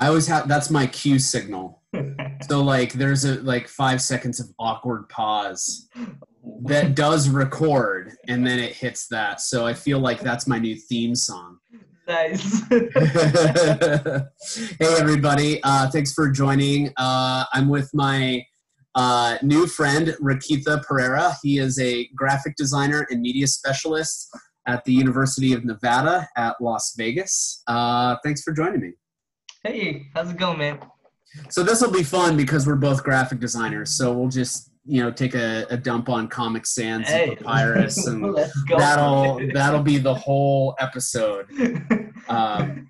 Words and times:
I 0.00 0.08
always 0.08 0.26
have 0.26 0.48
that's 0.48 0.70
my 0.70 0.86
cue 0.86 1.18
signal. 1.18 1.82
So 2.48 2.62
like 2.62 2.94
there's 2.94 3.26
a 3.26 3.34
like 3.42 3.68
five 3.68 4.00
seconds 4.00 4.40
of 4.40 4.46
awkward 4.58 5.10
pause 5.10 5.90
that 6.64 6.94
does 6.94 7.28
record 7.28 8.12
and 8.28 8.46
then 8.46 8.58
it 8.58 8.74
hits 8.74 9.08
that. 9.08 9.42
So 9.42 9.66
I 9.66 9.74
feel 9.74 9.98
like 9.98 10.20
that's 10.20 10.46
my 10.46 10.58
new 10.58 10.74
theme 10.74 11.14
song. 11.14 11.58
nice. 12.08 12.66
hey 12.70 14.24
everybody, 14.80 15.62
uh, 15.62 15.90
thanks 15.90 16.14
for 16.14 16.30
joining. 16.30 16.94
Uh, 16.96 17.44
I'm 17.52 17.68
with 17.68 17.90
my 17.92 18.42
uh, 18.94 19.38
new 19.42 19.66
friend 19.66 20.16
Rakitha 20.20 20.82
Pereira. 20.82 21.36
He 21.42 21.58
is 21.58 21.78
a 21.78 22.08
graphic 22.16 22.56
designer 22.56 23.06
and 23.10 23.20
media 23.20 23.46
specialist 23.46 24.28
at 24.66 24.84
the 24.84 24.92
University 24.92 25.52
of 25.52 25.64
Nevada 25.64 26.28
at 26.36 26.56
Las 26.60 26.94
Vegas. 26.96 27.62
Uh, 27.66 28.16
thanks 28.24 28.42
for 28.42 28.52
joining 28.52 28.80
me. 28.80 28.92
Hey, 29.62 30.06
how's 30.14 30.30
it 30.30 30.36
going, 30.36 30.58
man? 30.58 30.78
So 31.48 31.62
this 31.62 31.80
will 31.80 31.92
be 31.92 32.02
fun 32.02 32.36
because 32.36 32.66
we're 32.66 32.76
both 32.76 33.04
graphic 33.04 33.38
designers. 33.38 33.90
So 33.96 34.12
we'll 34.12 34.28
just 34.28 34.70
you 34.84 35.02
know 35.02 35.10
take 35.10 35.34
a, 35.34 35.66
a 35.70 35.76
dump 35.76 36.08
on 36.08 36.28
Comic 36.28 36.66
Sans 36.66 37.06
Hey, 37.06 37.28
and 37.28 37.38
Papyrus, 37.38 38.06
and 38.06 38.36
that'll 38.68 39.40
that'll 39.52 39.82
be 39.82 39.98
the 39.98 40.14
whole 40.14 40.76
episode. 40.78 41.46
Um, 42.28 42.88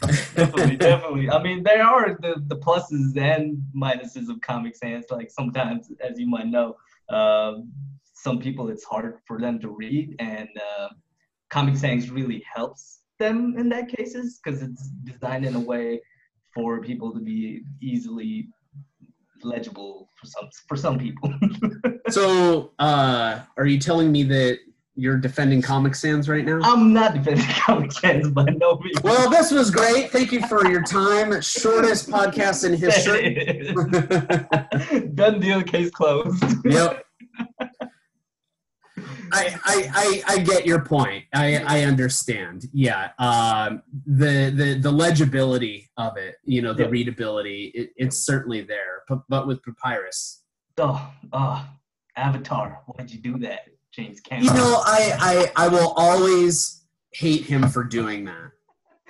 definitely, 0.00 0.76
definitely. 0.76 1.30
I 1.30 1.40
mean, 1.40 1.62
there 1.62 1.84
are 1.84 2.18
the, 2.20 2.42
the 2.48 2.56
pluses 2.56 3.16
and 3.16 3.62
minuses 3.76 4.28
of 4.28 4.40
Comic 4.40 4.74
Sans. 4.74 5.04
Like 5.08 5.30
sometimes, 5.30 5.88
as 6.00 6.18
you 6.18 6.28
might 6.28 6.48
know, 6.48 6.76
um, 7.10 7.70
some 8.14 8.40
people 8.40 8.68
it's 8.68 8.82
hard 8.82 9.18
for 9.24 9.38
them 9.38 9.60
to 9.60 9.68
read, 9.68 10.16
and 10.18 10.48
uh, 10.56 10.88
Comic 11.50 11.76
Sans 11.76 12.10
really 12.10 12.42
helps 12.52 12.99
them 13.20 13.54
in 13.56 13.68
that 13.68 13.88
cases 13.88 14.40
because 14.42 14.62
it's 14.62 14.88
designed 15.04 15.44
in 15.44 15.54
a 15.54 15.60
way 15.60 16.00
for 16.52 16.80
people 16.80 17.12
to 17.12 17.20
be 17.20 17.62
easily 17.80 18.48
legible 19.42 20.08
for 20.18 20.26
some 20.26 20.48
for 20.66 20.76
some 20.76 20.98
people. 20.98 21.32
so 22.08 22.72
uh, 22.80 23.40
are 23.56 23.66
you 23.66 23.78
telling 23.78 24.10
me 24.10 24.24
that 24.24 24.58
you're 24.96 25.16
defending 25.16 25.62
Comic 25.62 25.94
Sans 25.94 26.28
right 26.28 26.44
now? 26.44 26.58
I'm 26.62 26.92
not 26.92 27.14
defending 27.14 27.46
Comic 27.48 27.92
Sans 27.92 28.28
by 28.30 28.44
no 28.44 28.78
means. 28.78 29.02
Well, 29.02 29.30
this 29.30 29.52
was 29.52 29.70
great. 29.70 30.10
Thank 30.10 30.32
you 30.32 30.44
for 30.48 30.68
your 30.68 30.82
time. 30.82 31.40
Shortest 31.40 32.10
podcast 32.10 32.64
in 32.64 32.74
history. 32.74 33.72
Done 35.14 35.40
deal, 35.40 35.62
case 35.62 35.90
closed. 35.90 36.42
yep. 36.64 37.04
I, 39.32 39.56
I, 39.64 39.90
I, 39.94 40.34
I 40.34 40.38
get 40.38 40.66
your 40.66 40.84
point. 40.84 41.24
I, 41.34 41.62
I 41.66 41.82
understand. 41.82 42.66
Yeah. 42.72 43.10
Um, 43.18 43.82
the, 44.06 44.52
the, 44.54 44.78
the 44.80 44.90
legibility 44.90 45.90
of 45.96 46.16
it, 46.16 46.36
you 46.44 46.62
know, 46.62 46.72
the 46.72 46.84
Yeah. 46.84 46.88
readability, 46.90 47.72
it, 47.74 47.90
it's 47.96 48.16
certainly 48.18 48.62
there. 48.62 49.02
But, 49.08 49.20
but 49.28 49.46
with 49.46 49.60
Papyrus, 49.62 50.42
Oh, 50.78 51.12
oh, 51.32 51.68
Avatar. 52.16 52.80
Why'd 52.86 53.10
you 53.10 53.18
do 53.20 53.38
that, 53.40 53.66
James 53.92 54.20
Cameron? 54.20 54.46
you 54.46 54.54
know, 54.54 54.80
I, 54.84 55.50
I, 55.56 55.64
I 55.66 55.68
will 55.68 55.92
always 55.96 56.84
hate 57.12 57.44
him 57.44 57.68
for 57.68 57.84
doing 57.84 58.24
that. 58.26 58.50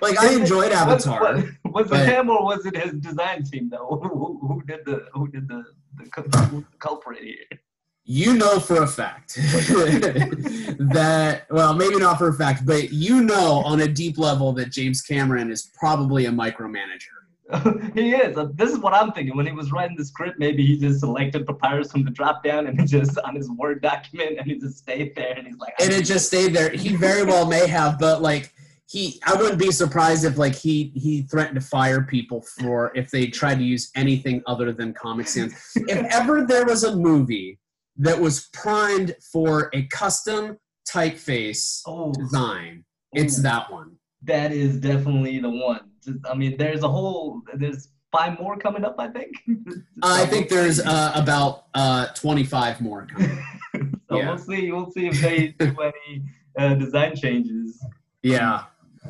Like, 0.01 0.19
I 0.19 0.33
enjoyed 0.33 0.71
Avatar. 0.71 1.35
Was, 1.35 1.43
was, 1.63 1.89
was 1.91 2.01
it 2.01 2.07
him 2.07 2.29
or 2.29 2.43
was 2.43 2.65
it 2.65 2.75
his 2.75 2.93
design 2.93 3.43
team 3.43 3.69
though? 3.69 3.99
Who, 4.03 4.09
who, 4.09 4.47
who 4.47 4.63
did 4.63 4.79
the 4.85 5.05
who 5.13 5.27
did 5.27 5.47
the, 5.47 5.63
the 5.97 6.09
cul- 6.09 6.63
culprit 6.79 7.21
here? 7.23 7.59
You 8.03 8.33
know 8.33 8.59
for 8.59 8.83
a 8.83 8.87
fact 8.87 9.35
that 9.35 11.45
well 11.49 11.73
maybe 11.73 11.97
not 11.97 12.17
for 12.17 12.29
a 12.29 12.33
fact 12.33 12.65
but 12.65 12.91
you 12.91 13.21
know 13.21 13.61
on 13.63 13.81
a 13.81 13.87
deep 13.87 14.17
level 14.17 14.53
that 14.53 14.71
james 14.71 15.01
cameron 15.01 15.51
is 15.51 15.71
probably 15.77 16.25
a 16.25 16.31
micromanager 16.31 17.21
he 17.95 18.13
is. 18.13 18.37
Uh, 18.37 18.47
This 18.53 18.71
is 18.71 18.79
what 18.79 18.93
I'm 18.93 19.11
thinking. 19.11 19.35
When 19.35 19.45
he 19.45 19.51
was 19.51 19.71
writing 19.71 19.97
the 19.97 20.05
script, 20.05 20.39
maybe 20.39 20.65
he 20.65 20.77
just 20.77 21.01
selected 21.01 21.45
papyrus 21.45 21.91
from 21.91 22.05
the 22.05 22.11
drop 22.11 22.43
down 22.43 22.67
and 22.67 22.79
it 22.79 22.85
just 22.87 23.17
on 23.19 23.35
his 23.35 23.49
word 23.49 23.81
document, 23.81 24.37
and 24.37 24.47
he 24.47 24.57
just 24.57 24.77
stayed 24.77 25.15
there, 25.15 25.33
and 25.37 25.47
he's 25.47 25.57
like, 25.57 25.73
and 25.81 25.91
it 25.91 26.05
just 26.05 26.27
stayed 26.27 26.53
there 26.53 26.69
he 26.69 26.95
very 26.95 27.23
well 27.23 27.45
may 27.45 27.67
have 27.67 27.99
but 27.99 28.21
like 28.21 28.53
he 28.85 29.21
i 29.25 29.33
wouldn't 29.33 29.59
be 29.59 29.71
surprised 29.71 30.25
if 30.25 30.37
like 30.37 30.55
he 30.55 30.91
he 30.95 31.21
threatened 31.23 31.55
to 31.55 31.61
fire 31.61 32.01
people 32.01 32.41
for 32.59 32.91
if 32.95 33.09
they 33.09 33.27
tried 33.27 33.55
to 33.55 33.63
use 33.63 33.89
anything 33.95 34.41
other 34.47 34.73
than 34.73 34.93
comic 34.93 35.27
sans 35.27 35.53
if 35.75 36.05
ever 36.13 36.45
there 36.45 36.65
was 36.65 36.83
a 36.83 36.95
movie 36.95 37.57
that 37.97 38.19
was 38.19 38.49
primed 38.53 39.15
for 39.31 39.69
a 39.73 39.83
custom 39.87 40.57
typeface 40.89 41.81
oh, 41.87 42.11
design 42.13 42.83
it's 43.13 43.39
Ooh. 43.39 43.43
that 43.43 43.71
one 43.71 43.97
that 44.23 44.51
is 44.51 44.77
definitely 44.77 45.39
the 45.39 45.49
one. 45.49 45.81
Just- 46.03 46.19
I 46.29 46.35
mean, 46.35 46.57
there's 46.57 46.83
a 46.83 46.87
whole, 46.87 47.41
there's 47.55 47.89
five 48.11 48.39
more 48.39 48.57
coming 48.57 48.85
up, 48.85 48.95
I 48.99 49.07
think. 49.07 49.31
I 50.03 50.25
think 50.25 50.49
there's 50.49 50.79
uh, 50.79 51.11
about 51.15 51.65
uh, 51.73 52.07
25 52.07 52.81
more 52.81 53.07
coming. 53.07 53.37
so 54.09 54.17
yeah. 54.17 54.29
we'll 54.29 54.37
see. 54.37 54.71
We'll 54.71 54.91
see 54.91 55.07
if 55.07 55.21
they 55.21 55.47
do 55.59 55.75
any 55.81 56.23
uh, 56.57 56.75
design 56.75 57.15
changes. 57.15 57.83
Yeah. 58.23 58.65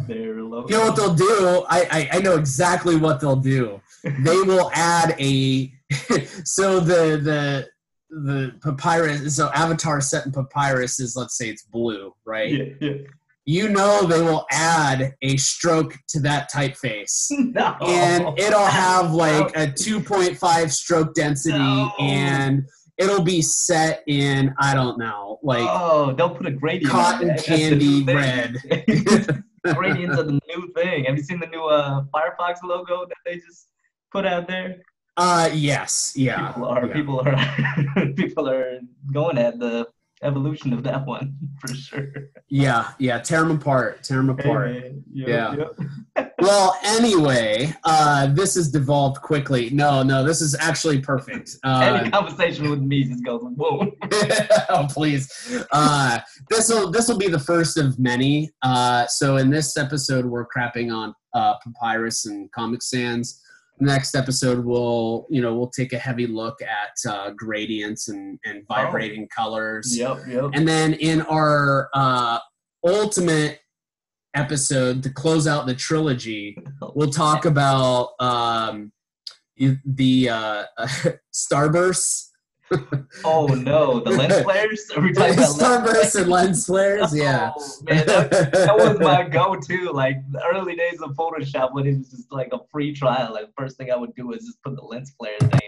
Logo. 0.08 0.70
You 0.70 0.78
know 0.78 0.86
what 0.86 0.96
they'll 0.96 1.14
do? 1.14 1.66
I, 1.70 1.88
I, 1.92 2.10
I 2.14 2.20
know 2.22 2.38
exactly 2.38 2.96
what 2.96 3.20
they'll 3.20 3.36
do. 3.36 3.82
They 4.04 4.38
will 4.38 4.72
add 4.74 5.16
a 5.20 5.72
so 6.46 6.80
the 6.80 7.18
the 7.18 7.68
the 8.12 8.54
papyrus 8.62 9.36
so 9.38 9.50
avatar 9.54 10.02
set 10.02 10.26
in 10.26 10.32
papyrus 10.32 11.00
is 11.00 11.16
let's 11.16 11.38
say 11.38 11.50
it's 11.50 11.64
blue, 11.64 12.14
right? 12.26 12.52
yeah, 12.52 12.66
yeah. 12.82 12.94
You 13.46 13.70
know 13.70 14.06
they 14.06 14.22
will 14.22 14.46
add 14.52 15.16
a 15.24 15.36
stroke 15.38 15.98
to 16.10 16.20
that 16.22 16.52
typeface. 16.52 17.32
No. 17.32 17.76
And 17.82 18.38
it'll 18.38 18.60
have 18.66 19.14
like 19.14 19.50
a 19.56 19.66
2.5 19.72 20.72
stroke 20.72 21.16
density 21.16 21.58
No. 21.58 21.92
and 22.00 22.64
it'll 23.00 23.24
be 23.24 23.42
set 23.42 24.04
in 24.08 24.54
I 24.60 24.76
don't 24.76 25.00
know, 25.00 25.40
like 25.42 25.66
oh, 25.68 26.14
they'll 26.14 26.36
put 26.36 26.46
a 26.46 26.52
gradient. 26.52 26.92
cotton 26.92 27.32
on 27.32 27.36
that. 27.36 27.46
That's 27.46 27.48
the 27.48 27.56
candy 27.56 28.04
red. 28.04 29.44
Gradients 29.76 30.18
are 30.18 30.24
the 30.24 30.40
new 30.48 30.72
thing. 30.76 31.06
Have 31.06 31.18
you 31.18 31.24
seen 31.24 31.40
the 31.40 31.48
new 31.48 31.64
uh, 31.64 32.04
Firefox 32.14 32.64
logo 32.64 33.06
that 33.06 33.18
they 33.26 33.36
just 33.38 33.68
put 34.12 34.26
out 34.26 34.48
there? 34.48 34.82
Uh 35.24 35.50
yes, 35.54 36.14
yeah. 36.16 36.48
people 36.48 36.66
are 36.68 36.88
yeah. 36.88 36.94
people 36.94 37.20
are 37.20 38.14
people 38.22 38.50
are 38.50 38.80
going 39.14 39.38
at 39.38 39.60
the 39.60 39.86
evolution 40.24 40.74
of 40.74 40.82
that 40.84 41.06
one 41.06 41.36
for 41.60 41.74
sure. 41.76 42.12
Yeah, 42.50 42.90
yeah, 42.98 43.20
tear 43.20 43.42
them 43.42 43.52
apart, 43.58 44.04
tear 44.04 44.18
them 44.18 44.32
apart. 44.32 44.72
Hey. 44.72 44.94
Yep, 45.14 45.28
Yeah. 45.28 45.56
yep. 45.58 46.34
Well, 46.42 46.76
anyway, 46.84 47.72
uh, 47.84 48.26
this 48.34 48.56
has 48.56 48.72
devolved 48.72 49.22
quickly. 49.22 49.70
No, 49.70 50.02
no, 50.02 50.24
this 50.24 50.42
is 50.42 50.56
actually 50.60 51.00
perfect. 51.00 51.52
Any 51.64 52.08
Uh, 52.08 52.10
conversation 52.10 52.68
with 52.72 52.80
me 52.82 53.04
just 53.04 53.24
goes 53.24 53.44
boom. 53.44 53.92
oh, 54.70 54.88
please. 54.90 55.30
Uh, 55.72 56.20
this 56.50 56.68
will 56.70 56.90
this 56.90 57.08
will 57.08 57.20
be 57.20 57.28
the 57.28 57.40
first 57.40 57.78
of 57.78 58.00
many. 58.00 58.50
Uh, 58.64 59.06
so 59.06 59.38
in 59.38 59.52
this 59.52 59.78
episode, 59.78 60.26
we're 60.26 60.48
crapping 60.48 60.92
on 60.92 61.14
uh, 61.36 61.54
Papyrus 61.64 62.26
and 62.26 62.52
Comic 62.52 62.82
Sans. 62.82 63.40
Next 63.82 64.14
episode, 64.14 64.64
we'll 64.64 65.26
you 65.32 65.42
know 65.42 65.56
we'll 65.56 65.72
take 65.72 65.92
a 65.92 65.98
heavy 65.98 66.28
look 66.28 66.62
at 66.62 67.12
uh, 67.12 67.32
gradients 67.32 68.10
and 68.10 68.40
and 68.46 68.64
vibrating 68.68 69.28
colors. 69.36 69.98
Yep, 69.98 70.20
yep. 70.28 70.52
And 70.54 70.68
then 70.68 70.94
in 70.94 71.24
our 71.24 71.90
uh, 71.96 72.38
ultimate 72.86 73.60
episode 74.36 75.02
to 75.02 75.10
close 75.10 75.48
out 75.48 75.66
the 75.66 75.74
trilogy, 75.74 76.56
we'll 76.94 77.10
talk 77.10 77.46
about 77.46 78.10
um, 78.20 78.92
the 79.58 80.30
uh, 80.30 80.64
Starburst. 81.34 82.28
Oh 83.26 83.48
no, 83.48 84.00
the 84.00 84.12
lens 84.12 84.42
flares. 84.42 84.90
Are 84.96 85.02
we 85.02 85.12
talking 85.12 85.34
about 85.34 85.58
lens 85.58 85.60
Starburst 85.60 86.22
and 86.22 86.30
lens 86.30 86.66
flares, 86.66 87.10
oh, 87.12 87.16
yeah. 87.16 87.52
Oh, 87.56 87.78
man, 87.84 88.06
that, 88.08 88.52
that 88.54 88.76
was 88.78 89.00
my 89.00 89.24
go-to. 89.30 89.92
Like 89.92 90.16
the 90.32 90.42
early 90.46 90.76
days 90.76 91.02
of 91.02 91.12
Photoshop 91.12 91.74
when 91.74 91.86
it 91.88 91.98
was 91.98 92.10
just 92.10 92.32
like 92.32 92.50
a 92.54 92.60
free 92.72 92.94
trial. 92.94 93.34
Like 93.34 93.50
first 93.58 93.78
thing 93.78 93.92
I 93.92 93.96
would 93.98 94.16
do 94.16 94.32
is 94.32 94.46
just 94.46 94.62
put 94.64 94.76
the 94.76 94.82
lens 94.82 95.14
flare 95.18 95.38
thing. 95.40 95.60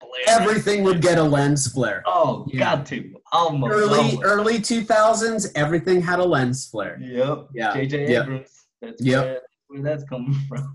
Flare. 0.00 0.40
Everything 0.40 0.82
would 0.84 1.00
get 1.00 1.18
a 1.18 1.22
lens 1.22 1.66
flare. 1.72 2.02
Oh, 2.06 2.46
Yeah. 2.52 2.58
got 2.76 2.86
to 2.86 3.14
almost. 3.32 3.72
Early 3.72 3.98
almost. 3.98 4.22
early 4.22 4.58
2000s, 4.58 5.46
everything 5.54 6.02
had 6.02 6.18
a 6.18 6.24
lens 6.24 6.68
flare. 6.68 6.98
Yep. 7.00 7.48
Yeah, 7.54 7.72
JJ 7.74 8.08
yep. 8.08 8.22
Abrams. 8.24 8.64
That's 8.82 9.02
Yep. 9.02 9.42
Where, 9.68 9.82
that's 9.82 10.04
coming 10.04 10.34
from. 10.48 10.74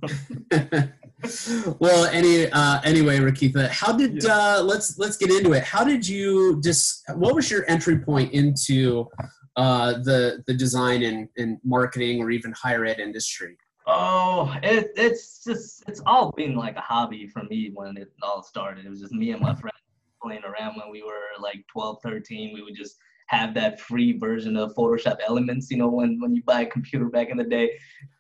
well, 1.80 2.06
any 2.06 2.52
uh, 2.52 2.82
anyway, 2.84 3.20
Rakitha, 3.20 3.70
how 3.70 3.94
did 3.94 4.26
uh, 4.26 4.62
let's 4.64 4.98
let's 4.98 5.18
get 5.18 5.32
into 5.32 5.54
it. 5.54 5.64
How 5.64 5.84
did 5.84 6.08
you 6.08 6.62
just? 6.62 7.04
What 7.16 7.36
was 7.36 7.50
your 7.50 7.70
entry 7.70 8.00
point 8.00 8.34
into 8.34 9.08
uh, 9.56 9.94
the 10.04 10.44
the 10.48 10.54
design 10.54 11.04
and, 11.04 11.28
and 11.38 11.58
marketing 11.64 12.22
or 12.22 12.32
even 12.32 12.54
higher 12.54 12.86
ed 12.86 13.00
industry? 13.00 13.58
Oh, 13.88 14.56
it, 14.62 14.92
it's 14.96 15.44
just 15.44 15.84
it's 15.88 16.02
all 16.06 16.32
been 16.38 16.56
like 16.56 16.76
a 16.76 16.82
hobby 16.82 17.28
for 17.28 17.44
me 17.44 17.72
when 17.74 17.98
it 17.98 18.12
all 18.22 18.44
started. 18.44 18.86
It 18.86 18.90
was 18.90 19.02
just 19.02 19.14
me 19.14 19.32
and 19.32 19.42
my 19.42 19.56
friend 19.56 19.74
playing 20.22 20.44
around 20.44 20.76
when 20.76 20.92
we 20.92 21.02
were 21.02 21.42
like 21.42 21.66
12, 21.72 21.98
13. 22.04 22.54
We 22.54 22.62
would 22.62 22.76
just 22.76 22.98
have 23.32 23.54
that 23.54 23.80
free 23.80 24.18
version 24.18 24.58
of 24.58 24.74
Photoshop 24.76 25.18
Elements. 25.28 25.72
You 25.72 25.78
know, 25.78 25.88
when 25.88 26.20
when 26.20 26.36
you 26.36 26.44
buy 26.44 26.62
a 26.62 26.66
computer 26.66 27.06
back 27.06 27.30
in 27.30 27.38
the 27.38 27.46
day, 27.46 27.72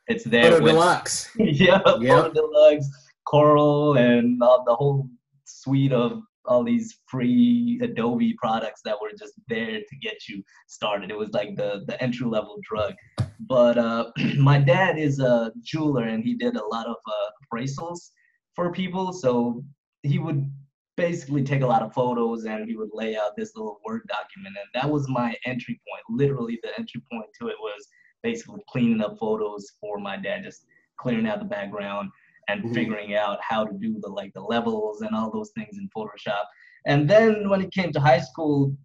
it's 0.07 0.23
there. 0.23 0.51
Photo 0.51 0.65
Deluxe. 0.65 1.29
yeah, 1.35 1.81
Yep. 1.99 2.23
Photo 2.23 2.33
Deluxe, 2.33 2.87
Corel, 3.27 3.99
and 3.99 4.41
all, 4.41 4.63
the 4.65 4.73
whole 4.73 5.09
suite 5.45 5.91
of 5.91 6.21
all 6.45 6.63
these 6.63 6.99
free 7.07 7.79
Adobe 7.83 8.35
products 8.41 8.81
that 8.83 8.95
were 8.99 9.11
just 9.17 9.33
there 9.47 9.79
to 9.79 9.95
get 10.01 10.27
you 10.27 10.41
started. 10.67 11.11
It 11.11 11.17
was 11.17 11.31
like 11.33 11.55
the 11.55 11.83
the 11.87 12.01
entry 12.01 12.27
level 12.27 12.57
drug. 12.63 12.93
But 13.41 13.77
uh, 13.77 14.11
my 14.37 14.59
dad 14.59 14.97
is 14.97 15.19
a 15.19 15.51
jeweler, 15.61 16.05
and 16.05 16.23
he 16.23 16.35
did 16.35 16.55
a 16.55 16.67
lot 16.67 16.87
of 16.87 16.95
uh, 17.05 17.29
appraisals 17.43 18.11
for 18.55 18.71
people. 18.71 19.11
So 19.11 19.63
he 20.03 20.19
would 20.19 20.49
basically 20.97 21.43
take 21.43 21.61
a 21.61 21.67
lot 21.67 21.81
of 21.81 21.93
photos 21.93 22.45
and 22.45 22.67
he 22.67 22.75
would 22.75 22.89
lay 22.93 23.15
out 23.15 23.35
this 23.35 23.55
little 23.55 23.79
word 23.85 24.01
document. 24.07 24.55
And 24.59 24.81
that 24.81 24.89
was 24.89 25.07
my 25.09 25.35
entry 25.45 25.79
point. 25.87 26.03
Literally 26.09 26.59
the 26.63 26.77
entry 26.77 27.01
point 27.11 27.27
to 27.39 27.47
it 27.47 27.55
was 27.59 27.87
basically 28.23 28.61
cleaning 28.69 29.01
up 29.01 29.17
photos 29.17 29.71
for 29.79 29.97
my 29.99 30.17
dad 30.17 30.43
just 30.43 30.65
clearing 30.97 31.27
out 31.27 31.39
the 31.39 31.45
background 31.45 32.11
and 32.47 32.63
Mhm. 32.63 32.73
figuring 32.73 33.15
out 33.15 33.39
how 33.41 33.65
to 33.65 33.73
do 33.77 33.99
the 33.99 34.09
like 34.09 34.33
the 34.33 34.41
levels 34.41 35.01
and 35.01 35.15
all 35.15 35.31
those 35.31 35.51
things 35.51 35.77
in 35.77 35.89
photoshop. 35.95 36.45
And 36.85 37.09
then 37.09 37.49
when 37.49 37.61
it 37.61 37.71
came 37.71 37.91
to 37.93 37.99
high 37.99 38.19
school 38.19 38.75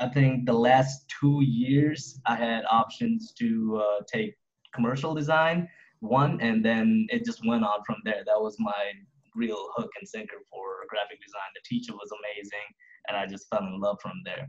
i 0.00 0.08
think 0.08 0.44
the 0.44 0.52
last 0.52 1.08
two 1.08 1.40
years 1.44 2.20
i 2.26 2.34
had 2.34 2.64
options 2.68 3.32
to 3.32 3.80
uh, 3.80 4.00
take 4.12 4.34
commercial 4.74 5.14
design 5.14 5.68
one 6.00 6.40
and 6.40 6.64
then 6.64 7.06
it 7.10 7.24
just 7.24 7.46
went 7.46 7.64
on 7.64 7.82
from 7.86 7.96
there. 8.04 8.22
That 8.26 8.40
was 8.40 8.56
my 8.58 8.92
real 9.34 9.68
hook 9.76 9.90
and 9.98 10.08
sinker 10.08 10.36
for 10.50 10.84
graphic 10.88 11.18
design. 11.20 11.50
The 11.54 11.62
teacher 11.68 11.92
was 11.92 12.10
amazing, 12.12 12.66
and 13.08 13.16
I 13.16 13.26
just 13.26 13.48
fell 13.48 13.66
in 13.66 13.80
love 13.80 13.98
from 14.00 14.20
there. 14.24 14.48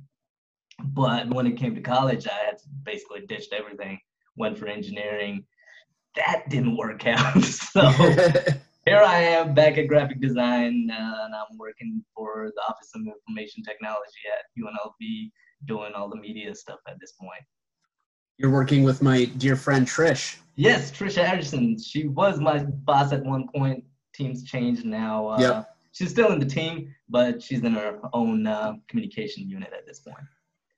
But 0.80 1.30
when 1.30 1.48
it 1.48 1.58
came 1.58 1.76
to 1.76 1.82
college, 1.82 2.28
I 2.28 2.46
had 2.46 2.58
basically 2.84 3.26
ditched 3.28 3.54
everything, 3.54 4.00
went 4.36 4.58
for 4.58 4.68
engineering. 4.68 5.46
That 6.16 6.50
didn't 6.50 6.78
work 6.78 7.06
out. 7.08 7.44
so 7.44 7.90
here 8.86 9.02
I 9.02 9.22
am 9.22 9.54
back 9.54 9.78
at 9.78 9.88
graphic 9.88 10.22
design, 10.22 10.90
uh, 10.92 11.26
and 11.26 11.36
I'm 11.36 11.58
working 11.58 12.04
for 12.16 12.52
the 12.56 12.62
Office 12.64 12.92
of 12.96 13.02
Information 13.02 13.64
Technology 13.64 14.22
at 14.32 14.62
UNLV, 14.62 15.32
doing 15.66 15.94
all 15.96 16.10
the 16.10 16.18
media 16.18 16.54
stuff 16.54 16.80
at 16.88 16.96
this 17.00 17.14
point. 17.14 17.42
You're 18.38 18.52
working 18.52 18.84
with 18.84 19.02
my 19.02 19.26
dear 19.26 19.56
friend 19.56 19.88
Trish. 19.88 20.38
Yes, 20.58 20.92
Trisha 20.92 21.26
Harrison. 21.26 21.80
She 21.80 22.08
was 22.08 22.40
my 22.40 22.60
boss 22.60 23.14
at 23.14 23.24
one 23.24 23.48
point. 23.56 23.84
Teams 24.16 24.44
changed 24.44 24.86
now. 24.86 25.28
Uh, 25.28 25.40
Yep. 25.40 25.70
She's 25.92 26.10
still 26.12 26.32
in 26.34 26.40
the 26.40 26.46
team, 26.46 26.94
but 27.08 27.42
she's 27.42 27.64
in 27.64 27.74
her 27.74 28.00
own 28.12 28.46
uh, 28.46 28.74
communication 28.90 29.50
unit 29.50 29.72
at 29.72 29.86
this 29.88 30.00
point. 30.00 30.18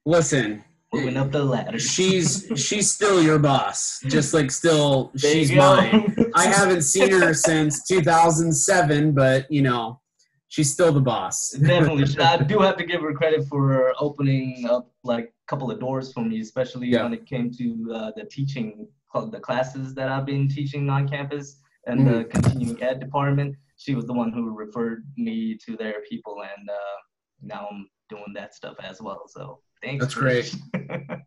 Listen, 0.05 0.63
Moving 0.93 1.17
up 1.17 1.31
the 1.31 1.43
ladder. 1.43 1.79
she's 1.79 2.49
she's 2.55 2.91
still 2.91 3.21
your 3.21 3.39
boss. 3.39 3.99
Just 4.07 4.33
like 4.33 4.51
still 4.51 5.11
There 5.15 5.33
she's 5.33 5.51
mine. 5.51 6.15
I 6.35 6.45
haven't 6.59 6.83
seen 6.83 7.11
her 7.11 7.33
since 7.33 7.85
2007, 7.87 9.11
but 9.13 9.51
you 9.51 9.63
know, 9.63 9.99
she's 10.49 10.71
still 10.71 10.91
the 10.93 11.01
boss. 11.01 11.49
Definitely. 11.51 12.05
I 12.23 12.37
do 12.37 12.59
have 12.59 12.77
to 12.77 12.85
give 12.85 13.01
her 13.01 13.13
credit 13.13 13.45
for 13.47 13.93
opening 13.99 14.67
up 14.69 14.91
like 15.03 15.25
a 15.25 15.45
couple 15.47 15.69
of 15.71 15.79
doors 15.79 16.13
for 16.13 16.23
me, 16.23 16.39
especially 16.41 16.87
Yeah. 16.89 17.03
when 17.03 17.13
it 17.13 17.25
came 17.25 17.51
to 17.57 17.91
uh, 17.93 18.11
the 18.15 18.25
teaching, 18.25 18.87
the 19.31 19.39
classes 19.39 19.95
that 19.95 20.09
I've 20.09 20.27
been 20.27 20.47
teaching 20.47 20.89
on 20.91 21.07
campus 21.09 21.59
and 21.87 22.05
the 22.05 22.11
Mm-hmm. 22.11 22.29
continuing 22.29 22.83
ed 22.83 22.99
department. 22.99 23.55
She 23.77 23.95
was 23.95 24.05
the 24.05 24.13
one 24.13 24.31
who 24.31 24.55
referred 24.55 25.05
me 25.17 25.57
to 25.65 25.75
their 25.77 26.01
people, 26.09 26.41
and 26.41 26.69
uh, 26.69 26.97
now 27.41 27.67
I'm 27.71 27.87
doing 28.09 28.33
that 28.35 28.53
stuff 28.55 28.75
as 28.79 29.01
well. 29.01 29.23
So 29.27 29.59
thanks. 29.83 30.03
That's 30.03 30.15
Trish. 30.15 30.55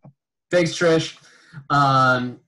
Thanks, 0.51 0.73
Trish. 0.73 1.17
Um, 1.71 2.41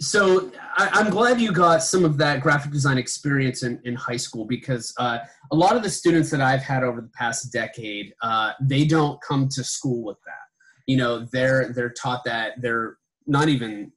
so 0.00 0.50
I, 0.76 0.88
I'm 0.92 1.10
glad 1.10 1.38
you 1.40 1.52
got 1.52 1.82
some 1.82 2.04
of 2.04 2.16
that 2.18 2.40
graphic 2.40 2.72
design 2.72 2.96
experience 2.96 3.62
in, 3.62 3.78
in 3.84 3.94
high 3.94 4.16
school 4.16 4.46
because 4.46 4.94
uh, 4.98 5.18
a 5.52 5.56
lot 5.56 5.76
of 5.76 5.82
the 5.82 5.90
students 5.90 6.30
that 6.30 6.40
I've 6.40 6.62
had 6.62 6.82
over 6.84 7.00
the 7.02 7.10
past 7.18 7.52
decade, 7.52 8.14
uh, 8.22 8.52
they 8.60 8.86
don't 8.86 9.20
come 9.20 9.48
to 9.50 9.62
school 9.64 10.02
with 10.04 10.16
that. 10.24 10.46
You 10.86 10.96
know, 10.96 11.26
they're 11.30 11.72
they're 11.74 11.90
taught 11.92 12.24
that 12.24 12.52
they're 12.62 12.96
not 13.26 13.48
even. 13.48 13.92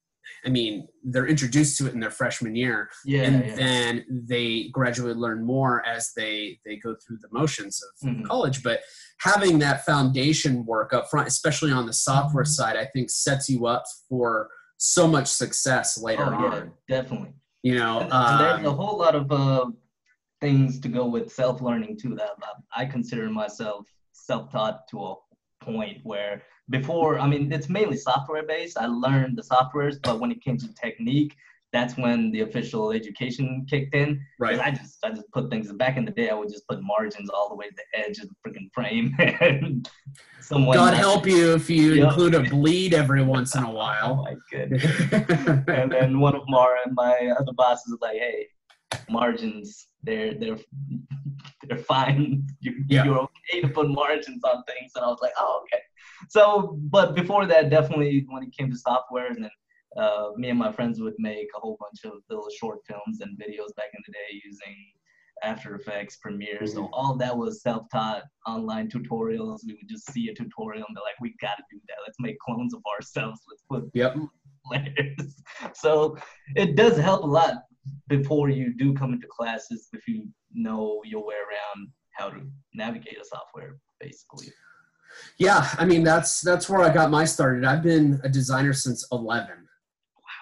I 0.45 0.49
mean, 0.49 0.88
they're 1.03 1.27
introduced 1.27 1.77
to 1.77 1.88
it 1.88 1.93
in 1.93 1.99
their 1.99 2.09
freshman 2.11 2.55
year, 2.55 2.89
yeah, 3.05 3.23
and 3.23 3.45
yeah. 3.45 3.55
then 3.55 4.05
they 4.09 4.69
gradually 4.71 5.13
learn 5.13 5.43
more 5.45 5.85
as 5.85 6.13
they 6.15 6.59
they 6.65 6.77
go 6.77 6.95
through 7.05 7.17
the 7.21 7.27
motions 7.31 7.81
of 7.83 8.09
Mhm. 8.09 8.25
college 8.25 8.63
but 8.63 8.81
having 9.19 9.59
that 9.59 9.85
foundation 9.85 10.65
work 10.65 10.93
up 10.93 11.09
front 11.09 11.27
especially 11.27 11.71
on 11.71 11.85
the 11.85 11.93
software 11.93 12.45
side 12.45 12.75
i 12.75 12.85
think 12.85 13.09
sets 13.09 13.49
you 13.49 13.65
up 13.67 13.83
for 14.09 14.49
so 14.77 15.07
much 15.07 15.27
success 15.27 15.97
later 16.01 16.25
oh, 16.25 16.31
yeah, 16.31 16.59
on 16.59 16.71
definitely. 16.88 17.33
you 17.63 17.75
know 17.75 17.99
And, 17.99 18.11
and 18.11 18.39
there's 18.39 18.65
a 18.65 18.69
um, 18.69 18.75
whole 18.77 18.97
lot 18.97 19.15
of 19.15 19.31
uh, 19.31 19.65
things 20.39 20.79
to 20.79 20.88
go 20.89 21.05
with 21.05 21.31
self-learning 21.31 21.97
too. 22.01 22.15
That 22.15 22.31
I 22.75 22.83
I 22.83 22.85
consider 22.85 23.29
myself 23.29 23.85
self-taught 24.13 24.88
to 24.89 24.97
a 25.03 25.15
point 25.63 25.99
where 26.03 26.41
before, 26.71 27.19
I 27.19 27.27
mean, 27.27 27.51
it's 27.51 27.69
mainly 27.69 27.97
software-based. 27.97 28.77
I 28.77 28.88
learned 28.88 29.38
the 29.38 29.44
softwares, 29.44 29.97
but 30.01 30.19
when 30.19 30.31
it 30.31 30.41
came 30.44 30.57
to 30.57 30.73
technique, 30.73 31.35
that's 31.73 31.95
when 31.97 32.31
the 32.31 32.41
official 32.41 32.91
education 32.91 33.65
kicked 33.69 33.95
in 33.95 34.19
right 34.39 34.59
I 34.59 34.71
just 34.71 34.97
I 35.06 35.09
just 35.12 35.31
put 35.31 35.50
things 35.50 35.71
back 35.71 35.95
in 35.95 36.03
the 36.03 36.12
day. 36.12 36.29
I 36.29 36.33
would 36.33 36.50
just 36.50 36.68
put 36.68 36.79
margins 36.83 37.29
all 37.29 37.47
the 37.47 37.56
way 37.56 37.68
to 37.69 37.75
the 37.81 38.00
edge 38.00 38.18
of 38.19 38.27
the 38.29 38.35
freaking 38.44 38.69
frame, 38.73 39.15
and 39.19 39.89
someone. 40.41 40.75
god 40.75 40.94
help 40.94 41.25
you 41.25 41.53
if 41.53 41.69
you 41.69 41.94
Yeah. 41.94 42.06
include 42.07 42.33
a 42.35 42.41
bleed 42.41 42.94
every 42.94 43.24
once 43.24 43.56
in 43.56 43.63
a 43.63 43.69
Oh 43.71 43.74
while 43.74 44.15
my 44.27 44.35
goodness. 44.51 44.83
and 45.67 45.89
then 45.95 46.19
one 46.19 46.35
of 46.35 46.44
Mara 46.50 46.79
and 46.85 46.94
my 46.94 47.15
other 47.39 47.53
bosses 47.53 47.89
was 47.94 48.01
like, 48.01 48.17
"Hey, 48.17 48.47
margins, 49.09 49.88
they're 50.03 50.33
they're 50.33 50.57
they're 51.67 51.77
fine. 51.95 52.45
You, 52.59 52.71
Yeah. 52.89 53.06
You're 53.06 53.19
okay 53.29 53.62
to 53.62 53.69
put 53.69 53.89
margins 53.89 54.44
on 54.44 54.57
things." 54.65 54.91
And 54.95 55.06
I 55.06 55.07
was 55.07 55.19
like, 55.21 55.33
"Oh, 55.39 55.62
okay." 55.63 55.81
So, 56.29 56.77
but 56.89 57.15
before 57.15 57.45
that, 57.45 57.69
definitely 57.69 58.25
when 58.29 58.44
it 58.44 58.56
came 58.57 58.69
to 58.71 58.77
software, 58.77 59.27
and 59.27 59.44
then 59.44 59.51
uh, 59.97 60.29
me 60.35 60.50
and 60.50 60.59
my 60.59 60.71
friends 60.71 61.01
would 61.01 61.15
make 61.18 61.47
a 61.56 61.59
whole 61.59 61.77
bunch 61.79 62.06
of 62.06 62.21
little 62.29 62.47
short 62.59 62.79
films 62.88 63.21
and 63.21 63.38
videos 63.38 63.75
back 63.75 63.89
in 63.94 64.01
the 64.07 64.13
day 64.13 64.41
using 64.45 64.75
After 65.44 65.75
Effects, 65.75 66.18
Premiere. 66.18 66.65
So 66.65 66.89
all 66.94 67.15
that 67.18 67.35
was 67.35 67.62
self-taught 67.62 68.23
online 68.47 68.89
tutorials. 68.89 69.59
We 69.65 69.73
would 69.73 69.89
just 69.89 70.12
see 70.12 70.29
a 70.29 70.33
tutorial 70.33 70.85
and 70.88 70.95
be 70.95 71.01
like, 71.01 71.19
"We 71.19 71.35
got 71.41 71.57
to 71.57 71.63
do 71.71 71.79
that. 71.88 71.97
Let's 72.06 72.19
make 72.19 72.38
clones 72.39 72.74
of 72.74 72.81
ourselves. 72.95 73.41
Let's 73.50 73.63
put 73.69 73.91
yep 73.94 74.15
layers. 74.71 75.41
So 75.74 76.17
it 76.55 76.75
does 76.75 76.98
help 76.98 77.24
a 77.24 77.27
lot 77.27 77.55
before 78.07 78.50
you 78.50 78.74
do 78.75 78.93
come 78.93 79.13
into 79.13 79.27
classes 79.27 79.89
if 79.93 80.07
you 80.07 80.27
know 80.53 81.01
your 81.03 81.25
way 81.25 81.36
around 81.36 81.89
how 82.12 82.29
to 82.29 82.46
navigate 82.74 83.17
a 83.19 83.25
software, 83.25 83.77
basically. 84.00 84.48
Yeah 85.38 85.68
i 85.77 85.86
mean 85.86 86.03
that's 86.03 86.41
that's 86.41 86.70
where 86.70 86.82
i 86.82 86.94
got 86.94 87.10
my 87.12 87.25
started. 87.25 87.65
I've 87.65 87.84
been 87.84 88.20
a 88.24 88.30
designer 88.30 88.74
since 88.74 89.06
11 89.12 89.50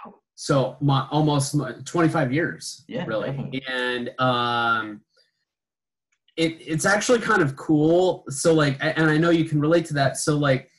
Wow. 0.05 0.15
so 0.35 0.77
my 0.81 1.07
almost 1.11 1.55
my 1.55 1.73
25 1.85 2.33
years 2.33 2.83
Yeah, 2.87 3.05
really. 3.05 3.27
definitely. 3.29 3.63
and 3.67 4.11
um 4.19 5.01
it, 6.37 6.55
it's 6.61 6.85
actually 6.85 7.19
kind 7.19 7.41
of 7.41 7.57
cool. 7.57 8.23
So 8.29 8.53
like 8.53 8.77
and 8.79 9.09
i 9.09 9.17
know 9.17 9.29
you 9.29 9.43
can 9.43 9.59
relate 9.59 9.85
to 9.87 9.93
that. 9.95 10.15
So 10.17 10.37
like 10.37 10.69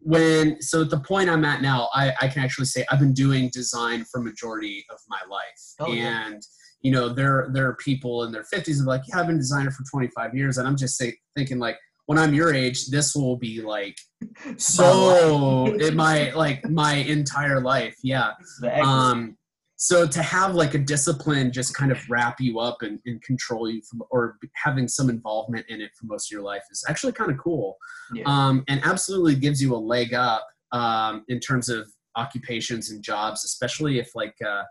when 0.00 0.60
so 0.62 0.80
at 0.82 0.90
the 0.90 0.98
point 0.98 1.30
i'm 1.30 1.44
at 1.44 1.62
now 1.62 1.88
i, 1.94 2.12
I 2.20 2.26
can 2.26 2.42
actually 2.42 2.64
say 2.66 2.84
i've 2.90 2.98
been 2.98 3.12
doing 3.12 3.48
design 3.52 4.04
for 4.10 4.20
majority 4.20 4.84
of 4.90 4.98
my 5.08 5.20
life. 5.30 5.62
Oh, 5.80 5.92
yeah. 5.92 6.26
and 6.28 6.42
you 6.80 6.90
know 6.90 7.08
there 7.08 7.50
there 7.52 7.68
are 7.68 7.76
people 7.76 8.24
in 8.24 8.32
their 8.32 8.42
50s 8.52 8.78
and 8.78 8.86
like 8.86 9.02
yeah 9.06 9.20
i've 9.20 9.26
been 9.28 9.38
designer 9.38 9.70
for 9.70 9.84
25 9.90 10.34
years. 10.34 10.58
And 10.58 10.66
i'm 10.66 10.76
just 10.76 10.96
say, 10.96 11.14
thinking 11.36 11.58
like 11.58 11.76
when 12.06 12.18
i'm 12.18 12.34
your 12.34 12.54
age 12.54 12.86
this 12.88 13.14
will 13.14 13.36
be 13.36 13.60
like 13.60 13.96
so 14.56 15.66
it 15.78 15.94
my 15.94 16.32
like 16.32 16.68
my 16.70 16.94
entire 16.94 17.60
life 17.60 17.96
yeah 18.02 18.32
Exactly. 18.40 18.80
um 18.82 19.36
so 19.82 20.06
to 20.06 20.22
have 20.22 20.54
like 20.54 20.74
a 20.74 20.78
discipline 20.78 21.50
just 21.50 21.74
kind 21.74 21.90
of 21.90 21.98
wrap 22.08 22.40
you 22.40 22.60
up 22.60 22.82
and, 22.82 23.00
and 23.04 23.20
control 23.22 23.68
you 23.68 23.82
from 23.82 24.00
or 24.10 24.36
having 24.54 24.86
some 24.86 25.10
involvement 25.10 25.66
in 25.68 25.80
it 25.80 25.90
for 25.98 26.06
most 26.06 26.30
of 26.30 26.32
your 26.32 26.42
life 26.42 26.62
is 26.70 26.84
actually 26.88 27.12
kind 27.12 27.32
of 27.32 27.38
cool 27.38 27.76
yeah. 28.14 28.22
um, 28.26 28.62
and 28.68 28.80
absolutely 28.84 29.34
gives 29.34 29.60
you 29.60 29.74
a 29.74 29.76
leg 29.76 30.14
up 30.14 30.46
um, 30.70 31.24
in 31.28 31.40
terms 31.40 31.68
of 31.68 31.88
occupations 32.14 32.92
and 32.92 33.02
jobs 33.02 33.44
especially 33.44 33.98
if 33.98 34.14
like 34.14 34.36
uh, 34.46 34.62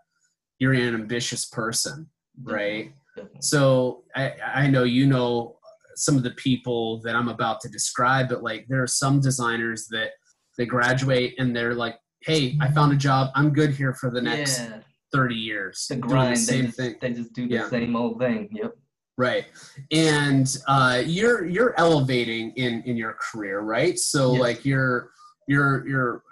you're 0.60 0.74
an 0.74 0.94
ambitious 0.94 1.46
person 1.46 2.08
right 2.44 2.94
Definitely. 3.16 3.42
so 3.42 4.04
I, 4.16 4.34
I 4.56 4.68
know 4.68 4.84
you 4.84 5.08
know 5.08 5.58
some 6.02 6.18
of 6.18 6.24
the 6.24 6.32
people 6.32 7.00
that 7.02 7.16
I'm 7.16 7.28
about 7.30 7.62
to 7.62 7.70
describe, 7.70 8.28
but 8.28 8.42
like 8.42 8.66
there 8.68 8.82
are 8.82 8.88
some 8.88 9.20
designers 9.22 9.88
that 9.90 10.10
they 10.58 10.66
graduate 10.66 11.36
and 11.38 11.56
they're 11.56 11.76
like, 11.76 11.96
"Hey, 12.24 12.58
I 12.60 12.72
found 12.72 12.92
a 12.92 12.96
job. 12.96 13.30
I'm 13.36 13.54
good 13.54 13.70
here 13.70 13.94
for 13.94 14.10
the 14.10 14.20
next 14.22 14.60
yeah, 14.62 14.80
30 15.14 15.36
years." 15.36 15.86
the 15.88 15.98
grind. 15.98 16.38
the 16.38 16.52
they, 16.52 16.62
just, 16.64 16.78
thing, 16.78 16.96
they 17.02 17.14
just 17.14 17.34
do 17.34 17.48
the 17.48 17.54
Yeah. 17.54 17.70
same 17.70 17.96
old 17.96 18.18
thing. 18.20 18.50
Yep. 18.52 18.74
Right, 19.20 19.46
and 19.92 20.48
uh, 20.68 21.04
you're 21.06 21.46
you're 21.46 21.76
elevating 21.78 22.50
in 22.56 22.82
in 22.84 22.98
your 22.98 23.16
career, 23.22 23.60
right? 23.60 24.00
So 24.00 24.32
Yes. 24.32 24.42
like 24.42 24.66
you're 24.66 25.12
you're 25.48 25.88
you're 25.88 26.24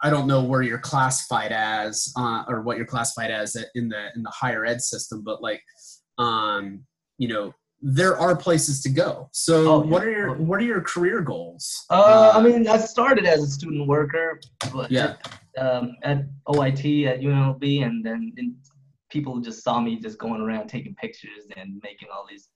I 0.00 0.10
don't 0.10 0.28
know 0.28 0.44
where 0.44 0.62
you're 0.62 0.78
classified 0.78 1.50
as 1.50 2.12
uh, 2.16 2.44
or 2.46 2.62
what 2.62 2.76
you're 2.76 2.86
classified 2.86 3.32
as 3.32 3.56
in 3.74 3.88
the 3.88 4.10
in 4.14 4.22
the 4.22 4.30
higher 4.30 4.64
ed 4.64 4.80
system, 4.80 5.24
but 5.24 5.42
like 5.42 5.60
um, 6.18 6.84
you 7.18 7.26
know 7.26 7.52
there 7.80 8.18
are 8.18 8.34
places 8.36 8.82
to 8.82 8.88
go. 8.88 9.28
So 9.32 9.54
Oh, 9.68 9.84
yeah. 9.84 9.90
what 9.90 10.02
are 10.04 10.10
your 10.10 10.34
what 10.34 10.60
are 10.60 10.64
your 10.64 10.80
career 10.80 11.20
goals? 11.20 11.84
Uh, 11.90 12.32
I 12.34 12.40
mean, 12.42 12.66
I 12.66 12.76
started 12.78 13.24
as 13.24 13.42
a 13.42 13.46
student 13.46 13.86
worker, 13.86 14.40
but 14.72 14.90
Yeah. 14.90 15.16
um, 15.58 15.96
at 16.02 16.24
OIT 16.48 17.06
at 17.06 17.20
UNLV, 17.20 17.84
and 17.84 18.04
then 18.04 18.32
and 18.36 18.54
people 19.10 19.40
just 19.40 19.62
saw 19.62 19.80
me 19.80 19.98
just 19.98 20.18
going 20.18 20.40
around 20.40 20.68
taking 20.68 20.94
pictures 20.96 21.46
and 21.56 21.80
making 21.82 22.08
all 22.12 22.26
these 22.28 22.48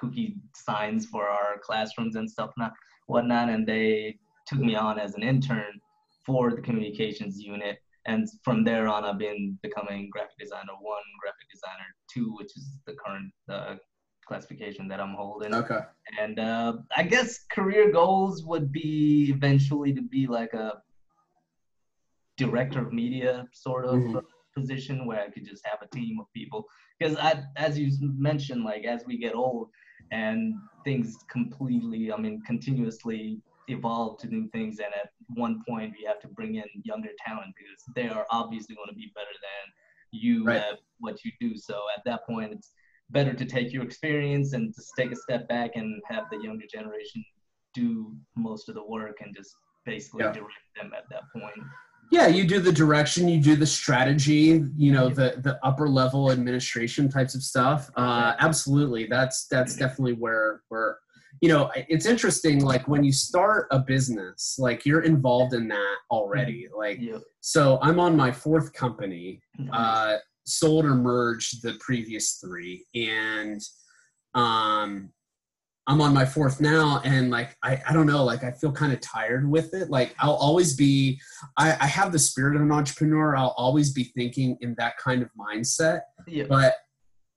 kooky 0.00 0.36
signs 0.54 1.06
for 1.06 1.28
our 1.28 1.58
classrooms 1.62 2.16
and 2.16 2.28
stuff, 2.30 2.50
not 2.56 2.72
whatnot, 3.06 3.48
and 3.50 3.66
they 3.66 4.16
took 4.46 4.58
me 4.60 4.74
on 4.76 4.98
as 4.98 5.14
an 5.14 5.22
intern 5.22 5.80
for 6.24 6.50
the 6.52 6.62
communications 6.62 7.38
unit. 7.40 7.78
And 8.06 8.28
from 8.42 8.64
there 8.64 8.86
on, 8.88 9.04
I've 9.04 9.18
been 9.18 9.58
becoming 9.62 10.10
graphic 10.12 10.36
designer 10.38 10.74
one, 10.80 11.02
graphic 11.22 11.48
designer 11.50 11.88
two, 12.12 12.34
which 12.38 12.54
is 12.56 12.78
the 12.86 12.94
current 12.94 13.32
uh, 13.48 13.76
classification 14.24 14.88
that 14.88 15.00
I'm 15.00 15.14
holding. 15.14 15.54
okay. 15.54 15.80
And 16.20 16.38
uh, 16.38 16.74
I 16.96 17.02
guess 17.02 17.44
career 17.50 17.90
goals 17.90 18.44
would 18.44 18.70
be 18.72 19.30
eventually 19.34 19.92
to 19.94 20.02
be 20.02 20.26
like 20.26 20.52
a 20.54 20.82
director 22.36 22.80
of 22.80 22.92
media 22.92 23.46
sort 23.52 23.84
of 23.86 24.00
Mhm. 24.00 24.16
uh, 24.16 24.20
position 24.56 25.06
where 25.06 25.20
I 25.20 25.30
could 25.30 25.44
just 25.44 25.66
have 25.66 25.80
a 25.82 25.88
team 25.94 26.18
of 26.20 26.26
people. 26.32 26.68
Because 26.98 27.16
I, 27.16 27.42
as 27.56 27.78
you 27.78 27.90
mentioned, 28.00 28.64
like 28.64 28.84
as 28.84 29.04
we 29.06 29.18
get 29.18 29.34
old 29.34 29.70
and 30.12 30.54
things 30.84 31.16
completely, 31.30 32.12
I 32.12 32.16
mean, 32.16 32.40
continuously 32.46 33.40
evolve 33.68 34.18
to 34.20 34.26
new 34.28 34.46
things, 34.48 34.78
and 34.78 34.92
at 34.94 35.08
one 35.28 35.62
point 35.66 35.94
we 35.98 36.04
have 36.04 36.20
to 36.20 36.28
bring 36.28 36.56
in 36.56 36.64
younger 36.84 37.08
talent 37.26 37.54
because 37.56 37.82
they 37.96 38.08
are 38.08 38.26
obviously 38.30 38.74
going 38.76 38.88
to 38.90 38.94
be 38.94 39.10
better 39.14 39.36
than 39.48 39.64
you 40.12 40.44
Right. 40.44 40.58
at 40.62 40.78
what 41.00 41.24
you 41.24 41.32
do. 41.40 41.56
So 41.56 41.74
at 41.96 42.04
that 42.04 42.26
point, 42.26 42.52
it's 42.52 42.72
better 43.14 43.32
to 43.32 43.44
take 43.46 43.72
your 43.72 43.84
experience 43.84 44.52
and 44.52 44.74
just 44.74 44.92
take 44.98 45.10
a 45.12 45.16
step 45.16 45.48
back 45.48 45.70
and 45.76 46.02
have 46.10 46.24
the 46.30 46.38
younger 46.42 46.66
generation 46.70 47.24
do 47.74 48.14
most 48.36 48.68
of 48.68 48.74
the 48.74 48.84
work 48.86 49.16
and 49.24 49.34
just 49.34 49.52
basically 49.86 50.24
Yeah. 50.24 50.32
direct 50.32 50.68
them 50.76 50.90
at 50.96 51.04
that 51.10 51.22
point. 51.32 51.66
Yeah, 52.12 52.26
you 52.28 52.46
do 52.46 52.60
the 52.60 52.70
direction, 52.72 53.26
you 53.28 53.40
do 53.40 53.56
the 53.56 53.66
strategy, 53.66 54.62
you 54.76 54.92
know, 54.92 55.08
the 55.08 55.28
the 55.46 55.58
upper 55.64 55.88
level 55.88 56.30
administration 56.30 57.08
types 57.08 57.34
of 57.34 57.42
stuff. 57.42 57.90
Uh, 57.96 58.34
absolutely, 58.38 59.06
that's 59.06 59.46
that's 59.48 59.74
definitely 59.74 60.12
where 60.12 60.60
where 60.68 60.98
you 61.40 61.48
know 61.48 61.70
it's 61.74 62.06
interesting. 62.06 62.62
Like 62.62 62.86
when 62.86 63.02
you 63.02 63.12
start 63.12 63.66
a 63.72 63.78
business, 63.80 64.56
like 64.58 64.84
you're 64.86 65.00
involved 65.14 65.54
in 65.54 65.66
that 65.68 65.96
already. 66.10 66.68
Like 66.76 66.98
Yeah. 67.00 67.18
so, 67.40 67.78
I'm 67.82 67.98
on 67.98 68.16
my 68.16 68.30
fourth 68.30 68.72
company. 68.74 69.40
Uh, 69.72 70.18
sold 70.44 70.84
or 70.84 70.94
merged 70.94 71.62
the 71.62 71.76
previous 71.80 72.34
three, 72.34 72.84
and 72.94 73.60
um, 74.34 75.10
I'm 75.86 76.00
on 76.00 76.14
my 76.14 76.24
fourth 76.24 76.60
now, 76.60 77.00
and 77.04 77.30
like 77.30 77.56
I, 77.62 77.80
I 77.88 77.92
don't 77.92 78.06
know, 78.06 78.24
like 78.24 78.42
I 78.42 78.52
feel 78.52 78.72
kind 78.72 78.92
of 78.92 79.00
tired 79.00 79.48
with 79.48 79.74
it. 79.74 79.90
Like 79.90 80.14
I'll 80.18 80.34
always 80.34 80.74
be, 80.74 81.20
I, 81.58 81.72
I 81.72 81.86
have 81.86 82.10
the 82.10 82.18
spirit 82.18 82.56
of 82.56 82.62
an 82.62 82.72
entrepreneur. 82.72 83.36
I'll 83.36 83.54
always 83.58 83.92
be 83.92 84.04
thinking 84.04 84.56
in 84.60 84.74
that 84.78 84.96
kind 84.96 85.22
of 85.22 85.28
mindset. 85.38 86.02
yeah. 86.26 86.44
But 86.48 86.74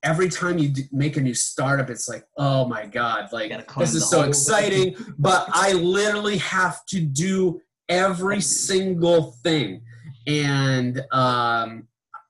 every 0.02 0.30
time 0.30 0.58
you 0.58 0.70
d- 0.70 0.88
make 0.94 1.18
a 1.18 1.22
new 1.22 1.34
startup, 1.34 1.90
it's 1.90 2.08
like, 2.08 2.24
oh 2.38 2.66
my 2.66 2.86
god, 2.86 3.28
like 3.34 3.52
this 3.78 3.94
is 3.94 4.10
so 4.10 4.24
exciting. 4.24 4.96
but 5.20 5.50
I 5.52 5.74
literally 5.74 6.38
have 6.38 6.86
to 6.88 7.02
do 7.02 7.60
every 7.90 8.40
single 8.40 9.34
thing, 9.44 9.82
and 10.26 11.02
um, 11.12 11.88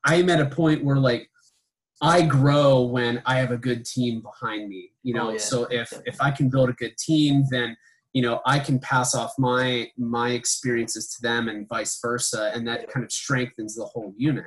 I'm 0.08 0.30
at 0.30 0.40
a 0.42 0.46
point 0.48 0.84
where 0.84 0.98
like 0.98 1.30
I 2.02 2.22
grow 2.22 2.82
when 2.84 3.22
I 3.26 3.36
have 3.40 3.52
a 3.52 3.58
good 3.58 3.86
team 3.86 4.22
behind 4.22 4.70
me. 4.70 4.92
You 5.04 5.14
know, 5.16 5.28
Oh, 5.28 5.32
yeah. 5.32 5.38
so 5.40 5.64
if 5.66 5.92
if 6.06 6.20
I 6.22 6.32
can 6.32 6.50
build 6.50 6.70
a 6.70 6.74
good 6.74 6.96
team, 6.98 7.44
then 7.52 7.76
you 8.14 8.22
know 8.22 8.40
I 8.46 8.60
can 8.60 8.80
pass 8.80 9.14
off 9.14 9.34
my 9.38 9.90
my 9.98 10.30
experiences 10.32 11.10
to 11.16 11.22
them 11.22 11.50
and 11.50 11.68
vice 11.68 12.00
versa, 12.02 12.52
and 12.54 12.68
that 12.68 12.90
kind 12.90 13.04
of 13.04 13.12
strengthens 13.12 13.76
the 13.76 13.86
whole 13.86 14.14
unit. 14.18 14.46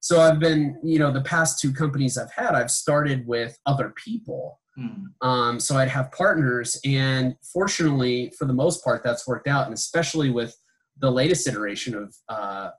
So 0.00 0.20
I've 0.20 0.40
been, 0.40 0.80
you 0.82 0.98
know, 0.98 1.12
the 1.12 1.20
past 1.20 1.60
two 1.60 1.72
companies 1.72 2.18
I've 2.18 2.32
had, 2.32 2.56
I've 2.56 2.72
started 2.72 3.24
with 3.24 3.56
other 3.66 3.94
people. 4.04 4.58
Mm. 4.76 5.04
Um, 5.20 5.60
so 5.60 5.76
I'd 5.76 5.90
have 5.90 6.10
partners, 6.12 6.80
and 6.84 7.36
fortunately, 7.52 8.32
for 8.38 8.46
the 8.46 8.52
most 8.54 8.82
part, 8.82 9.04
that's 9.04 9.28
worked 9.28 9.46
out. 9.46 9.66
And 9.66 9.74
especially 9.74 10.30
with 10.30 10.56
the 10.98 11.10
latest 11.10 11.46
iteration 11.46 11.94
of 11.94 12.14
uh, 12.28 12.70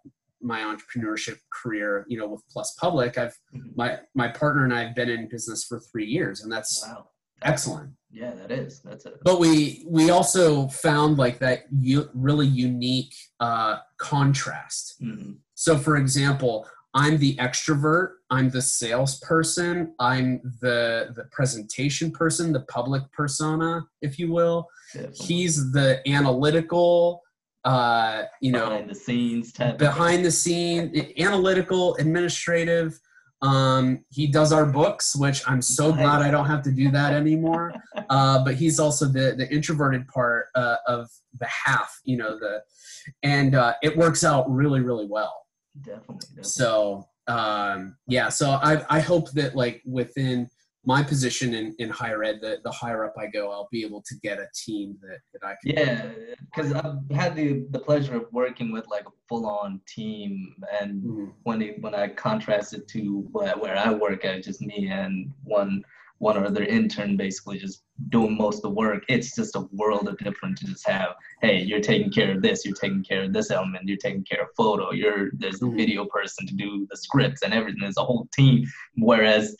my 0.43 0.59
entrepreneurship 0.59 1.37
career, 1.51 2.05
you 2.07 2.17
know, 2.17 2.27
with 2.27 2.43
Plus 2.51 2.75
Public, 2.79 3.17
I've 3.17 3.35
Mhm. 3.55 3.75
my 3.75 3.99
my 4.13 4.27
partner 4.27 4.63
and 4.65 4.73
I 4.73 4.83
have 4.85 4.95
been 4.95 5.09
in 5.09 5.27
business 5.29 5.63
for 5.63 5.79
three 5.79 6.05
years, 6.05 6.41
and 6.41 6.51
that's 6.51 6.83
Wow. 6.85 7.09
excellent. 7.41 7.93
Yeah, 8.11 8.33
that 8.35 8.51
is. 8.51 8.81
That's 8.81 9.05
it. 9.05 9.19
But 9.23 9.39
we 9.39 9.85
we 9.87 10.09
also 10.11 10.67
found 10.67 11.17
like 11.17 11.39
that 11.39 11.65
u- 11.71 12.09
really 12.13 12.47
unique 12.47 13.13
uh, 13.39 13.77
contrast. 13.97 15.01
Mhm. 15.01 15.37
So, 15.55 15.77
for 15.77 15.97
example, 15.97 16.67
I'm 16.93 17.17
the 17.17 17.35
extrovert. 17.37 18.09
I'm 18.29 18.49
the 18.51 18.61
salesperson. 18.61 19.95
I'm 19.99 20.41
the 20.61 21.11
the 21.15 21.25
presentation 21.31 22.11
person, 22.11 22.53
the 22.53 22.61
public 22.77 23.03
persona, 23.11 23.85
if 24.01 24.19
you 24.19 24.31
will. 24.31 24.67
Definitely. 24.93 25.25
He's 25.25 25.71
the 25.71 26.07
analytical, 26.07 27.21
uh, 27.65 28.23
you 28.41 28.51
know, 28.51 28.69
behind 28.69 28.89
the 28.89 28.95
scenes 28.95 29.51
type. 29.53 29.77
behind 29.77 30.25
the 30.25 30.31
scene, 30.31 31.13
analytical, 31.17 31.95
administrative. 31.95 32.99
Um, 33.41 34.05
he 34.09 34.27
does 34.27 34.53
our 34.53 34.65
books, 34.65 35.15
which 35.17 35.41
I'm 35.47 35.61
so 35.61 35.91
glad 35.91 36.21
I 36.21 36.31
don't 36.31 36.45
have 36.45 36.61
to 36.63 36.71
do 36.71 36.91
that 36.91 37.13
anymore. 37.13 37.73
Uh, 38.09 38.43
but 38.43 38.55
he's 38.55 38.79
also 38.79 39.05
the 39.05 39.33
the 39.37 39.49
introverted 39.51 40.07
part 40.07 40.47
uh, 40.55 40.75
of 40.87 41.09
the 41.39 41.47
half, 41.47 41.99
you 42.03 42.17
know, 42.17 42.37
the 42.37 42.61
and 43.23 43.55
uh, 43.55 43.73
it 43.81 43.95
works 43.97 44.23
out 44.23 44.49
really, 44.51 44.81
really 44.81 45.07
well 45.07 45.45
Definitely. 45.81 46.17
definitely. 46.19 46.43
so 46.43 47.07
um 47.27 47.95
yeah 48.05 48.27
so 48.27 48.49
i 48.61 48.83
i 48.89 48.99
hope 48.99 49.31
that 49.31 49.55
like 49.55 49.81
within 49.85 50.49
my 50.85 51.01
position 51.01 51.53
in 51.53 51.73
in 51.79 51.89
higher 51.89 52.23
ed 52.23 52.39
the, 52.41 52.57
the 52.63 52.71
higher 52.71 53.05
up 53.05 53.13
i 53.17 53.25
go 53.25 53.51
i'll 53.51 53.69
be 53.71 53.83
able 53.85 54.01
to 54.01 54.15
get 54.21 54.37
a 54.39 54.47
team 54.53 54.97
that 55.01 55.19
that 55.31 55.45
i 55.47 55.55
can 55.61 55.71
Yeah, 55.75 56.11
because 56.45 56.73
I've 56.73 56.97
had 57.15 57.35
the, 57.35 57.65
the 57.71 57.79
pleasure 57.79 58.15
of 58.15 58.25
working 58.31 58.71
with 58.71 58.85
like 58.87 59.05
a 59.07 59.11
full 59.29 59.45
on 59.47 59.79
team, 59.87 60.53
and 60.81 61.01
Mhm. 61.03 61.31
when 61.43 61.61
it, 61.61 61.81
when 61.81 61.95
I 61.95 62.07
contrast 62.09 62.73
it 62.73 62.87
to 62.89 62.99
where, 63.31 63.55
where 63.57 63.77
I 63.77 63.89
work 63.93 64.25
at, 64.25 64.43
just 64.43 64.61
me 64.61 64.87
and 64.89 65.31
one 65.43 65.83
one 66.19 66.37
or 66.37 66.45
other 66.45 66.63
intern 66.63 67.17
basically 67.17 67.57
just 67.57 67.83
doing 68.09 68.37
most 68.37 68.57
of 68.57 68.61
the 68.63 68.69
work. 68.69 69.03
It's 69.09 69.35
just 69.35 69.55
a 69.55 69.67
world 69.73 70.07
of 70.07 70.17
difference 70.19 70.59
to 70.61 70.67
just 70.67 70.87
have. 70.87 71.09
Hey, 71.41 71.57
you're 71.61 71.81
taking 71.81 72.11
care 72.11 72.31
of 72.35 72.41
this. 72.41 72.63
You're 72.65 72.75
taking 72.85 73.03
care 73.03 73.23
of 73.23 73.33
this 73.33 73.49
element. 73.51 73.87
You're 73.87 73.97
taking 74.07 74.23
care 74.23 74.41
of 74.43 74.49
photo. 74.55 74.91
You're 74.91 75.31
there's 75.41 75.61
a 75.61 75.65
Mhm. 75.65 75.77
video 75.81 76.05
person 76.05 76.45
to 76.47 76.53
do 76.55 76.69
the 76.91 76.97
scripts 76.97 77.41
and 77.43 77.53
everything. 77.53 77.81
There's 77.81 77.97
a 77.97 78.03
whole 78.09 78.27
team. 78.33 78.65
Whereas 78.95 79.55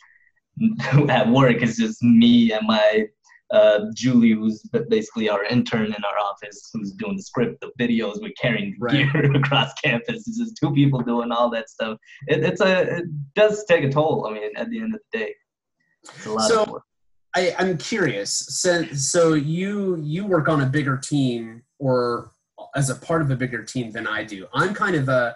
at 1.08 1.28
work 1.28 1.56
it's 1.62 1.76
just 1.76 2.02
me 2.02 2.52
and 2.52 2.66
my 2.66 3.06
uh, 3.50 3.86
Julie, 3.94 4.32
who's 4.32 4.62
basically 4.88 5.28
our 5.28 5.44
intern 5.44 5.86
in 5.86 6.02
our 6.04 6.18
office, 6.18 6.70
who's 6.72 6.92
doing 6.92 7.16
the 7.16 7.22
script, 7.22 7.60
the 7.60 7.70
videos, 7.78 8.20
we're 8.20 8.32
carrying 8.40 8.74
Right. 8.80 9.12
gear 9.12 9.32
across 9.36 9.72
campus. 9.74 10.26
It's 10.26 10.38
just 10.38 10.56
two 10.60 10.72
people 10.72 11.00
doing 11.00 11.30
all 11.30 11.50
that 11.50 11.68
stuff. 11.68 11.98
It, 12.26 12.42
it's 12.42 12.60
a, 12.60 12.96
it 12.96 13.04
does 13.36 13.64
take 13.66 13.84
a 13.84 13.90
toll. 13.90 14.26
I 14.28 14.32
mean, 14.32 14.50
at 14.56 14.70
the 14.70 14.80
end 14.80 14.94
of 14.94 15.00
the 15.12 15.18
day, 15.18 15.34
it's 16.02 16.26
a 16.26 16.32
lot 16.32 16.48
So- 16.48 16.62
of 16.62 16.68
work. 16.70 16.82
I, 17.36 17.52
i'm 17.58 17.76
curious 17.78 18.30
so 18.32 18.84
so 18.94 19.32
you 19.32 19.96
you 19.96 20.24
work 20.24 20.48
on 20.48 20.60
a 20.60 20.66
bigger 20.66 20.96
team 20.96 21.64
or 21.80 22.30
as 22.76 22.90
a 22.90 22.94
part 22.94 23.22
of 23.22 23.30
a 23.32 23.34
bigger 23.36 23.64
team 23.64 23.90
than 23.90 24.06
i 24.06 24.22
do 24.22 24.46
i'm 24.54 24.72
kind 24.72 24.94
of 24.94 25.08
a 25.08 25.34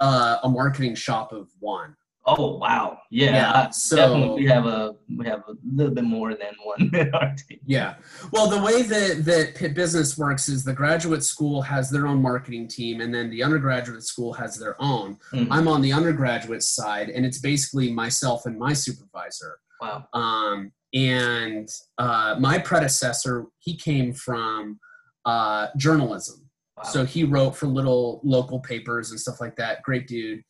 uh, 0.00 0.38
a 0.42 0.48
marketing 0.48 0.94
shop 0.94 1.32
of 1.34 1.50
one 1.60 1.94
Oh 2.26 2.56
wow, 2.56 2.98
yeah, 3.10 3.32
Yeah, 3.32 3.70
so- 3.70 3.96
definitely 3.96 4.42
we 4.44 4.48
have 4.48 4.64
a 4.66 4.94
we 5.18 5.26
have 5.26 5.40
a 5.48 5.54
little 5.74 5.94
bit 5.94 6.04
more 6.04 6.30
than 6.34 6.54
one 6.62 6.90
in 6.94 7.14
our 7.14 7.34
team. 7.34 7.58
Yeah. 7.66 7.96
Well, 8.32 8.48
the 8.48 8.62
way 8.62 8.80
that, 8.82 9.24
that 9.26 9.54
Pitt 9.54 9.74
Business 9.74 10.16
works 10.16 10.48
is 10.48 10.64
the 10.64 10.72
graduate 10.72 11.22
school 11.22 11.60
has 11.62 11.90
their 11.90 12.06
own 12.06 12.22
marketing 12.22 12.68
team, 12.68 13.00
and 13.02 13.14
then 13.14 13.28
the 13.28 13.42
undergraduate 13.42 14.04
school 14.04 14.32
has 14.32 14.56
their 14.58 14.80
own. 14.80 15.18
Mhm. 15.34 15.48
I'm 15.50 15.68
on 15.68 15.82
the 15.82 15.92
undergraduate 15.92 16.62
side, 16.62 17.10
and 17.10 17.26
it's 17.26 17.38
basically 17.38 17.92
myself 17.92 18.46
and 18.46 18.58
my 18.58 18.72
supervisor. 18.72 19.58
Wow. 19.82 20.06
Um, 20.14 20.72
and 20.94 21.68
uh, 21.98 22.36
my 22.38 22.56
predecessor, 22.58 23.46
he 23.58 23.76
came 23.76 24.14
from 24.14 24.78
uh, 25.26 25.66
journalism. 25.76 26.48
Wow. 26.78 26.84
So 26.84 27.04
he 27.04 27.24
wrote 27.24 27.54
for 27.56 27.66
little 27.66 28.20
local 28.24 28.60
papers 28.60 29.10
and 29.10 29.20
stuff 29.20 29.40
like 29.40 29.56
that. 29.56 29.82
Great 29.82 30.06
dude. 30.08 30.42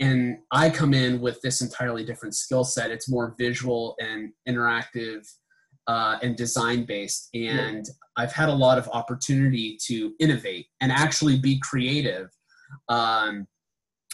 And 0.00 0.38
I 0.50 0.70
come 0.70 0.94
in 0.94 1.20
with 1.20 1.40
this 1.42 1.60
entirely 1.60 2.04
different 2.04 2.34
skill 2.34 2.64
set. 2.64 2.90
It's 2.90 3.08
more 3.08 3.34
visual 3.38 3.96
and 4.00 4.32
interactive 4.48 5.26
uh, 5.86 6.18
and 6.22 6.36
design 6.36 6.84
based. 6.84 7.28
And 7.34 7.84
yeah. 7.86 7.92
I've 8.16 8.32
had 8.32 8.48
a 8.48 8.54
lot 8.54 8.78
of 8.78 8.88
opportunity 8.92 9.78
to 9.86 10.14
innovate 10.20 10.66
and 10.80 10.92
actually 10.92 11.38
be 11.38 11.58
creative. 11.60 12.28
Um, 12.88 13.46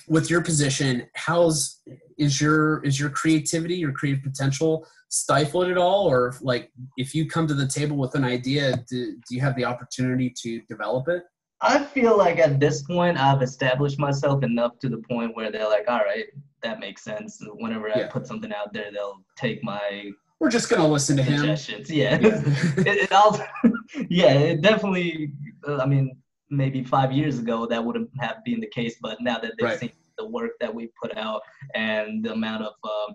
with 0.09 0.31
your 0.31 0.43
position, 0.43 1.07
how's 1.15 1.83
is 2.17 2.41
your 2.41 2.83
is 2.83 2.99
your 2.99 3.11
creativity, 3.11 3.77
your 3.77 3.93
creative 3.93 4.23
potential 4.23 4.87
stifled 5.11 5.69
at 5.69 5.77
all, 5.79 6.07
or 6.07 6.35
like 6.41 6.71
if 6.97 7.15
you 7.15 7.29
come 7.29 7.47
to 7.47 7.55
the 7.55 7.67
table 7.67 7.97
with 7.97 8.15
an 8.15 8.25
idea, 8.25 8.77
do, 8.89 9.13
do 9.13 9.35
you 9.35 9.41
have 9.41 9.57
the 9.57 9.65
opportunity 9.65 10.33
to 10.43 10.61
develop 10.63 11.09
it? 11.09 11.25
I 11.61 11.83
feel 11.83 12.17
like 12.17 12.39
at 12.39 12.61
this 12.61 12.83
point 12.83 13.19
I've 13.19 13.43
established 13.43 13.99
myself 13.99 14.45
enough 14.45 14.79
to 14.81 14.89
the 14.89 14.99
point 14.99 15.35
where 15.35 15.51
they're 15.51 15.69
like, 15.69 15.87
all 15.89 16.01
right, 16.01 16.27
that 16.63 16.79
makes 16.79 17.03
sense. 17.03 17.43
Whenever 17.55 17.91
I 17.91 18.05
put 18.05 18.27
something 18.27 18.53
out 18.53 18.73
there, 18.73 18.93
they'll 18.93 19.25
take 19.37 19.63
my. 19.65 20.11
We're 20.39 20.51
just 20.51 20.71
gonna 20.71 20.87
listen 20.87 21.17
to 21.17 21.23
him. 21.23 21.45
Yeah, 21.45 21.57
yeah. 21.89 22.19
it, 22.23 23.11
it 23.11 24.07
yeah, 24.11 24.33
it 24.33 24.61
definitely. 24.61 25.33
I 25.67 25.87
mean, 25.87 26.17
maybe 26.51 26.85
five 26.85 27.13
years 27.13 27.39
ago 27.39 27.67
that 27.67 27.85
wouldn't 27.85 28.11
have 28.21 28.45
been 28.45 28.61
the 28.61 28.69
case, 28.69 28.97
but 29.03 29.21
now 29.21 29.39
that 29.39 29.53
they've 29.59 29.69
right. 29.69 29.81
seen 29.81 29.93
the 30.17 30.27
work 30.27 30.53
that 30.61 30.73
we 30.73 30.91
put 31.01 31.17
out 31.17 31.43
and 31.75 32.25
the 32.25 32.33
amount 32.33 32.65
of 32.65 32.73
uh, 32.85 33.13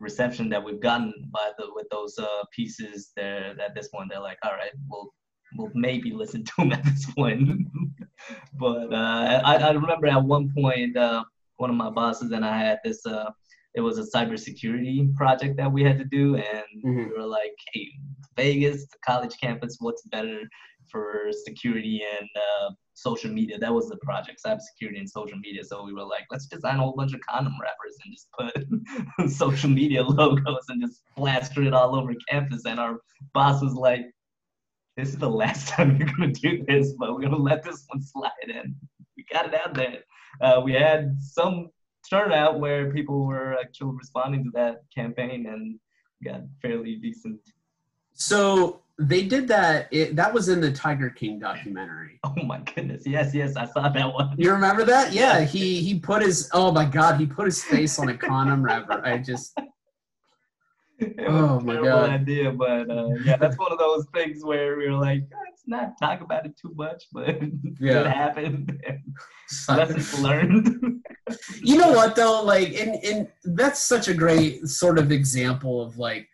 reception 0.00 0.48
that 0.50 0.62
we've 0.62 0.80
gotten 0.80 1.12
by 1.32 1.50
the 1.58 1.66
with 1.74 1.86
those 1.90 2.16
uh, 2.18 2.44
pieces, 2.54 3.12
there 3.16 3.56
at 3.60 3.74
this 3.74 3.88
point 3.88 4.08
they're 4.10 4.20
like, 4.20 4.38
all 4.44 4.52
right, 4.52 4.70
we'll 4.88 5.12
will 5.56 5.70
maybe 5.74 6.12
listen 6.12 6.44
to 6.44 6.52
him 6.62 6.72
at 6.72 6.84
this 6.84 7.06
point. 7.12 7.66
but 8.58 8.92
uh, 8.92 9.42
I, 9.44 9.56
I 9.56 9.70
remember 9.70 10.06
at 10.06 10.22
one 10.22 10.52
point, 10.54 10.96
uh, 10.96 11.24
one 11.56 11.70
of 11.70 11.76
my 11.76 11.90
bosses 11.90 12.32
and 12.32 12.44
I 12.44 12.58
had 12.58 12.78
this. 12.84 13.04
Uh, 13.06 13.30
it 13.74 13.80
was 13.82 13.98
a 13.98 14.18
cybersecurity 14.18 15.14
project 15.14 15.56
that 15.58 15.70
we 15.70 15.84
had 15.84 15.98
to 15.98 16.04
do, 16.04 16.36
and 16.36 16.64
mm-hmm. 16.84 16.96
we 16.96 17.04
were 17.06 17.26
like, 17.26 17.54
"Hey, 17.72 17.90
Vegas, 18.36 18.86
the 18.86 18.96
college 19.04 19.36
campus, 19.40 19.76
what's 19.80 20.02
better 20.06 20.40
for 20.90 21.30
security 21.44 22.02
and 22.18 22.28
uh, 22.36 22.70
social 22.94 23.30
media?" 23.30 23.58
That 23.58 23.74
was 23.74 23.88
the 23.88 23.98
project, 23.98 24.40
cybersecurity 24.44 24.98
and 24.98 25.08
social 25.08 25.38
media. 25.38 25.62
So 25.62 25.84
we 25.84 25.92
were 25.92 26.04
like, 26.04 26.24
"Let's 26.30 26.46
design 26.46 26.76
a 26.76 26.82
whole 26.82 26.94
bunch 26.94 27.12
of 27.12 27.20
condom 27.20 27.52
wrappers 27.60 27.98
and 28.02 28.14
just 28.14 28.28
put 29.18 29.30
social 29.30 29.68
media 29.68 30.02
logos 30.20 30.64
and 30.68 30.80
just 30.80 31.02
plaster 31.14 31.62
it 31.62 31.74
all 31.74 31.94
over 31.94 32.14
campus." 32.30 32.64
And 32.64 32.80
our 32.80 33.00
boss 33.34 33.62
was 33.62 33.74
like, 33.74 34.06
this 34.96 35.10
is 35.10 35.16
the 35.16 35.30
last 35.30 35.68
time 35.74 35.96
you're 35.96 36.08
gonna 36.08 36.32
do 36.32 36.64
this, 36.66 36.92
but 36.92 37.14
we're 37.14 37.22
gonna 37.22 37.36
let 37.36 37.62
this 37.62 37.84
one 37.88 38.02
slide 38.02 38.30
in. 38.48 38.74
We 39.16 39.24
got 39.32 39.46
it 39.46 39.54
out 39.54 39.74
there. 39.74 39.98
Uh, 40.40 40.60
we 40.64 40.72
had 40.72 41.16
some 41.20 41.70
turnout 42.08 42.60
where 42.60 42.92
people 42.92 43.26
were 43.26 43.56
actually 43.58 43.96
responding 43.96 44.44
to 44.44 44.50
that 44.54 44.82
campaign 44.94 45.46
and 45.46 45.78
got 46.24 46.42
fairly 46.62 46.96
decent. 46.96 47.40
So 48.12 48.80
they 48.98 49.22
did 49.22 49.46
that. 49.48 49.88
It, 49.90 50.16
that 50.16 50.32
was 50.32 50.48
in 50.48 50.60
the 50.60 50.72
Tiger 50.72 51.10
King 51.10 51.38
documentary. 51.38 52.20
Oh 52.38 52.44
my 52.44 52.58
goodness! 52.58 53.04
Yes, 53.06 53.32
yes, 53.32 53.56
I 53.56 53.64
saw 53.66 53.88
that 53.88 54.12
one. 54.12 54.34
You 54.36 54.52
remember 54.52 54.84
that? 54.84 55.12
Yeah, 55.12 55.40
he 55.44 55.80
he 55.80 55.98
put 55.98 56.22
his. 56.22 56.50
Oh 56.52 56.70
my 56.70 56.84
God, 56.84 57.18
he 57.18 57.24
put 57.24 57.46
his 57.46 57.62
face 57.62 57.98
on 57.98 58.08
a 58.08 58.16
condom 58.16 58.62
wrapper. 58.62 59.00
I 59.04 59.18
just 59.18 59.56
oh 61.26 61.60
my 61.60 61.74
god 61.74 62.10
idea 62.10 62.50
but 62.50 62.88
uh, 62.90 63.08
yeah 63.24 63.36
that's 63.36 63.58
one 63.58 63.70
of 63.70 63.78
those 63.78 64.06
things 64.14 64.44
where 64.44 64.76
we 64.78 64.86
are 64.86 64.94
like 64.94 65.22
let's 65.44 65.62
not 65.66 65.98
talk 66.00 66.22
about 66.22 66.46
it 66.46 66.56
too 66.56 66.72
much 66.74 67.04
but 67.12 67.38
yeah. 67.80 68.00
it 68.00 68.06
happened 68.06 68.82
lessons 69.68 70.18
learned 70.20 71.02
you 71.62 71.76
know 71.76 71.92
what 71.92 72.16
though 72.16 72.42
like 72.42 72.74
and, 72.74 73.02
and 73.04 73.28
that's 73.44 73.80
such 73.80 74.08
a 74.08 74.14
great 74.14 74.66
sort 74.66 74.98
of 74.98 75.12
example 75.12 75.82
of 75.82 75.98
like 75.98 76.28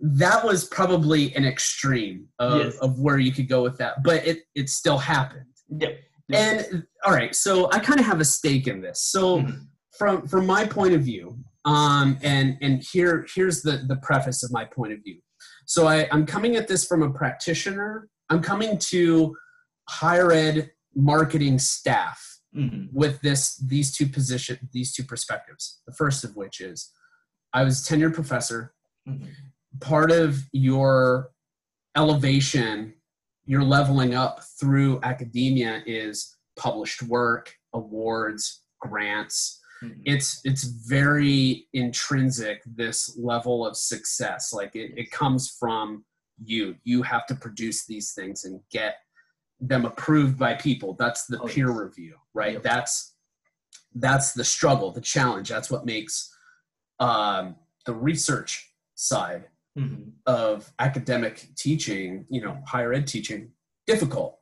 that 0.00 0.44
was 0.44 0.64
probably 0.64 1.32
an 1.36 1.44
extreme 1.44 2.26
of, 2.40 2.58
yes. 2.58 2.76
of 2.78 2.98
where 2.98 3.18
you 3.18 3.32
could 3.32 3.48
go 3.48 3.62
with 3.62 3.78
that 3.78 4.02
but 4.02 4.26
it 4.26 4.42
it 4.54 4.68
still 4.68 4.98
happened 4.98 5.46
yep. 5.78 5.98
yep. 6.28 6.66
and 6.72 6.84
all 7.06 7.12
right 7.12 7.34
so 7.34 7.70
i 7.72 7.78
kind 7.78 7.98
of 7.98 8.04
have 8.04 8.20
a 8.20 8.24
stake 8.24 8.66
in 8.66 8.80
this 8.82 9.02
so 9.02 9.38
mm-hmm. 9.38 9.58
from 9.96 10.26
from 10.26 10.44
my 10.44 10.66
point 10.66 10.92
of 10.92 11.00
view 11.00 11.38
um, 11.64 12.18
and 12.22 12.56
and 12.60 12.84
here 12.92 13.26
here's 13.34 13.62
the 13.62 13.84
the 13.86 13.96
preface 13.96 14.42
of 14.42 14.52
my 14.52 14.64
point 14.64 14.92
of 14.92 15.00
view. 15.02 15.18
So 15.66 15.86
I, 15.86 16.08
I'm 16.10 16.26
coming 16.26 16.56
at 16.56 16.68
this 16.68 16.84
from 16.84 17.02
a 17.02 17.10
practitioner. 17.10 18.08
I'm 18.30 18.42
coming 18.42 18.78
to 18.78 19.36
higher 19.88 20.32
ed 20.32 20.70
marketing 20.94 21.58
staff 21.58 22.40
mm-hmm. 22.54 22.86
with 22.92 23.20
this 23.20 23.56
these 23.56 23.94
two 23.94 24.06
position 24.06 24.58
these 24.72 24.92
two 24.92 25.04
perspectives. 25.04 25.80
The 25.86 25.92
first 25.92 26.24
of 26.24 26.36
which 26.36 26.60
is 26.60 26.90
I 27.52 27.64
was 27.64 27.80
a 27.80 27.94
tenured 27.94 28.14
professor. 28.14 28.74
Mm-hmm. 29.08 29.26
Part 29.80 30.10
of 30.10 30.38
your 30.52 31.30
elevation, 31.96 32.94
your 33.46 33.62
leveling 33.62 34.14
up 34.14 34.42
through 34.60 35.00
academia 35.02 35.82
is 35.86 36.36
published 36.56 37.02
work, 37.02 37.54
awards, 37.72 38.62
grants, 38.80 39.60
Mm-hmm. 39.82 40.00
It's 40.04 40.40
it's 40.44 40.64
very 40.64 41.66
intrinsic 41.72 42.62
this 42.64 43.16
level 43.18 43.66
of 43.66 43.76
success. 43.76 44.52
Like 44.52 44.76
it, 44.76 44.92
it 44.96 45.10
comes 45.10 45.56
from 45.58 46.04
you. 46.42 46.76
You 46.84 47.02
have 47.02 47.26
to 47.26 47.34
produce 47.34 47.86
these 47.86 48.12
things 48.12 48.44
and 48.44 48.60
get 48.70 48.96
them 49.60 49.84
approved 49.84 50.38
by 50.38 50.54
people. 50.54 50.94
That's 50.98 51.26
the 51.26 51.40
oh, 51.40 51.46
peer 51.46 51.68
yes. 51.68 51.76
review, 51.76 52.16
right? 52.34 52.54
Yep. 52.54 52.62
That's 52.62 53.14
that's 53.94 54.32
the 54.32 54.44
struggle, 54.44 54.90
the 54.90 55.00
challenge. 55.00 55.48
That's 55.48 55.70
what 55.70 55.84
makes 55.84 56.34
um, 57.00 57.56
the 57.86 57.94
research 57.94 58.72
side 58.94 59.44
mm-hmm. 59.78 60.10
of 60.26 60.72
academic 60.78 61.48
teaching, 61.56 62.26
you 62.30 62.40
know, 62.40 62.58
higher 62.66 62.92
ed 62.92 63.06
teaching, 63.06 63.50
difficult. 63.86 64.38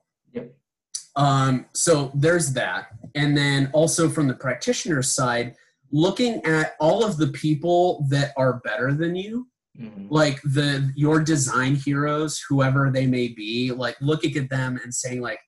Um, 1.20 1.66
so 1.74 2.10
there's 2.14 2.54
that. 2.54 2.86
And 3.14 3.36
then 3.36 3.68
also 3.74 4.08
from 4.08 4.26
the 4.26 4.34
practitioner 4.34 5.02
side, 5.02 5.54
looking 5.92 6.42
at 6.46 6.76
all 6.80 7.04
of 7.04 7.18
the 7.18 7.26
people 7.26 8.06
that 8.08 8.32
are 8.38 8.62
better 8.64 8.94
than 8.94 9.14
you, 9.14 9.46
mm-hmm. 9.78 10.06
like 10.08 10.40
the 10.42 10.90
your 10.96 11.20
design 11.20 11.74
heroes, 11.74 12.42
whoever 12.48 12.90
they 12.90 13.06
may 13.06 13.28
be, 13.28 13.70
like 13.70 13.96
looking 14.00 14.34
at 14.38 14.48
them 14.48 14.80
and 14.82 14.94
saying 14.94 15.20
like, 15.20 15.40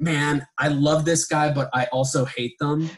man, 0.00 0.46
I 0.58 0.68
love 0.68 1.04
this 1.04 1.26
guy, 1.26 1.52
but 1.52 1.68
I 1.74 1.84
also 1.86 2.24
hate 2.24 2.58
them. 2.58 2.90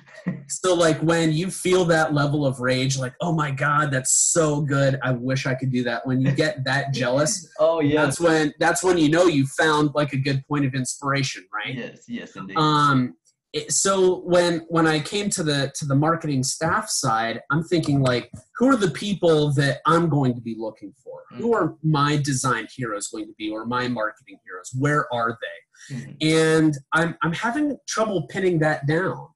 so 0.49 0.75
like 0.75 0.99
when 1.01 1.33
you 1.33 1.51
feel 1.51 1.85
that 1.87 2.15
level 2.15 2.47
of 2.47 2.61
rage, 2.61 2.97
like, 2.97 3.15
oh 3.21 3.33
my 3.33 3.51
God, 3.51 3.91
that's 3.91 4.13
so 4.13 4.61
good. 4.61 4.99
I 5.03 5.11
wish 5.11 5.47
I 5.47 5.55
could 5.55 5.71
do 5.71 5.83
that. 5.85 6.07
When 6.07 6.21
you 6.21 6.31
get 6.33 6.65
that 6.65 6.93
jealous, 6.95 7.49
oh 7.59 7.81
yeah. 7.81 8.05
That's 8.05 8.21
when 8.21 8.55
that's 8.59 8.83
when 8.83 8.99
you 8.99 9.09
know 9.09 9.27
you 9.27 9.47
found 9.47 9.91
like 9.95 10.13
a 10.13 10.19
good 10.19 10.47
point 10.47 10.65
of 10.65 10.75
inspiration, 10.75 11.45
right? 11.53 11.75
Yes, 11.75 12.05
yes, 12.09 12.37
indeed. 12.37 12.57
Um 12.57 13.17
it, 13.53 13.71
so 13.71 14.21
when 14.21 14.61
when 14.69 14.87
I 14.87 15.01
came 15.01 15.29
to 15.31 15.43
the 15.43 15.71
to 15.75 15.85
the 15.85 15.95
marketing 15.95 16.43
staff 16.43 16.89
side, 16.89 17.41
I'm 17.51 17.63
thinking 17.63 18.01
like, 18.03 18.31
who 18.57 18.69
are 18.69 18.77
the 18.77 18.91
people 18.91 19.53
that 19.55 19.81
I'm 19.87 20.09
going 20.09 20.35
to 20.35 20.41
be 20.41 20.57
looking 20.59 20.95
for? 21.05 21.21
Mm-hmm. 21.33 21.43
Who 21.43 21.55
are 21.55 21.77
my 21.83 22.17
design 22.17 22.67
heroes 22.75 23.09
going 23.09 23.27
to 23.27 23.35
be, 23.37 23.51
or 23.51 23.67
my 23.67 23.89
marketing 23.89 24.39
heroes? 24.45 24.71
Where 24.79 25.13
are 25.13 25.39
they? 25.41 25.72
Mm-hmm. 25.91 26.13
And 26.21 26.79
I'm 26.93 27.17
I'm 27.23 27.33
having 27.33 27.77
trouble 27.89 28.27
pinning 28.29 28.59
that 28.61 28.87
down. 28.87 29.29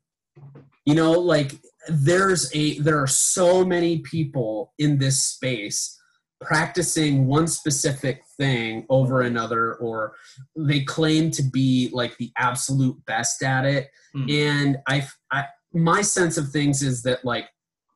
You 0.85 0.95
know, 0.95 1.13
like 1.13 1.53
there's 1.89 2.51
a 2.55 2.79
there 2.79 3.01
are 3.01 3.07
so 3.07 3.65
many 3.65 3.99
people 3.99 4.73
in 4.79 4.99
this 4.99 5.23
space 5.23 5.97
practicing 6.41 7.27
one 7.27 7.47
specific 7.47 8.23
thing 8.37 8.85
over 8.91 9.23
another 9.23 9.75
or 9.75 10.15
they 10.55 10.81
claim 10.83 11.31
to 11.31 11.43
be 11.43 11.89
like 11.93 12.17
the 12.19 12.31
absolute 12.37 12.97
best 13.07 13.43
at 13.43 13.65
it 13.65 13.89
mm. 14.15 14.31
and 14.31 14.77
I, 14.87 15.07
I 15.33 15.47
my 15.73 16.03
sense 16.03 16.37
of 16.37 16.51
things 16.51 16.83
is 16.83 17.03
that 17.05 17.25
like 17.25 17.47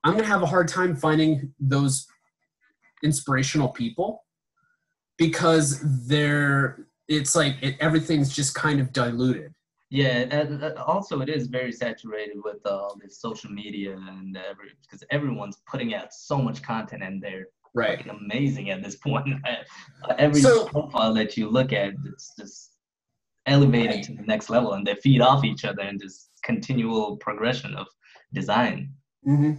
i'm 0.04 0.14
gonna 0.14 0.24
have 0.24 0.42
a 0.42 0.46
hard 0.46 0.68
time 0.68 0.96
finding 0.96 1.52
those 1.60 2.06
inspirational 3.02 3.68
people 3.68 4.24
because 5.18 5.78
they're 6.06 6.86
it's 7.10 7.34
like 7.36 7.56
it, 7.60 7.76
everything's 7.80 8.34
just 8.34 8.54
kind 8.54 8.80
of 8.80 8.92
diluted 8.92 9.52
yeah, 9.92 10.26
and 10.30 10.62
also 10.78 11.20
it 11.20 11.28
is 11.28 11.48
very 11.48 11.72
saturated 11.72 12.36
with 12.44 12.64
all 12.64 12.96
this 13.02 13.20
social 13.20 13.50
media 13.50 13.96
and 13.96 14.36
every 14.36 14.68
because 14.82 15.02
everyone's 15.10 15.58
putting 15.68 15.94
out 15.94 16.14
so 16.14 16.38
much 16.38 16.62
content 16.62 17.02
and 17.02 17.20
they're 17.20 17.48
right 17.74 18.04
amazing 18.08 18.70
at 18.70 18.82
this 18.82 18.96
point 19.06 19.26
every 20.18 20.40
so, 20.40 20.66
profile 20.66 21.12
that 21.14 21.36
you 21.36 21.48
look 21.48 21.72
at 21.72 21.92
it's 22.06 22.32
just 22.38 22.76
elevated 23.46 23.96
right. 23.96 24.04
to 24.04 24.14
the 24.14 24.22
next 24.22 24.48
level 24.48 24.74
and 24.74 24.86
they 24.86 24.94
feed 24.94 25.20
off 25.20 25.44
each 25.44 25.64
other 25.64 25.82
in 25.82 25.98
this 25.98 26.28
continual 26.44 27.16
progression 27.16 27.74
of 27.74 27.86
design 28.32 28.92
mm-hmm. 29.26 29.52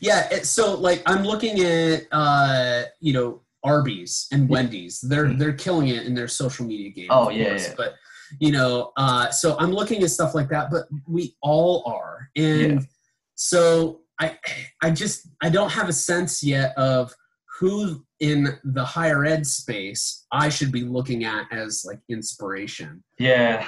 yeah 0.00 0.28
it, 0.30 0.46
so 0.46 0.74
like 0.74 1.02
i'm 1.06 1.24
looking 1.24 1.60
at 1.60 2.06
uh 2.12 2.84
you 3.00 3.12
know 3.12 3.42
arby's 3.64 4.26
and 4.32 4.48
wendy's 4.48 5.00
they're 5.00 5.26
mm-hmm. 5.26 5.38
they're 5.38 5.52
killing 5.52 5.88
it 5.88 6.06
in 6.06 6.14
their 6.14 6.28
social 6.28 6.66
media 6.66 6.90
game 6.90 7.06
oh 7.10 7.30
yeah, 7.30 7.56
yeah, 7.56 7.74
but 7.76 7.94
you 8.40 8.52
know 8.52 8.92
uh, 8.96 9.30
so 9.30 9.56
i'm 9.58 9.72
looking 9.72 10.02
at 10.02 10.10
stuff 10.10 10.34
like 10.34 10.48
that 10.48 10.70
but 10.70 10.84
we 11.08 11.34
all 11.42 11.82
are 11.86 12.28
and 12.36 12.72
Yeah. 12.72 12.86
so 13.34 14.00
i 14.20 14.38
i 14.82 14.90
just 14.90 15.28
i 15.42 15.48
don't 15.48 15.70
have 15.70 15.88
a 15.88 15.92
sense 15.92 16.42
yet 16.42 16.76
of 16.76 17.12
who 17.58 18.04
in 18.20 18.58
the 18.64 18.84
higher 18.84 19.24
ed 19.24 19.46
space 19.46 20.26
i 20.32 20.48
should 20.48 20.72
be 20.72 20.82
looking 20.82 21.24
at 21.24 21.46
as 21.52 21.84
like 21.86 22.00
inspiration 22.08 23.02
Yeah. 23.18 23.66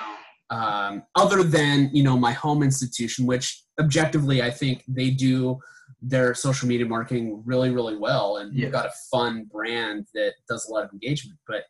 um, 0.50 1.02
other 1.14 1.42
than 1.42 1.90
you 1.92 2.02
know 2.02 2.16
my 2.16 2.32
home 2.32 2.62
institution 2.62 3.26
which 3.26 3.62
objectively 3.80 4.42
i 4.42 4.50
think 4.50 4.82
they 4.88 5.10
do 5.10 5.58
their 6.02 6.34
social 6.34 6.68
media 6.68 6.86
marketing 6.86 7.42
really 7.44 7.70
really 7.70 7.96
well 7.96 8.36
and 8.38 8.52
Yeah. 8.54 8.64
you've 8.64 8.72
got 8.72 8.86
a 8.86 8.92
fun 9.10 9.44
brand 9.50 10.06
that 10.14 10.34
does 10.48 10.68
a 10.68 10.72
lot 10.72 10.84
of 10.84 10.92
engagement 10.92 11.38
but 11.46 11.64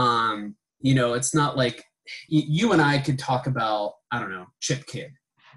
um, 0.00 0.54
you 0.80 0.94
know 0.94 1.14
it's 1.14 1.34
not 1.34 1.56
like 1.56 1.84
you 2.28 2.72
and 2.72 2.80
i 2.82 2.98
could 2.98 3.18
talk 3.18 3.46
about 3.46 3.94
i 4.12 4.18
don't 4.20 4.30
know 4.30 4.46
Chip 4.60 4.86
Kidd 4.86 5.10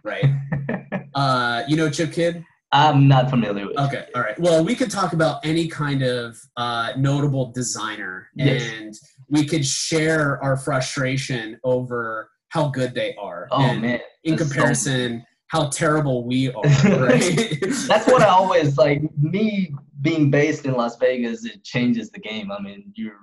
right 0.04 0.26
uh, 1.16 1.64
you 1.68 1.76
know 1.78 1.90
Chip 1.90 2.12
Kidd 2.12 2.44
I'm 2.74 3.08
not 3.08 3.30
familiar 3.30 3.66
with. 3.66 3.78
Okay, 3.80 4.08
all 4.14 4.22
right. 4.22 4.38
Well, 4.38 4.62
we 4.62 4.76
could 4.76 4.92
talk 4.92 5.14
about 5.14 5.40
any 5.46 5.70
kind 5.70 6.02
of 6.04 6.38
uh, 6.58 6.92
notable 6.98 7.54
designer, 7.54 8.28
Yes. 8.36 8.62
and 8.74 8.94
we 9.30 9.46
could 9.46 9.66
share 9.66 10.44
our 10.44 10.58
frustration 10.58 11.58
over 11.64 12.30
how 12.50 12.68
good 12.68 12.94
they 12.94 13.16
are. 13.16 13.48
Oh 13.52 13.74
man. 13.74 14.02
In 14.26 14.36
That's 14.36 14.50
so- 14.50 14.54
comparison, 14.54 15.24
how 15.48 15.70
terrible 15.70 16.26
we 16.26 16.52
are. 16.54 16.64
Right? 16.64 17.58
That's 17.88 18.08
what 18.08 18.22
I 18.22 18.28
always 18.30 18.78
like. 18.78 19.02
Me 19.18 19.74
being 20.02 20.30
based 20.30 20.66
in 20.66 20.74
Las 20.74 20.98
Vegas, 20.98 21.46
it 21.46 21.64
changes 21.64 22.12
the 22.12 22.20
game. 22.20 22.52
I 22.52 22.62
mean, 22.62 22.92
you're 22.96 23.20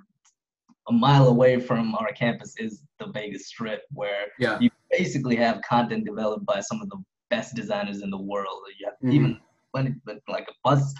a 0.87 0.91
mile 0.91 1.27
away 1.27 1.59
from 1.59 1.95
our 1.95 2.11
campus 2.13 2.55
is 2.57 2.83
the 2.99 3.07
Vegas 3.07 3.47
Strip, 3.47 3.81
where 3.91 4.27
yeah. 4.39 4.59
you 4.59 4.69
basically 4.91 5.35
have 5.35 5.61
content 5.61 6.05
developed 6.05 6.45
by 6.45 6.59
some 6.59 6.81
of 6.81 6.89
the 6.89 6.97
best 7.29 7.55
designers 7.55 8.01
in 8.03 8.09
the 8.11 8.17
world. 8.17 8.59
You 8.79 8.85
have 8.87 8.95
Mhm. 9.03 9.13
even 9.13 9.39
when 9.71 9.87
it, 9.87 9.93
when, 10.03 10.21
like 10.27 10.47
a 10.47 10.53
bus 10.63 10.93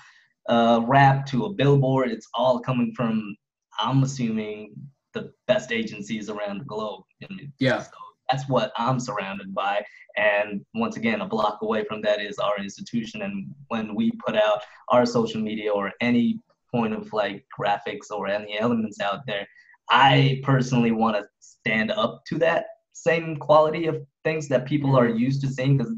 uh, 0.49 0.81
wrap 0.85 1.25
to 1.27 1.45
a 1.45 1.53
billboard, 1.53 2.11
it's 2.11 2.27
all 2.33 2.59
coming 2.59 2.93
from. 2.95 3.35
I'm 3.79 4.03
assuming 4.03 4.73
the 5.13 5.33
best 5.47 5.71
agencies 5.71 6.29
around 6.29 6.59
the 6.59 6.65
globe. 6.65 7.03
I 7.23 7.33
mean, 7.33 7.51
Yeah. 7.59 7.81
so 7.81 7.89
that's 8.29 8.47
what 8.49 8.71
I'm 8.77 8.99
surrounded 8.99 9.53
by. 9.53 9.83
And 10.17 10.65
once 10.73 10.97
again, 10.97 11.21
a 11.21 11.27
block 11.27 11.59
away 11.61 11.83
from 11.83 12.01
that 12.01 12.21
is 12.21 12.37
our 12.39 12.57
institution. 12.57 13.21
And 13.21 13.53
when 13.67 13.95
we 13.95 14.11
put 14.25 14.35
out 14.35 14.61
our 14.89 15.05
social 15.05 15.41
media 15.41 15.71
or 15.71 15.91
any 16.01 16.39
point 16.73 16.93
of 16.93 17.11
like 17.13 17.45
graphics 17.57 18.11
or 18.11 18.27
any 18.27 18.57
elements 18.59 18.99
out 18.99 19.21
there, 19.27 19.47
I 19.89 20.41
personally 20.43 20.91
want 20.91 21.17
to 21.17 21.25
stand 21.39 21.91
up 21.91 22.23
to 22.27 22.37
that 22.39 22.65
same 22.93 23.35
quality 23.35 23.87
of 23.87 24.01
things 24.23 24.47
that 24.47 24.65
people 24.65 24.97
are 24.97 25.07
used 25.07 25.41
to 25.41 25.49
seeing 25.49 25.77
because 25.77 25.93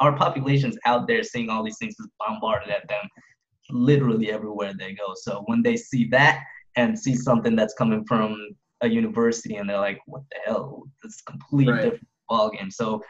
our 0.00 0.16
population's 0.16 0.78
out 0.84 1.08
there 1.08 1.22
seeing 1.22 1.48
all 1.48 1.64
these 1.64 1.78
things 1.78 1.96
is 1.98 2.08
bombarded 2.20 2.68
at 2.68 2.86
them 2.88 3.02
literally 3.70 4.30
everywhere 4.30 4.72
they 4.78 4.92
go. 4.92 5.14
So 5.16 5.42
when 5.46 5.62
they 5.62 5.76
see 5.76 6.06
that 6.08 6.42
and 6.76 6.96
see 6.96 7.14
something 7.14 7.56
that's 7.56 7.74
coming 7.74 8.04
from 8.06 8.36
a 8.82 8.88
university 8.88 9.56
and 9.56 9.68
they're 9.68 9.78
like, 9.78 10.00
what 10.06 10.22
the 10.30 10.38
hell? 10.44 10.84
This 11.02 11.14
is 11.14 11.22
a 11.26 11.30
completely 11.30 11.72
Right. 11.72 11.82
different 11.82 12.08
ballgame. 12.30 12.72
So 12.72 13.02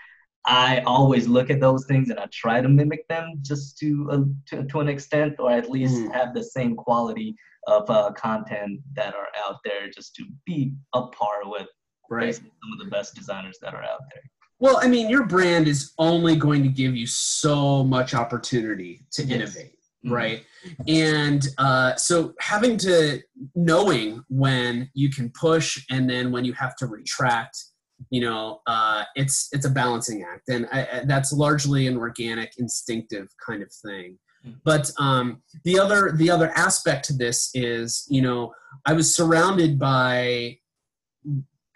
I 0.46 0.81
always 0.87 1.26
look 1.26 1.50
at 1.50 1.61
those 1.61 1.87
things 1.87 2.09
and 2.11 2.20
I 2.20 2.26
try 2.33 2.61
to 2.61 2.68
mimic 2.68 3.07
them 3.09 3.35
just 3.42 3.79
to 3.79 4.09
uh, 4.12 4.24
to, 4.48 4.64
to 4.64 4.81
an 4.81 4.88
extent, 4.88 5.35
or 5.40 5.50
at 5.50 5.68
least 5.68 5.96
Mhm. 5.96 6.12
have 6.14 6.35
the 6.35 6.44
same 6.44 6.76
quality 6.76 7.35
of 7.66 7.90
uh, 7.90 8.12
content 8.12 8.81
that 8.94 9.12
are 9.14 9.26
out 9.44 9.57
there, 9.64 9.90
just 9.90 10.14
to 10.16 10.24
be 10.44 10.72
up 10.92 11.12
par 11.14 11.40
with 11.46 11.66
Right. 12.09 12.33
some 12.33 12.46
of 12.72 12.79
the 12.79 12.88
best 12.88 13.16
designers 13.16 13.59
that 13.61 13.74
are 13.74 13.83
out 13.83 13.98
there. 14.12 14.22
Well, 14.61 14.79
I 14.81 14.87
mean, 14.87 15.11
your 15.11 15.26
brand 15.26 15.66
is 15.66 15.92
only 15.98 16.37
going 16.37 16.62
to 16.62 16.68
give 16.68 16.94
you 16.94 17.09
so 17.09 17.83
much 17.83 18.14
opportunity 18.14 19.05
to 19.12 19.24
Yes. 19.24 19.35
innovate. 19.57 19.75
Mhm. 20.06 20.10
right 20.12 20.44
and 20.88 21.46
uh, 21.58 21.94
so 21.96 22.34
having 22.40 22.76
to 22.78 23.20
knowing 23.54 24.22
when 24.28 24.90
you 24.94 25.10
can 25.10 25.30
push 25.30 25.84
and 25.90 26.08
then 26.08 26.30
when 26.32 26.44
you 26.44 26.52
have 26.54 26.76
to 26.76 26.86
retract 26.86 27.56
you 28.10 28.20
know 28.20 28.60
uh, 28.66 29.04
it's 29.14 29.48
it's 29.52 29.66
a 29.66 29.70
balancing 29.70 30.22
act 30.30 30.48
and 30.48 30.66
I, 30.72 30.80
I- 30.92 31.04
that's 31.04 31.32
largely 31.32 31.86
an 31.86 31.96
organic 31.96 32.52
instinctive 32.58 33.28
kind 33.46 33.62
of 33.62 33.70
thing 33.84 34.18
Mhm. 34.46 34.60
but 34.64 34.90
um, 34.98 35.42
the 35.64 35.78
other 35.78 36.12
the 36.16 36.30
other 36.30 36.52
aspect 36.56 37.06
to 37.06 37.12
this 37.14 37.50
is 37.54 38.06
you 38.08 38.22
know 38.22 38.52
i 38.86 38.92
was 38.92 39.12
surrounded 39.14 39.78
by 39.78 40.58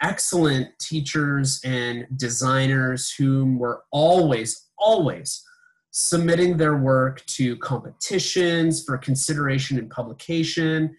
excellent 0.02 0.68
teachers 0.78 1.60
and 1.64 2.06
designers 2.16 3.12
whom 3.18 3.58
were 3.58 3.82
always 3.92 4.68
always 4.78 5.42
submitting 5.90 6.57
their 6.57 6.76
work 6.76 7.24
to 7.26 7.57
competitions 7.57 8.85
for 8.85 8.96
consideration 8.96 9.79
and 9.79 9.90
publication. 9.90 10.96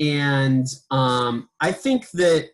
And 0.00 0.66
um, 0.90 1.48
i 1.60 1.70
think 1.70 2.10
that 2.10 2.50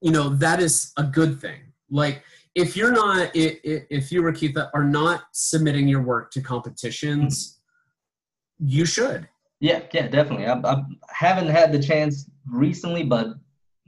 you 0.00 0.10
know 0.10 0.30
that 0.30 0.60
is 0.60 0.92
a 0.96 1.02
good 1.02 1.40
thing. 1.40 1.60
Like 1.90 2.22
if 2.54 2.76
you're 2.76 2.92
not 2.92 3.30
if 3.34 4.12
you 4.12 4.22
rakitha 4.22 4.70
are 4.74 4.84
not 4.84 5.22
submitting 5.32 5.88
your 5.88 6.02
work 6.02 6.30
to 6.32 6.40
competitions 6.40 7.60
you 8.60 8.84
should. 8.84 9.28
Yeah, 9.60 9.82
yeah, 9.92 10.08
definitely. 10.08 10.46
I, 10.46 10.54
I 10.54 10.82
haven't 11.08 11.48
had 11.48 11.72
the 11.72 11.82
chance 11.82 12.30
recently, 12.46 13.02
but 13.02 13.28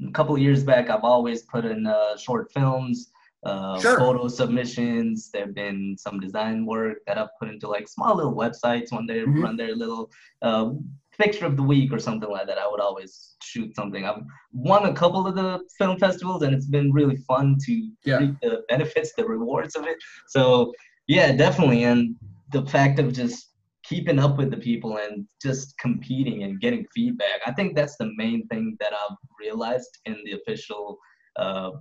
a 0.07 0.11
couple 0.12 0.37
years 0.37 0.65
back, 0.65 0.91
I've 0.91 1.05
always 1.05 1.43
put 1.43 1.65
in 1.65 1.87
uh, 1.87 2.17
short 2.17 2.53
films, 2.53 3.11
uh, 3.44 3.78
Sure. 3.81 3.98
photo 3.98 4.28
submissions. 4.28 5.31
There've 5.33 5.55
been 5.55 5.96
some 5.98 6.20
design 6.20 6.64
work 6.64 6.98
that 7.07 7.18
I've 7.18 7.37
put 7.40 7.48
into 7.48 7.68
like 7.68 7.88
small 7.88 8.16
little 8.16 8.35
websites 8.35 8.92
when 8.92 9.07
they 9.07 9.20
Mhm. 9.20 9.42
run 9.42 9.57
their 9.57 9.74
little 9.74 10.11
uh, 10.42 10.70
picture 11.18 11.46
of 11.46 11.57
the 11.57 11.62
week 11.62 11.92
or 11.92 11.98
something 11.98 12.31
like 12.31 12.46
that. 12.46 12.59
I 12.59 12.68
would 12.68 12.81
always 12.81 13.37
shoot 13.42 13.74
something. 13.74 14.05
I've 14.05 14.22
won 14.52 14.87
a 14.87 14.94
couple 14.94 15.26
of 15.26 15.35
the 15.35 15.61
film 15.78 15.98
festivals, 15.98 16.42
and 16.42 16.55
it's 16.55 16.66
been 16.66 16.92
really 16.92 17.16
fun 17.16 17.57
to 17.66 17.90
Yeah. 18.05 18.18
reap 18.18 18.35
the 18.42 18.62
benefits, 18.68 19.12
the 19.16 19.24
rewards 19.26 19.74
of 19.76 19.87
it. 19.87 19.98
So 20.28 20.72
yeah, 21.09 21.33
definitely. 21.33 21.83
And 21.85 22.16
the 22.52 22.64
fact 22.66 22.98
of 22.98 23.12
just 23.12 23.48
keeping 23.85 24.18
up 24.20 24.38
with 24.38 24.50
the 24.50 24.57
people 24.57 24.98
and 24.98 25.26
just 25.42 25.76
competing 25.78 26.44
and 26.44 26.61
getting 26.61 26.87
feedback. 26.94 27.40
I 27.44 27.50
think 27.52 27.74
that's 27.74 27.96
the 27.96 28.11
main 28.16 28.46
thing 28.46 28.76
that 28.78 28.92
I've 28.92 29.16
realized 29.38 29.98
in 30.07 30.16
the 30.24 30.33
official 30.33 30.98
uh, 31.37 31.72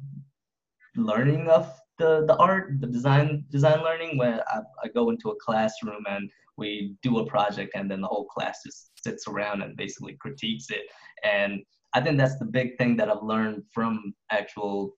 learning 0.95 1.47
of 1.47 1.71
the, 1.97 2.25
the 2.27 2.35
art, 2.37 2.79
the 2.79 2.87
design 2.87 3.45
design 3.49 3.83
learning, 3.83 4.17
where 4.17 4.43
I, 4.49 4.59
I 4.83 4.87
go 4.89 5.09
into 5.09 5.29
a 5.29 5.35
classroom 5.35 6.03
and 6.09 6.29
we 6.57 6.95
do 7.01 7.19
a 7.19 7.25
project 7.25 7.71
and 7.75 7.89
then 7.89 8.01
the 8.01 8.07
whole 8.07 8.25
class 8.25 8.59
just 8.65 8.91
sits 9.03 9.27
around 9.27 9.61
and 9.61 9.75
basically 9.77 10.15
critiques 10.19 10.69
it. 10.69 10.83
And 11.23 11.61
I 11.93 12.01
think 12.01 12.17
that's 12.17 12.37
the 12.39 12.45
big 12.45 12.77
thing 12.77 12.95
that 12.97 13.09
I've 13.09 13.23
learned 13.23 13.63
from 13.73 14.13
actual 14.31 14.95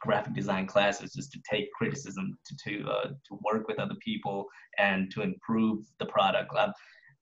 graphic 0.00 0.34
design 0.34 0.66
classes 0.66 1.16
is 1.16 1.28
to 1.28 1.40
take 1.50 1.72
criticism 1.72 2.38
to 2.46 2.56
to 2.64 2.88
uh, 2.88 3.08
to 3.26 3.38
work 3.42 3.66
with 3.68 3.78
other 3.78 3.96
people 4.04 4.46
and 4.78 5.10
to 5.10 5.22
improve 5.22 5.84
the 5.98 6.06
product 6.06 6.52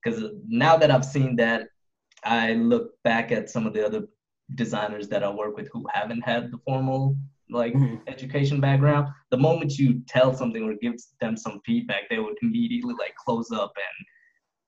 because 0.03 0.25
now 0.49 0.77
that 0.77 0.91
i've 0.91 1.05
seen 1.05 1.37
that 1.37 1.69
i 2.25 2.53
look 2.55 2.91
back 3.05 3.31
at 3.31 3.49
some 3.49 3.67
of 3.67 3.73
the 3.73 3.85
other 3.85 4.03
designers 4.57 5.09
that 5.09 5.23
i 5.23 5.31
work 5.31 5.57
with 5.57 5.69
who 5.73 5.85
haven't 5.93 6.23
had 6.23 6.51
the 6.51 6.59
formal 6.67 7.17
like 7.55 7.73
Mhm. 7.75 8.01
education 8.09 8.61
background 8.61 9.09
the 9.31 9.39
moment 9.39 9.79
you 9.79 10.01
tell 10.09 10.35
something 10.35 10.63
or 10.65 10.75
give 10.75 10.97
them 11.21 11.37
some 11.37 11.61
feedback 11.65 12.09
they 12.11 12.19
would 12.19 12.37
immediately 12.43 12.95
like 12.99 13.15
close 13.15 13.51
up 13.51 13.73
and 13.77 14.07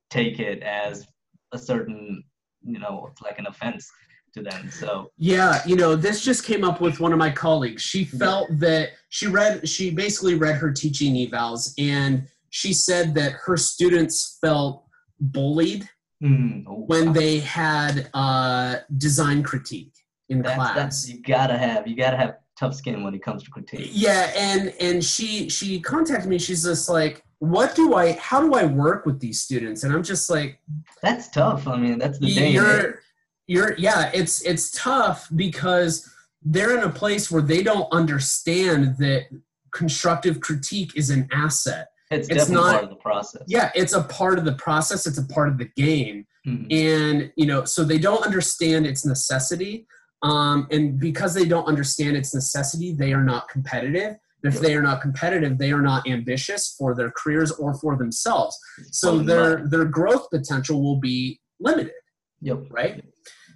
take 0.09 0.39
it 0.39 0.63
as 0.63 1.07
a 1.53 1.59
certain 1.59 2.23
you 2.63 2.79
know 2.79 3.11
like 3.23 3.39
an 3.39 3.47
offense 3.47 3.91
to 4.33 4.43
them 4.43 4.71
so 4.71 5.11
Yeah, 5.17 5.63
you 5.67 5.77
know, 5.77 5.97
this 5.97 6.23
just 6.23 6.45
came 6.45 6.63
up 6.63 6.81
with 6.81 7.01
one 7.01 7.13
of 7.13 7.19
my 7.19 7.31
colleagues. 7.31 7.83
She 7.83 8.05
felt 8.05 8.49
that 8.61 8.91
she 9.09 9.27
read, 9.27 9.67
she 9.67 9.91
basically 9.91 10.35
read 10.35 10.57
her 10.57 10.71
teaching 10.71 11.15
evals, 11.15 11.73
and 11.79 12.29
she 12.51 12.75
said 12.75 13.15
that 13.15 13.33
her 13.33 13.57
students 13.57 14.37
felt 14.43 14.85
bullied 15.21 15.89
mm, 16.23 16.65
oh, 16.67 16.85
when 16.87 17.15
they 17.15 17.39
had 17.41 18.11
uh, 18.13 18.77
design 18.99 19.43
critique 19.43 19.95
in 20.29 20.43
that's, 20.43 20.55
class. 20.57 20.75
that's 20.77 21.09
you 21.09 21.23
gotta 21.23 21.57
have 21.57 21.87
you 21.89 21.97
gotta 21.97 22.17
have 22.17 22.37
tough 22.59 22.75
skin 22.75 23.03
when 23.05 23.15
it 23.15 23.23
comes 23.23 23.43
to 23.45 23.51
critique 23.51 23.91
Yeah, 23.93 24.33
and 24.37 24.73
and 24.81 25.05
she 25.05 25.49
she 25.49 25.81
contacted 25.81 26.29
me. 26.31 26.39
She's 26.39 26.65
just 26.65 26.89
like, 26.89 27.23
"What 27.39 27.75
do 27.75 27.95
I? 27.95 28.13
How 28.13 28.41
do 28.41 28.55
I 28.55 28.65
work 28.65 29.07
with 29.07 29.21
these 29.21 29.41
students?" 29.43 29.85
And 29.85 29.93
I'm 29.95 30.03
just 30.03 30.29
like, 30.31 30.61
That's 31.03 31.29
tough. 31.29 31.67
I 31.69 31.77
mean, 31.77 31.99
that's 31.99 32.19
the 32.19 32.35
day. 32.35 32.51
you're 32.51 33.01
you're 33.47 33.75
yeah 33.79 34.11
it's 34.13 34.43
it's 34.43 34.71
tough 34.73 35.29
because 35.37 36.11
they're 36.43 36.77
in 36.77 36.85
a 36.85 36.91
place 36.91 37.31
where 37.31 37.43
they 37.43 37.63
don't 37.63 37.89
understand 37.93 38.97
that 38.99 39.27
constructive 39.73 40.41
critique 40.41 40.93
is 40.97 41.11
an 41.11 41.29
asset 41.33 41.89
It's, 42.11 42.29
it's 42.29 42.39
definitely 42.47 42.65
not- 42.65 42.73
part 42.73 42.85
of 42.85 42.91
the 42.91 42.97
process. 42.97 43.43
yeah 43.47 43.71
it's 43.75 43.93
a 43.93 44.03
part 44.03 44.39
of 44.39 44.45
the 44.45 44.55
process 44.55 45.07
it's 45.07 45.19
a 45.19 45.27
part 45.27 45.49
of 45.49 45.59
the 45.59 45.67
game 45.77 46.27
Mhm. 46.47 46.67
and 46.73 47.33
you 47.37 47.47
know 47.47 47.65
so 47.65 47.85
they 47.85 47.99
don't 47.99 48.25
understand 48.25 48.87
its 48.87 49.05
necessity 49.05 49.87
Um, 50.23 50.67
and 50.71 50.99
because 50.99 51.35
they 51.35 51.45
don't 51.45 51.67
understand 51.67 52.17
its 52.17 52.35
necessity, 52.35 52.93
they 52.93 53.13
are 53.13 53.25
not 53.25 53.49
competitive. 53.49 54.17
If 54.43 54.61
they 54.61 54.77
are 54.77 54.83
not 54.83 55.01
competitive, 55.01 55.59
they 55.59 55.73
are 55.73 55.83
not 55.83 56.09
ambitious 56.09 56.77
for 56.79 56.95
their 56.95 57.11
careers 57.11 57.51
or 57.53 57.75
for 57.75 57.97
themselves. 57.97 58.57
So 58.93 59.19
their 59.19 59.67
their 59.67 59.85
growth 59.85 60.31
potential 60.31 60.83
will 60.83 61.01
be 61.01 61.41
limited 61.59 61.95
Yep. 62.43 62.67
right? 62.71 63.03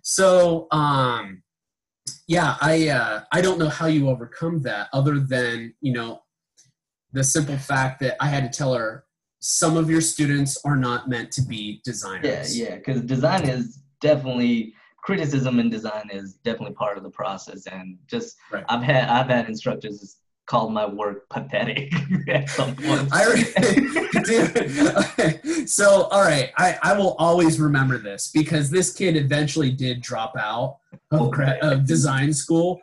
So, 0.02 0.66
um, 0.72 1.42
yeah, 2.26 2.56
I 2.60 2.88
uh, 2.88 3.20
I 3.32 3.40
don't 3.40 3.58
know 3.58 3.68
how 3.68 3.86
you 3.86 4.08
overcome 4.08 4.62
that 4.62 4.88
other 4.92 5.20
than 5.20 5.74
you 5.80 5.92
know 5.92 6.22
the 7.12 7.22
simple 7.22 7.56
fact 7.56 8.00
that 8.00 8.16
I 8.20 8.26
had 8.26 8.50
to 8.50 8.56
tell 8.56 8.74
her 8.74 9.04
some 9.40 9.76
of 9.76 9.90
your 9.90 10.00
students 10.00 10.58
are 10.64 10.76
not 10.76 11.08
meant 11.08 11.30
to 11.32 11.42
be 11.42 11.80
designers. 11.84 12.58
Yeah, 12.58 12.68
yeah, 12.68 12.74
because 12.76 13.02
design 13.02 13.48
is 13.48 13.80
definitely 14.00 14.74
criticism 15.02 15.58
in 15.58 15.70
design 15.70 16.08
is 16.12 16.34
definitely 16.44 16.74
part 16.74 16.96
of 16.96 17.02
the 17.02 17.10
process, 17.10 17.66
and 17.66 17.98
just 18.06 18.36
Right. 18.52 18.64
I've 18.68 18.82
had 18.82 19.08
I've 19.08 19.28
had 19.28 19.48
instructors 19.48 20.16
call 20.46 20.68
my 20.68 20.84
work 20.84 21.28
pathetic 21.28 21.92
at 22.28 22.50
some 22.50 22.74
point. 22.74 23.08
I 23.12 23.24
dude. 24.24 25.68
so 25.68 26.08
all 26.10 26.22
right, 26.22 26.50
I, 26.56 26.76
I 26.82 26.92
will 26.98 27.14
always 27.18 27.60
remember 27.60 27.98
this 27.98 28.30
because 28.34 28.68
this 28.68 28.92
kid 28.92 29.16
eventually 29.16 29.70
did 29.70 30.02
drop 30.02 30.36
out 30.36 30.78
of, 31.12 31.30
gra- 31.30 31.58
of 31.62 31.86
design 31.86 32.32
school. 32.32 32.80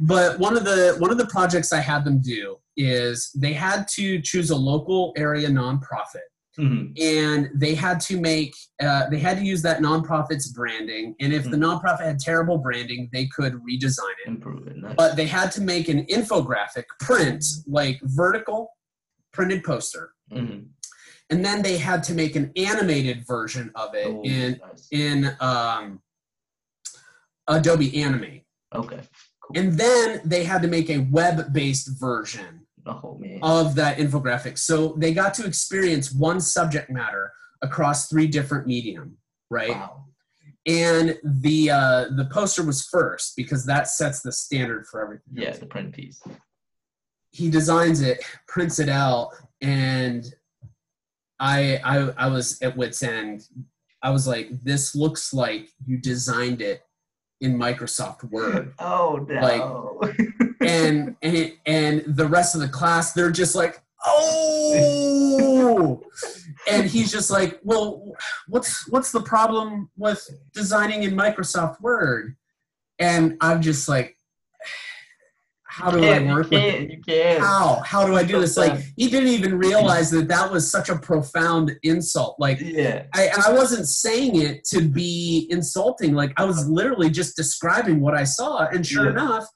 But 0.00 0.38
one 0.38 0.56
of 0.56 0.64
the 0.64 0.96
one 0.98 1.10
of 1.10 1.18
the 1.18 1.26
projects 1.26 1.72
I 1.72 1.80
had 1.80 2.04
them 2.04 2.20
do 2.20 2.58
is 2.76 3.32
they 3.34 3.52
had 3.52 3.88
to 3.88 4.20
choose 4.20 4.50
a 4.50 4.56
local 4.56 5.12
area 5.16 5.48
nonprofit 5.48 6.27
Mhm. 6.58 7.00
and 7.00 7.50
they 7.54 7.74
had 7.74 8.00
to 8.00 8.20
make 8.20 8.54
uh, 8.82 9.08
they 9.10 9.18
had 9.20 9.38
to 9.38 9.44
use 9.44 9.62
that 9.62 9.80
nonprofit's 9.80 10.48
branding 10.52 11.14
and 11.20 11.32
if 11.32 11.44
the 11.44 11.56
nonprofit 11.56 12.00
had 12.04 12.18
terrible 12.18 12.58
branding 12.58 13.08
they 13.12 13.26
could 13.28 13.54
redesign 13.54 14.14
it 14.24 14.28
Improve 14.28 14.66
it. 14.66 14.76
Nice. 14.76 14.94
but 14.96 15.14
they 15.16 15.26
had 15.26 15.52
to 15.52 15.60
make 15.60 15.88
an 15.88 16.04
infographic 16.06 16.84
print 17.00 17.44
like 17.66 18.00
vertical 18.02 18.70
printed 19.32 19.62
poster 19.62 20.14
Mhm. 20.32 20.66
and 21.30 21.44
then 21.44 21.62
they 21.62 21.78
had 21.78 22.02
to 22.04 22.14
make 22.14 22.34
an 22.34 22.50
animated 22.56 23.24
version 23.26 23.70
of 23.76 23.94
it 23.94 24.06
Oh, 24.08 24.22
in 24.24 24.58
nice. 24.60 24.88
in 24.90 25.36
um, 25.40 26.00
adobe 27.46 28.02
animate 28.02 28.44
Okay. 28.74 29.00
Cool. 29.40 29.58
and 29.62 29.72
then 29.78 30.20
they 30.24 30.44
had 30.44 30.60
to 30.62 30.68
make 30.68 30.90
a 30.90 30.98
web-based 30.98 31.98
version 32.00 32.66
oh 32.86 33.20
of 33.42 33.74
that 33.76 33.98
infographic. 33.98 34.58
So 34.58 34.94
they 34.98 35.12
got 35.12 35.34
to 35.34 35.46
experience 35.46 36.12
one 36.12 36.40
subject 36.40 36.90
matter 36.90 37.32
across 37.62 38.08
three 38.08 38.26
different 38.26 38.66
medium, 38.66 39.16
right? 39.50 39.70
Wow. 39.70 40.04
And 40.66 41.18
the 41.24 41.70
uh, 41.70 42.04
the 42.14 42.28
poster 42.30 42.62
was 42.62 42.84
first 42.84 43.34
because 43.36 43.64
that 43.66 43.88
sets 43.88 44.20
the 44.20 44.32
standard 44.32 44.86
for 44.86 45.02
everything. 45.02 45.32
Yeah, 45.32 45.48
else. 45.48 45.58
the 45.58 45.66
print 45.66 45.94
piece. 45.94 46.22
He 47.30 47.50
designs 47.50 48.02
it, 48.02 48.22
prints 48.48 48.78
it 48.78 48.88
out, 48.88 49.30
and 49.62 50.26
I 51.40 51.80
I 51.84 52.26
I 52.26 52.28
was 52.28 52.60
at 52.60 52.76
wit's 52.76 53.02
end. 53.02 53.48
I 54.02 54.10
was 54.10 54.26
like, 54.26 54.50
this 54.62 54.94
looks 54.94 55.32
like 55.32 55.70
you 55.86 55.98
designed 55.98 56.60
it 56.60 56.82
in 57.40 57.58
Microsoft 57.58 58.24
Word. 58.24 58.74
Oh 58.78 59.24
no. 59.28 60.00
And 60.60 61.16
and 61.22 61.52
and 61.66 62.02
the 62.06 62.26
rest 62.26 62.54
of 62.54 62.60
the 62.60 62.68
class 62.68 63.12
they're 63.12 63.30
just 63.30 63.54
like 63.54 63.80
oh 64.06 66.02
and 66.70 66.86
he's 66.86 67.10
just 67.12 67.30
like 67.30 67.58
well 67.62 68.12
what's 68.48 68.88
what's 68.90 69.12
the 69.12 69.20
problem 69.20 69.90
with 69.96 70.28
designing 70.54 71.02
in 71.02 71.12
microsoft 71.14 71.80
word 71.80 72.36
and 72.98 73.36
i'm 73.40 73.60
just 73.62 73.88
like 73.88 74.16
how 75.64 75.90
do 75.90 76.02
i 76.04 76.20
work 76.34 76.50
with 76.50 76.60
can't, 76.60 76.90
you 76.90 77.00
can't. 77.06 77.40
how 77.40 77.80
how 77.84 78.04
do 78.06 78.16
i 78.16 78.24
do 78.24 78.40
this 78.40 78.56
like 78.56 78.80
he 78.96 79.08
didn't 79.08 79.28
even 79.28 79.56
realize 79.56 80.10
that 80.10 80.26
that 80.26 80.50
was 80.50 80.68
such 80.70 80.88
a 80.88 80.96
profound 80.98 81.70
insult 81.84 82.34
like 82.40 82.58
Yeah. 82.60 83.04
I, 83.14 83.26
and 83.26 83.42
I 83.42 83.52
wasn't 83.52 83.86
saying 83.86 84.40
it 84.40 84.64
to 84.72 84.80
be 84.80 85.46
insulting. 85.50 86.14
Like 86.14 86.32
I 86.36 86.44
was 86.44 86.68
literally 86.68 87.10
just 87.10 87.36
describing 87.36 88.00
what 88.00 88.14
I 88.14 88.24
saw, 88.24 88.66
and 88.66 88.84
sure 88.84 89.04
Yeah. 89.04 89.10
enough, 89.12 89.46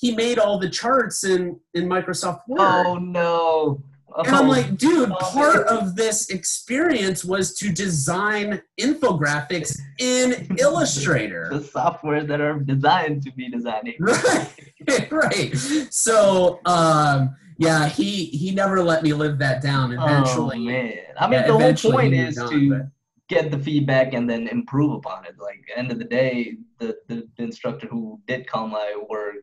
he 0.00 0.14
made 0.16 0.38
all 0.38 0.58
the 0.58 0.68
charts 0.68 1.24
in 1.24 1.60
in 1.74 1.84
Microsoft 1.86 2.40
Word. 2.48 2.60
Oh 2.86 2.96
no. 2.96 3.82
and 4.26 4.34
I'm 4.34 4.46
Oh, 4.46 4.48
like, 4.48 4.76
dude, 4.76 5.10
oh, 5.12 5.14
part 5.16 5.66
of 5.68 5.94
this 5.94 6.30
experience 6.30 7.24
was 7.24 7.54
to 7.58 7.70
design 7.70 8.60
infographics 8.80 9.78
in 9.98 10.56
Illustrator. 10.58 11.48
the 11.52 11.62
software 11.62 12.24
that 12.24 12.40
are 12.40 12.58
designed 12.58 13.22
to 13.24 13.32
be 13.32 13.48
designing. 13.50 13.94
right, 14.00 15.10
right. 15.12 15.52
So, 15.90 16.60
um, 16.64 17.36
yeah, 17.58 17.88
he 17.88 18.24
he 18.24 18.54
never 18.54 18.82
let 18.82 19.02
me 19.02 19.12
live 19.12 19.38
that 19.38 19.62
down. 19.62 19.92
Eventually, 19.92 20.58
oh 20.58 20.70
man. 20.72 20.94
I 21.18 21.26
mean, 21.28 21.40
yeah, 21.40 21.46
the 21.46 21.58
whole 21.58 21.92
point 21.92 22.14
is 22.14 22.38
moved 22.38 22.52
to 22.52 22.70
but- 22.70 22.86
get 23.28 23.50
the 23.52 23.58
feedback 23.58 24.12
and 24.14 24.28
then 24.28 24.48
improve 24.48 24.92
upon 24.92 25.24
it. 25.26 25.34
Like 25.38 25.60
end 25.76 25.92
of 25.92 25.98
the 25.98 26.04
day, 26.04 26.56
the, 26.80 26.96
the, 27.06 27.28
the 27.36 27.42
instructor 27.44 27.86
who 27.86 28.18
did 28.26 28.46
call 28.48 28.66
my 28.66 28.88
work 29.08 29.36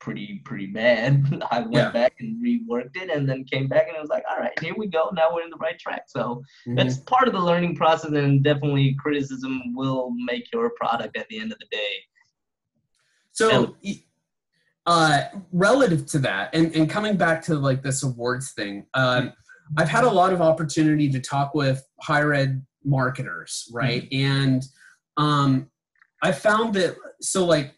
pretty 0.00 0.40
pretty 0.44 0.66
bad. 0.66 1.42
I 1.50 1.60
went 1.60 1.72
Yeah. 1.74 1.90
back 1.90 2.14
and 2.20 2.42
reworked 2.42 2.96
it 2.96 3.10
and 3.10 3.28
then 3.28 3.44
came 3.44 3.68
back 3.68 3.86
and 3.88 3.96
it 3.96 4.00
was 4.00 4.08
like, 4.10 4.24
all 4.30 4.38
right, 4.38 4.58
here 4.60 4.74
we 4.76 4.86
go. 4.88 5.10
Now 5.14 5.28
we're 5.32 5.42
in 5.42 5.50
the 5.50 5.56
right 5.56 5.78
track. 5.78 6.04
So 6.08 6.42
Mhm. 6.66 6.76
that's 6.76 6.98
part 7.00 7.28
of 7.28 7.34
the 7.34 7.40
learning 7.40 7.76
process 7.76 8.12
and 8.12 8.42
definitely 8.42 8.96
criticism 8.98 9.74
will 9.74 10.10
make 10.24 10.52
your 10.52 10.70
product 10.70 11.16
at 11.16 11.28
the 11.28 11.38
end 11.38 11.52
of 11.52 11.58
the 11.58 11.66
day. 11.70 11.92
So, 13.32 13.76
y- 13.84 14.02
uh, 14.86 15.22
relative 15.52 16.06
to 16.06 16.18
that, 16.20 16.54
and, 16.54 16.74
and 16.74 16.90
coming 16.90 17.16
back 17.16 17.42
to 17.44 17.54
like 17.54 17.82
this 17.82 18.02
awards 18.02 18.52
thing, 18.52 18.86
um, 18.94 19.32
I've 19.76 19.88
had 19.88 20.04
a 20.04 20.10
lot 20.10 20.32
of 20.32 20.40
opportunity 20.42 21.08
to 21.10 21.20
talk 21.20 21.54
with 21.54 21.86
higher 22.00 22.32
ed 22.34 22.64
marketers, 22.84 23.68
right? 23.72 24.08
And 24.10 24.64
um, 25.16 25.70
I 26.22 26.32
found 26.32 26.74
that 26.74 26.96
so 27.20 27.44
like 27.44 27.74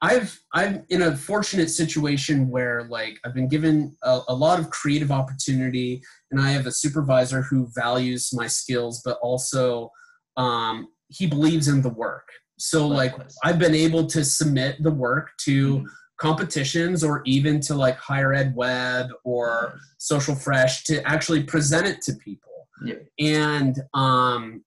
I've 0.00 0.40
I'm 0.54 0.84
in 0.90 1.02
a 1.02 1.16
fortunate 1.16 1.70
situation 1.70 2.48
where 2.48 2.84
like 2.84 3.18
I've 3.24 3.34
been 3.34 3.48
given 3.48 3.96
a, 4.04 4.20
a 4.28 4.34
lot 4.34 4.60
of 4.60 4.70
creative 4.70 5.10
opportunity, 5.10 6.00
and 6.30 6.40
I 6.40 6.50
have 6.52 6.66
a 6.66 6.72
supervisor 6.72 7.42
who 7.42 7.68
values 7.74 8.30
my 8.32 8.46
skills, 8.46 9.02
but 9.04 9.18
also 9.22 9.90
um, 10.36 10.88
he 11.08 11.26
believes 11.26 11.68
in 11.68 11.82
the 11.82 11.88
work. 11.88 12.28
So 12.58 12.86
like 12.86 13.14
I've 13.44 13.58
been 13.58 13.74
able 13.74 14.06
to 14.06 14.24
submit 14.24 14.82
the 14.82 14.90
work 14.90 15.30
to 15.46 15.78
Mhm. 15.78 15.84
competitions 16.20 17.04
or 17.04 17.22
even 17.24 17.60
to 17.60 17.74
like 17.74 17.98
HighEdWeb 17.98 19.10
or 19.24 19.78
social 19.98 20.34
fresh 20.34 20.84
to 20.84 21.02
actually 21.08 21.44
present 21.44 21.86
it 21.86 22.02
to 22.02 22.14
people 22.14 22.68
Yeah. 22.84 22.96
and 23.18 23.76
um, 23.94 24.64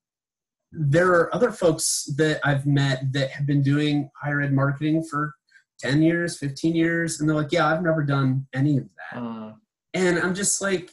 there 0.72 1.12
are 1.12 1.34
other 1.36 1.52
folks 1.52 2.10
that 2.18 2.40
i've 2.44 2.66
met 2.66 3.12
that 3.12 3.30
have 3.30 3.46
been 3.46 3.62
doing 3.62 4.10
higher 4.16 4.42
ed 4.42 4.54
marketing 4.54 5.04
for 5.04 5.34
10 5.80 6.02
years 6.02 6.38
15 6.38 6.76
years 6.76 7.20
and 7.20 7.30
they're 7.30 7.36
like 7.36 7.52
yeah 7.52 7.68
i've 7.68 7.84
never 7.84 8.04
done 8.04 8.46
any 8.54 8.78
of 8.78 8.86
that 9.12 9.20
Uh, 9.20 9.54
and 9.94 10.20
i'm 10.20 10.34
just 10.34 10.62
like 10.62 10.92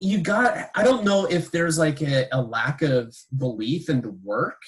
you 0.00 0.18
got 0.18 0.70
i 0.74 0.82
don't 0.82 1.04
know 1.04 1.26
if 1.26 1.50
there's 1.50 1.78
like 1.78 2.00
a, 2.02 2.26
a 2.32 2.40
lack 2.40 2.82
of 2.82 3.14
belief 3.36 3.88
in 3.88 4.00
the 4.00 4.16
work 4.24 4.60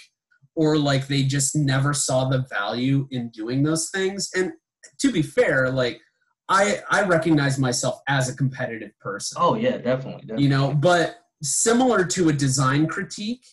or 0.54 0.76
like 0.76 1.06
they 1.06 1.22
just 1.22 1.56
never 1.56 1.94
saw 1.94 2.28
the 2.28 2.44
value 2.50 3.08
in 3.10 3.30
doing 3.30 3.62
those 3.62 3.90
things 3.90 4.30
and 4.36 4.52
to 5.00 5.10
be 5.10 5.22
fair 5.22 5.70
like 5.70 6.00
i 6.48 6.80
i 6.90 7.02
recognize 7.02 7.58
myself 7.58 8.00
as 8.08 8.28
a 8.28 8.36
competitive 8.36 8.96
person 9.00 9.38
oh 9.40 9.54
yeah, 9.54 9.78
definitely. 9.78 10.20
definitely. 10.22 10.42
you 10.44 10.50
know 10.50 10.74
but 10.74 11.16
similar 11.42 12.04
to 12.04 12.28
a 12.28 12.32
design 12.32 12.86
critique 12.86 13.44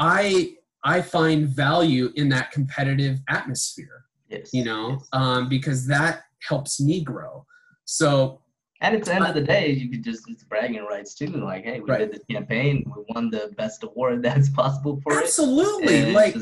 i 0.00 0.52
i 0.84 1.00
find 1.00 1.48
value 1.48 2.10
in 2.16 2.28
that 2.28 2.50
competitive 2.50 3.18
atmosphere 3.28 4.04
yes. 4.28 4.50
you 4.52 4.64
know 4.64 4.90
yes. 4.92 5.08
um, 5.12 5.48
because 5.48 5.86
that 5.86 6.22
helps 6.48 6.80
me 6.80 7.04
grow 7.04 7.44
so 7.84 8.40
And 8.82 8.96
at 8.96 9.04
the 9.04 9.12
end 9.14 9.26
of 9.26 9.34
the 9.34 9.42
day, 9.56 9.66
you 9.80 9.86
could 9.90 10.02
just 10.10 10.22
it's 10.32 10.44
bragging 10.44 10.84
rights 10.92 11.12
too. 11.14 11.26
Like, 11.50 11.64
hey, 11.68 11.80
we 11.80 11.90
Right. 11.90 11.98
did 12.02 12.12
the 12.16 12.22
campaign, 12.34 12.74
we 12.92 12.98
won 13.14 13.24
the 13.36 13.44
best 13.60 13.78
award 13.88 14.22
that's 14.26 14.48
possible 14.60 14.94
for 15.02 15.12
it. 15.18 15.24
absolutely 15.24 16.12
like 16.20 16.34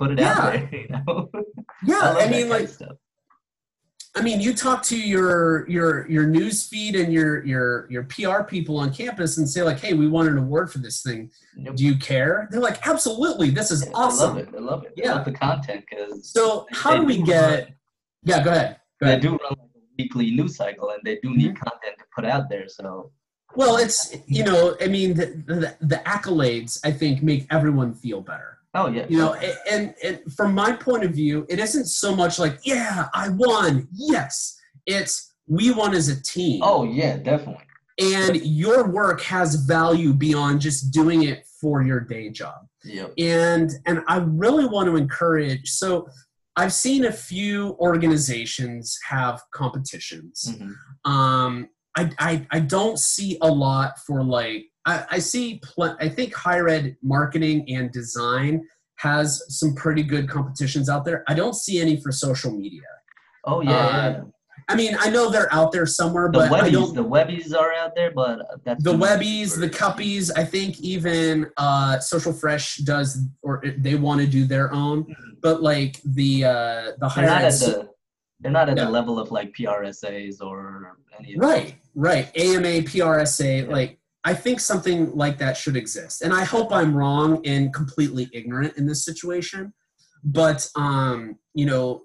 put 0.00 0.08
it 0.12 0.18
Yeah. 0.18 0.32
out 0.32 0.52
there. 0.52 0.68
You 0.82 0.88
know, 0.96 1.30
yeah 1.90 2.00
love 2.08 2.16
i, 2.22 2.28
mean 2.34 2.48
like 2.48 2.68
stuff. 2.78 2.96
I 4.16 4.22
mean 4.22 4.40
you 4.40 4.54
talk 4.54 4.82
to 4.82 4.98
your 4.98 5.68
your 5.68 6.08
your 6.08 6.26
news 6.26 6.66
feed 6.66 6.96
and 6.96 7.12
your 7.12 7.44
your 7.44 7.86
your 7.90 8.04
pr 8.04 8.42
people 8.42 8.78
on 8.78 8.92
campus 8.92 9.38
and 9.38 9.48
say 9.48 9.62
like 9.62 9.78
hey 9.78 9.92
we 9.92 10.08
won 10.08 10.26
an 10.26 10.38
award 10.38 10.70
for 10.72 10.78
this 10.78 11.02
thing 11.02 11.30
Nope. 11.56 11.76
do 11.76 11.84
you 11.84 11.96
care 11.96 12.48
they're 12.50 12.60
like 12.60 12.86
absolutely 12.86 13.50
this 13.50 13.70
is 13.70 13.88
awesome." 13.94 14.30
I 14.30 14.32
love 14.34 14.38
it. 14.38 14.48
I 14.54 14.58
love 14.60 14.82
it. 14.84 14.92
I 14.98 15.02
Yeah. 15.02 15.14
love 15.14 15.24
the 15.24 15.32
content 15.32 15.84
because 15.88 16.30
so 16.32 16.66
how 16.72 16.96
do 16.96 17.02
we 17.04 17.22
get 17.22 17.70
yeah 18.24 18.42
go 18.42 18.50
ahead 18.50 18.76
go 19.00 19.06
they 19.06 19.12
ahead 19.12 19.22
do 19.22 19.30
run 19.30 19.38
like 19.50 19.58
a 19.58 19.80
weekly 19.98 20.30
news 20.32 20.56
cycle 20.56 20.90
and 20.90 21.00
they 21.04 21.16
do 21.22 21.30
need 21.36 21.54
Mm-hmm. 21.54 21.68
content 21.68 21.94
to 21.98 22.04
put 22.14 22.24
out 22.24 22.48
there. 22.48 22.68
So 22.68 23.12
Well, 23.54 23.76
it's 23.76 24.14
you 24.26 24.44
know, 24.44 24.76
I 24.82 24.88
mean, 24.88 25.14
the, 25.14 25.26
the, 25.46 25.76
the 25.80 25.96
accolades 26.04 26.78
I 26.84 26.90
think 26.90 27.22
make 27.22 27.46
everyone 27.50 27.94
feel 27.94 28.20
better. 28.20 28.55
Oh 28.76 28.88
yeah. 28.88 29.06
You 29.08 29.18
know, 29.18 29.34
and, 29.70 29.94
and 30.04 30.20
from 30.36 30.54
my 30.54 30.72
point 30.72 31.04
of 31.04 31.12
view, 31.12 31.46
it 31.48 31.58
isn't 31.58 31.86
so 31.86 32.14
much 32.14 32.38
like, 32.38 32.58
yeah, 32.64 33.08
I 33.14 33.30
won. 33.30 33.88
Yes. 33.92 34.58
It's 34.86 35.34
we 35.48 35.72
won 35.72 35.94
as 35.94 36.08
a 36.08 36.22
team. 36.22 36.60
Oh 36.62 36.84
yeah, 36.84 37.16
definitely. 37.16 37.64
And 37.98 38.36
your 38.44 38.88
work 38.88 39.22
has 39.22 39.54
value 39.54 40.12
beyond 40.12 40.60
just 40.60 40.92
doing 40.92 41.22
it 41.22 41.46
for 41.60 41.82
your 41.82 42.00
day 42.00 42.30
job. 42.30 42.66
Yep. 42.84 43.14
And 43.18 43.70
and 43.86 44.02
I 44.06 44.18
really 44.18 44.66
want 44.66 44.86
to 44.88 44.96
encourage 44.96 45.70
so 45.70 46.08
I've 46.58 46.72
seen 46.72 47.04
a 47.04 47.12
few 47.12 47.76
organizations 47.80 48.98
have 49.06 49.42
competitions. 49.52 50.56
Mhm. 50.56 51.10
Um, 51.10 51.68
I, 51.98 52.10
I, 52.18 52.46
I 52.50 52.60
don't 52.60 52.98
see 52.98 53.38
a 53.40 53.48
lot 53.48 53.98
for 54.06 54.22
like 54.22 54.66
I, 54.86 55.04
I 55.12 55.18
see 55.18 55.60
pl- 55.62 55.96
I 56.00 56.08
think 56.08 56.32
higher 56.34 56.68
ed 56.68 56.96
marketing 57.02 57.64
and 57.68 57.90
design 57.90 58.66
has 58.96 59.42
some 59.48 59.74
pretty 59.74 60.02
good 60.02 60.28
competitions 60.28 60.88
out 60.88 61.04
there. 61.04 61.22
I 61.28 61.34
don't 61.34 61.54
see 61.54 61.80
any 61.80 62.00
for 62.00 62.12
social 62.12 62.50
media. 62.52 62.80
Oh 63.44 63.60
yeah, 63.60 63.70
Uh, 63.70 64.10
yeah. 64.10 64.22
I 64.68 64.74
mean, 64.74 64.96
I 64.98 65.10
know 65.10 65.30
they're 65.30 65.52
out 65.52 65.70
there 65.70 65.86
somewhere, 65.86 66.28
The 66.32 66.38
but 66.38 66.52
I 66.52 66.68
webbies, 66.68 66.72
don't. 66.72 66.94
the 66.94 67.04
webbies 67.04 67.54
are 67.54 67.72
out 67.74 67.94
there, 67.94 68.10
but 68.10 68.40
that's 68.64 68.82
The 68.82 68.92
webbies, 68.94 69.54
for- 69.54 69.60
the 69.60 69.68
cuppies, 69.70 70.30
I 70.32 70.44
think 70.44 70.80
even 70.80 71.48
uh, 71.56 71.98
Social 72.00 72.32
Fresh 72.32 72.78
does, 72.78 73.18
or 73.42 73.62
they 73.78 73.94
want 73.96 74.20
to 74.22 74.26
do 74.26 74.44
their 74.44 74.72
own. 74.72 75.04
Mhm. 75.04 75.14
But 75.42 75.62
like 75.62 76.00
the 76.04 76.44
uh, 76.44 76.50
the 76.50 76.96
They're 77.00 77.08
higher 77.08 77.26
not 77.26 77.42
ed 77.42 77.46
at 77.52 77.60
the 77.60 77.88
they're 78.40 78.52
not 78.52 78.68
at 78.68 78.76
Yeah. 78.76 78.84
the 78.86 78.90
level 78.90 79.18
of 79.18 79.30
like 79.30 79.52
PRSAs 79.54 80.40
or 80.40 80.96
any 81.18 81.34
of 81.34 81.40
Right, 81.40 81.76
right. 81.94 82.30
AMA, 82.36 82.82
PRSA, 82.82 83.66
Yeah. 83.66 83.72
like 83.72 83.98
I 84.26 84.34
think 84.34 84.58
something 84.58 85.14
like 85.14 85.38
that 85.38 85.56
should 85.56 85.76
exist. 85.76 86.20
And 86.22 86.34
I 86.34 86.42
hope 86.44 86.72
I'm 86.72 86.92
wrong 86.96 87.40
and 87.46 87.72
completely 87.72 88.28
ignorant 88.32 88.76
in 88.76 88.84
this 88.84 89.04
situation. 89.04 89.72
But 90.24 90.68
um, 90.74 91.38
you 91.54 91.64
know, 91.64 92.02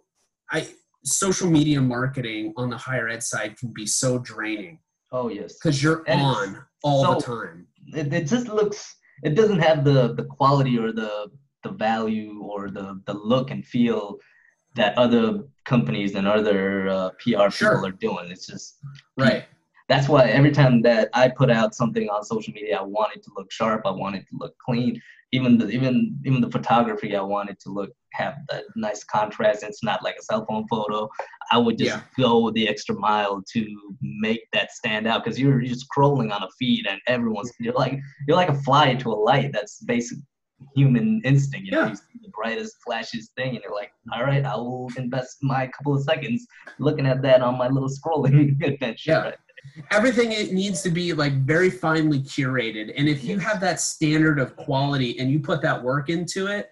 I 0.51 0.67
social 1.03 1.49
media 1.49 1.81
marketing 1.81 2.53
on 2.57 2.69
the 2.69 2.77
higher 2.77 3.09
ed 3.09 3.23
side 3.23 3.57
can 3.57 3.73
be 3.73 3.87
so 3.87 4.19
draining 4.19 4.77
Oh 5.11 5.29
yes. 5.29 5.55
because 5.57 5.81
you're 5.81 6.03
And 6.05 6.21
on 6.21 6.63
all 6.83 7.15
the 7.15 7.21
time. 7.21 7.65
It, 7.95 8.13
it 8.13 8.27
just 8.27 8.47
looks 8.47 8.79
it 9.23 9.33
doesn't 9.33 9.59
have 9.59 9.83
the 9.83 10.13
the 10.13 10.25
quality 10.25 10.77
or 10.77 10.91
the 10.91 11.13
the 11.63 11.71
value 11.71 12.33
or 12.43 12.69
the 12.69 13.01
the 13.07 13.13
look 13.13 13.49
and 13.49 13.65
feel 13.65 14.17
that 14.75 14.95
other 14.95 15.25
companies 15.65 16.13
and 16.13 16.27
other 16.27 16.87
uh, 16.87 17.09
PR 17.19 17.49
Sure. 17.49 17.71
people 17.71 17.87
are 17.87 17.99
doing. 18.07 18.29
It's 18.29 18.45
just 18.45 18.77
Right. 19.17 19.45
That's 19.91 20.07
why 20.07 20.23
every 20.39 20.51
time 20.51 20.81
that 20.83 21.09
I 21.13 21.27
put 21.41 21.49
out 21.51 21.75
something 21.81 22.07
on 22.09 22.23
social 22.23 22.53
media, 22.53 22.77
I 22.79 22.83
want 22.97 23.13
it 23.15 23.21
to 23.25 23.31
look 23.37 23.51
sharp. 23.51 23.81
I 23.85 23.91
want 23.91 24.15
it 24.15 24.25
to 24.29 24.35
look 24.41 24.55
clean. 24.65 25.01
Even 25.33 25.57
the 25.57 25.67
even 25.77 25.95
even 26.27 26.39
the 26.45 26.49
photography, 26.57 27.09
I 27.21 27.21
want 27.35 27.49
it 27.49 27.59
to 27.63 27.69
look 27.77 27.91
have 28.13 28.35
that 28.49 28.63
nice 28.75 29.03
contrast. 29.15 29.63
It's 29.63 29.83
not 29.83 30.03
like 30.03 30.15
a 30.19 30.23
cell 30.29 30.45
phone 30.47 30.65
photo. 30.73 31.09
I 31.51 31.57
would 31.57 31.77
just 31.77 31.91
Yeah. 31.97 32.01
go 32.25 32.51
the 32.51 32.65
extra 32.73 32.95
mile 33.09 33.35
to 33.53 33.61
make 34.01 34.41
that 34.55 34.71
stand 34.79 35.03
out 35.09 35.23
because 35.23 35.37
you're 35.41 35.61
you're 35.61 35.81
scrolling 35.87 36.29
on 36.35 36.41
a 36.43 36.51
feed 36.59 36.83
and 36.89 36.99
everyone's 37.07 37.51
you're 37.59 37.79
like 37.83 37.95
you're 38.27 38.37
like 38.43 38.49
a 38.57 38.59
fly 38.67 38.95
to 38.95 39.07
a 39.11 39.19
light. 39.29 39.49
That's 39.53 39.73
basic 39.93 40.17
human 40.75 41.21
instinct. 41.31 41.65
You 41.65 41.71
know, 41.73 41.81
Yeah. 41.83 41.89
you 41.89 41.95
see 41.95 42.19
the 42.21 42.29
brightest, 42.39 42.73
flashiest 42.87 43.29
thing, 43.37 43.51
and 43.55 43.61
you're 43.63 43.77
like, 43.83 43.91
all 44.13 44.23
right, 44.23 44.43
I 44.53 44.55
will 44.55 44.89
invest 44.97 45.37
my 45.41 45.67
couple 45.75 45.93
of 45.97 46.01
seconds 46.11 46.39
looking 46.79 47.05
at 47.13 47.21
that 47.23 47.41
on 47.41 47.57
my 47.57 47.67
little 47.75 47.89
scrolling 47.97 48.61
adventure. 48.71 49.11
Yeah. 49.11 49.21
right? 49.29 49.39
Everything 49.91 50.31
it 50.31 50.53
needs 50.53 50.81
to 50.81 50.89
be 50.89 51.13
like 51.13 51.33
very 51.33 51.69
finely 51.69 52.19
curated. 52.19 52.93
And 52.97 53.07
if 53.07 53.23
you 53.23 53.39
have 53.39 53.59
that 53.61 53.79
standard 53.79 54.39
of 54.39 54.55
quality 54.55 55.19
and 55.19 55.31
you 55.31 55.39
put 55.39 55.61
that 55.61 55.81
work 55.81 56.09
into 56.09 56.47
it 56.47 56.69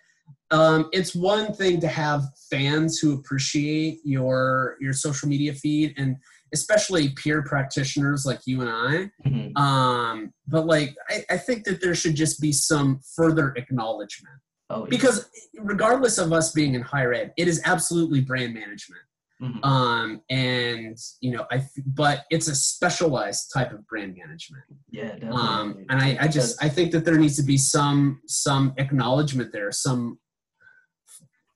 um, 0.51 0.89
it's 0.91 1.13
one 1.13 1.53
thing 1.53 1.79
to 1.81 1.87
have 1.87 2.23
fans 2.49 2.99
who 2.99 3.13
appreciate 3.13 3.99
your 4.03 4.77
your 4.79 4.93
social 4.93 5.29
media 5.29 5.53
feed 5.53 5.93
and 5.97 6.17
especially 6.53 7.09
peer 7.09 7.43
practitioners 7.43 8.25
like 8.25 8.39
you 8.45 8.61
and 8.61 8.69
i. 8.69 9.27
Mhm. 9.27 9.57
um, 9.57 10.33
but 10.47 10.65
like 10.65 10.95
I, 11.09 11.23
I 11.31 11.37
think 11.37 11.65
that 11.65 11.81
there 11.81 11.93
should 11.93 12.15
just 12.15 12.41
be 12.41 12.51
some 12.51 12.99
further 13.15 13.53
acknowledgement. 13.55 14.35
Oh, 14.71 14.83
yeah. 14.83 14.89
because 14.89 15.29
regardless 15.59 16.19
of 16.19 16.31
us 16.31 16.51
being 16.51 16.75
in 16.75 16.81
higher 16.81 17.11
ed 17.13 17.33
it 17.37 17.47
is 17.47 17.59
absolutely 17.65 18.21
brand 18.21 18.53
management 18.53 19.01
Mhm. 19.41 19.63
um, 19.65 20.21
and 20.29 20.97
you 21.21 21.31
know, 21.31 21.45
I 21.49 21.55
f- 21.57 21.71
but 21.85 22.25
it's 22.29 22.47
a 22.49 22.55
specialized 22.55 23.51
type 23.53 23.71
of 23.71 23.87
brand 23.87 24.15
management. 24.17 24.63
yeah, 24.91 25.13
definitely. 25.13 25.37
Um, 25.41 25.85
and 25.89 26.01
I, 26.01 26.17
I 26.21 26.27
just 26.27 26.61
I 26.61 26.67
think 26.67 26.91
that 26.91 27.05
there 27.05 27.17
needs 27.17 27.37
to 27.37 27.43
be 27.43 27.57
some 27.57 28.21
some 28.27 28.73
acknowledgement 28.77 29.53
there, 29.53 29.71
some 29.71 30.19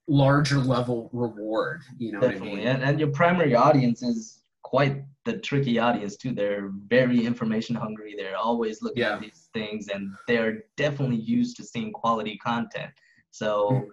larger 0.07 0.59
level 0.59 1.09
reward. 1.13 1.81
You 1.97 2.13
know 2.13 2.19
what 2.19 2.29
I 2.29 2.33
definitely, 2.33 2.59
mean? 2.59 2.67
and, 2.67 2.83
and 2.83 2.99
your 2.99 3.09
primary 3.09 3.55
audience 3.55 4.01
is 4.01 4.41
quite 4.63 5.03
the 5.25 5.37
tricky 5.39 5.79
audience 5.79 6.15
too. 6.17 6.31
They're 6.33 6.69
very 6.87 7.25
information 7.25 7.75
hungry. 7.75 8.15
They're 8.17 8.37
always 8.37 8.81
looking 8.81 9.03
Yeah. 9.03 9.15
at 9.15 9.21
these 9.21 9.49
things, 9.53 9.87
and 9.89 10.11
they're 10.27 10.63
definitely 10.77 11.17
used 11.17 11.57
to 11.57 11.63
seeing 11.63 11.91
quality 11.91 12.37
content. 12.37 12.91
So. 13.31 13.87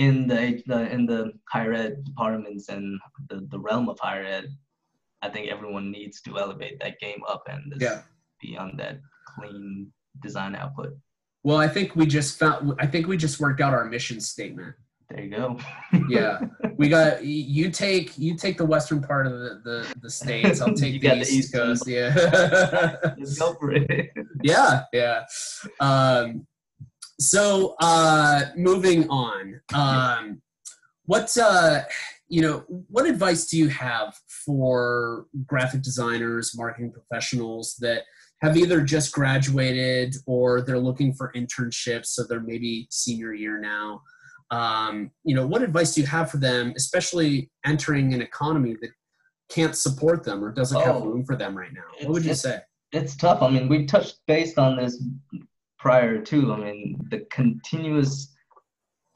In 0.00 0.26
the, 0.26 0.62
the 0.66 0.80
in 0.90 1.04
the 1.04 1.32
higher 1.52 1.74
ed 1.74 2.04
departments 2.04 2.68
and 2.70 2.98
the, 3.28 3.46
the 3.50 3.58
realm 3.58 3.88
of 3.90 3.98
higher 4.00 4.24
ed, 4.24 4.46
I 5.20 5.28
think 5.28 5.50
everyone 5.50 5.90
needs 5.90 6.22
to 6.22 6.38
elevate 6.38 6.80
that 6.80 6.98
game 7.00 7.20
up 7.28 7.42
and 7.54 7.74
Yeah. 7.78 8.02
be 8.40 8.56
on 8.56 8.76
that 8.78 8.96
clean 9.34 9.92
design 10.22 10.54
output. 10.54 10.92
Well, 11.44 11.58
I 11.58 11.68
think 11.68 11.96
we 11.96 12.06
just 12.06 12.38
found. 12.38 12.74
I 12.78 12.86
think 12.86 13.06
we 13.08 13.16
just 13.16 13.40
worked 13.40 13.60
out 13.60 13.74
our 13.74 13.84
mission 13.84 14.20
statement. 14.20 14.74
There 15.10 15.20
you 15.24 15.30
go. 15.30 15.58
Yeah, 16.08 16.40
we 16.76 16.88
got 16.88 17.24
you 17.24 17.70
take 17.70 18.16
you 18.18 18.36
take 18.36 18.56
the 18.58 18.64
western 18.64 19.00
part 19.02 19.26
of 19.26 19.32
the 19.32 19.60
the, 19.64 19.94
the 20.02 20.10
states. 20.10 20.60
I'll 20.60 20.74
take 20.84 20.94
the 21.00 21.08
got 21.08 21.14
the 21.16 21.20
east 21.22 21.32
eastern 21.32 21.60
coast. 21.60 21.86
Yeah. 21.86 22.14
Let's 23.18 23.38
go 23.38 23.54
for 23.54 23.70
it. 23.72 24.10
yeah 24.42 24.84
yeah 24.92 25.24
um, 25.80 26.46
so 27.20 27.74
uh, 27.80 28.46
moving 28.56 29.08
on 29.10 29.60
um, 29.74 30.40
what 31.04 31.36
uh, 31.36 31.82
you 32.28 32.40
know 32.40 32.64
what 32.88 33.06
advice 33.06 33.46
do 33.46 33.58
you 33.58 33.68
have 33.68 34.14
for 34.46 35.26
graphic 35.46 35.82
designers 35.82 36.56
marketing 36.56 36.90
professionals 36.92 37.76
that 37.80 38.02
have 38.40 38.56
either 38.56 38.80
just 38.80 39.12
graduated 39.12 40.16
or 40.26 40.62
they're 40.62 40.78
looking 40.78 41.12
for 41.12 41.30
internships 41.36 42.06
so 42.06 42.24
they're 42.24 42.40
maybe 42.40 42.86
senior 42.90 43.34
year 43.34 43.60
now? 43.60 44.00
Um, 44.50 45.10
you 45.22 45.34
know 45.34 45.46
what 45.46 45.62
advice 45.62 45.94
do 45.94 46.00
you 46.00 46.06
have 46.08 46.30
for 46.30 46.38
them 46.38 46.72
especially 46.76 47.50
entering 47.64 48.14
an 48.14 48.22
economy 48.22 48.76
that 48.80 48.90
can't 49.50 49.76
support 49.76 50.24
them 50.24 50.42
or 50.44 50.52
doesn't 50.52 50.80
have 50.80 50.96
Oh, 50.96 51.04
room 51.04 51.24
for 51.24 51.36
them 51.36 51.56
right 51.56 51.72
now? 51.72 51.82
What 52.00 52.14
would 52.14 52.24
you 52.24 52.34
say? 52.34 52.60
it's 52.92 53.14
tough. 53.16 53.42
I 53.42 53.48
mean, 53.50 53.68
we 53.68 53.86
touched 53.86 54.16
based 54.26 54.58
on 54.58 54.76
this 54.76 55.00
prior 55.80 56.20
to. 56.20 56.52
I 56.52 56.56
mean, 56.58 57.00
the 57.10 57.20
continuous 57.30 58.34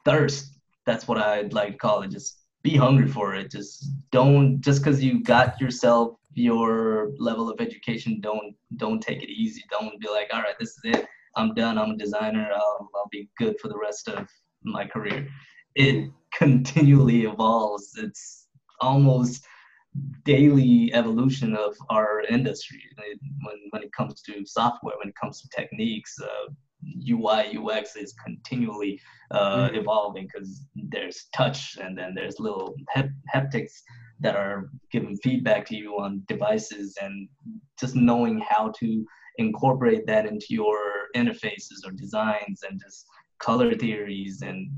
thirst. 0.03 0.59
That's 0.85 1.07
what 1.07 1.17
I'd 1.17 1.53
like 1.53 1.73
to 1.73 1.77
call 1.77 2.01
it. 2.01 2.11
Just 2.11 2.39
be 2.63 2.75
hungry 2.75 3.07
for 3.07 3.35
it. 3.35 3.51
Just 3.51 3.91
don't 4.11 4.59
just 4.61 4.83
because 4.83 5.03
you 5.03 5.23
got 5.23 5.61
yourself 5.61 6.17
your 6.33 7.11
level 7.17 7.49
of 7.49 7.61
education. 7.61 8.19
Don't 8.21 8.55
don't 8.77 9.01
take 9.01 9.21
it 9.23 9.29
easy. 9.29 9.63
Don't 9.71 9.99
be 9.99 10.09
like, 10.09 10.29
all 10.33 10.41
right, 10.41 10.59
this 10.59 10.69
is 10.69 10.81
it. 10.83 11.05
I'm 11.37 11.53
done. 11.53 11.77
I'm 11.77 11.91
a 11.91 11.97
designer. 11.97 12.49
I'll, 12.53 12.89
I'll 12.95 13.09
be 13.11 13.29
good 13.37 13.59
for 13.59 13.67
the 13.67 13.77
rest 13.77 14.07
of 14.07 14.27
my 14.63 14.85
career. 14.85 15.27
It 15.75 16.09
continually 16.33 17.25
evolves. 17.25 17.91
It's 17.97 18.47
almost 18.79 19.45
daily 20.23 20.93
evolution 20.93 21.55
of 21.55 21.75
our 21.89 22.21
industry 22.29 22.81
when, 23.43 23.57
when 23.69 23.83
it 23.83 23.91
comes 23.93 24.21
to 24.21 24.45
software 24.45 24.95
when 24.97 25.09
it 25.09 25.15
comes 25.21 25.41
to 25.41 25.47
techniques 25.55 26.15
uh, 26.21 26.51
ui 27.09 27.57
ux 27.57 27.95
is 27.95 28.13
continually 28.23 28.99
uh, 29.31 29.69
Mhm. 29.69 29.77
evolving 29.77 30.27
because 30.27 30.65
there's 30.75 31.27
touch 31.33 31.77
and 31.81 31.97
then 31.97 32.13
there's 32.13 32.39
little 32.39 32.75
hep- 32.89 33.09
haptics 33.33 33.73
that 34.19 34.35
are 34.35 34.69
giving 34.91 35.15
feedback 35.17 35.65
to 35.65 35.75
you 35.75 35.97
on 35.99 36.23
devices 36.27 36.95
and 37.01 37.27
just 37.79 37.95
knowing 37.95 38.39
how 38.39 38.71
to 38.79 39.05
incorporate 39.37 40.05
that 40.07 40.25
into 40.25 40.47
your 40.49 40.77
interfaces 41.15 41.79
or 41.85 41.91
designs 41.91 42.63
and 42.69 42.79
just 42.81 43.05
color 43.39 43.73
theories 43.75 44.41
and 44.41 44.71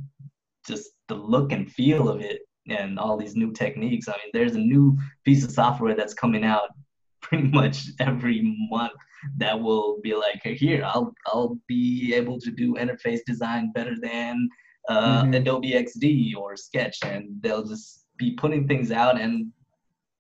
just 0.66 0.90
the 1.08 1.16
look 1.16 1.52
and 1.52 1.72
feel 1.72 2.10
of 2.10 2.22
it 2.22 2.47
and 2.70 3.00
all 3.00 3.18
these 3.18 3.36
new 3.36 3.52
techniques. 3.52 4.08
I 4.08 4.14
mean, 4.14 4.32
there's 4.34 4.56
a 4.56 4.60
new 4.60 4.98
piece 5.24 5.44
of 5.44 5.52
software 5.52 5.96
that's 5.96 6.14
coming 6.14 6.44
out 6.44 6.70
pretty 7.22 7.48
much 7.48 7.88
every 8.00 8.42
month 8.70 8.94
that 9.38 9.60
will 9.60 10.00
be 10.02 10.16
like, 10.16 10.42
here, 10.44 10.84
I'll 10.86 11.14
I'll 11.28 11.58
be 11.68 12.14
able 12.14 12.40
to 12.40 12.52
do 12.52 12.76
interface 12.76 13.20
design 13.26 13.72
better 13.74 13.96
than 14.02 14.48
uh, 14.90 15.24
Mhm. 15.24 15.36
Adobe 15.36 15.72
XD 15.74 16.36
or 16.38 16.56
Sketch, 16.56 17.00
and 17.04 17.30
they'll 17.42 17.66
just 17.66 18.06
be 18.18 18.32
putting 18.32 18.68
things 18.68 18.92
out, 18.92 19.20
and 19.20 19.52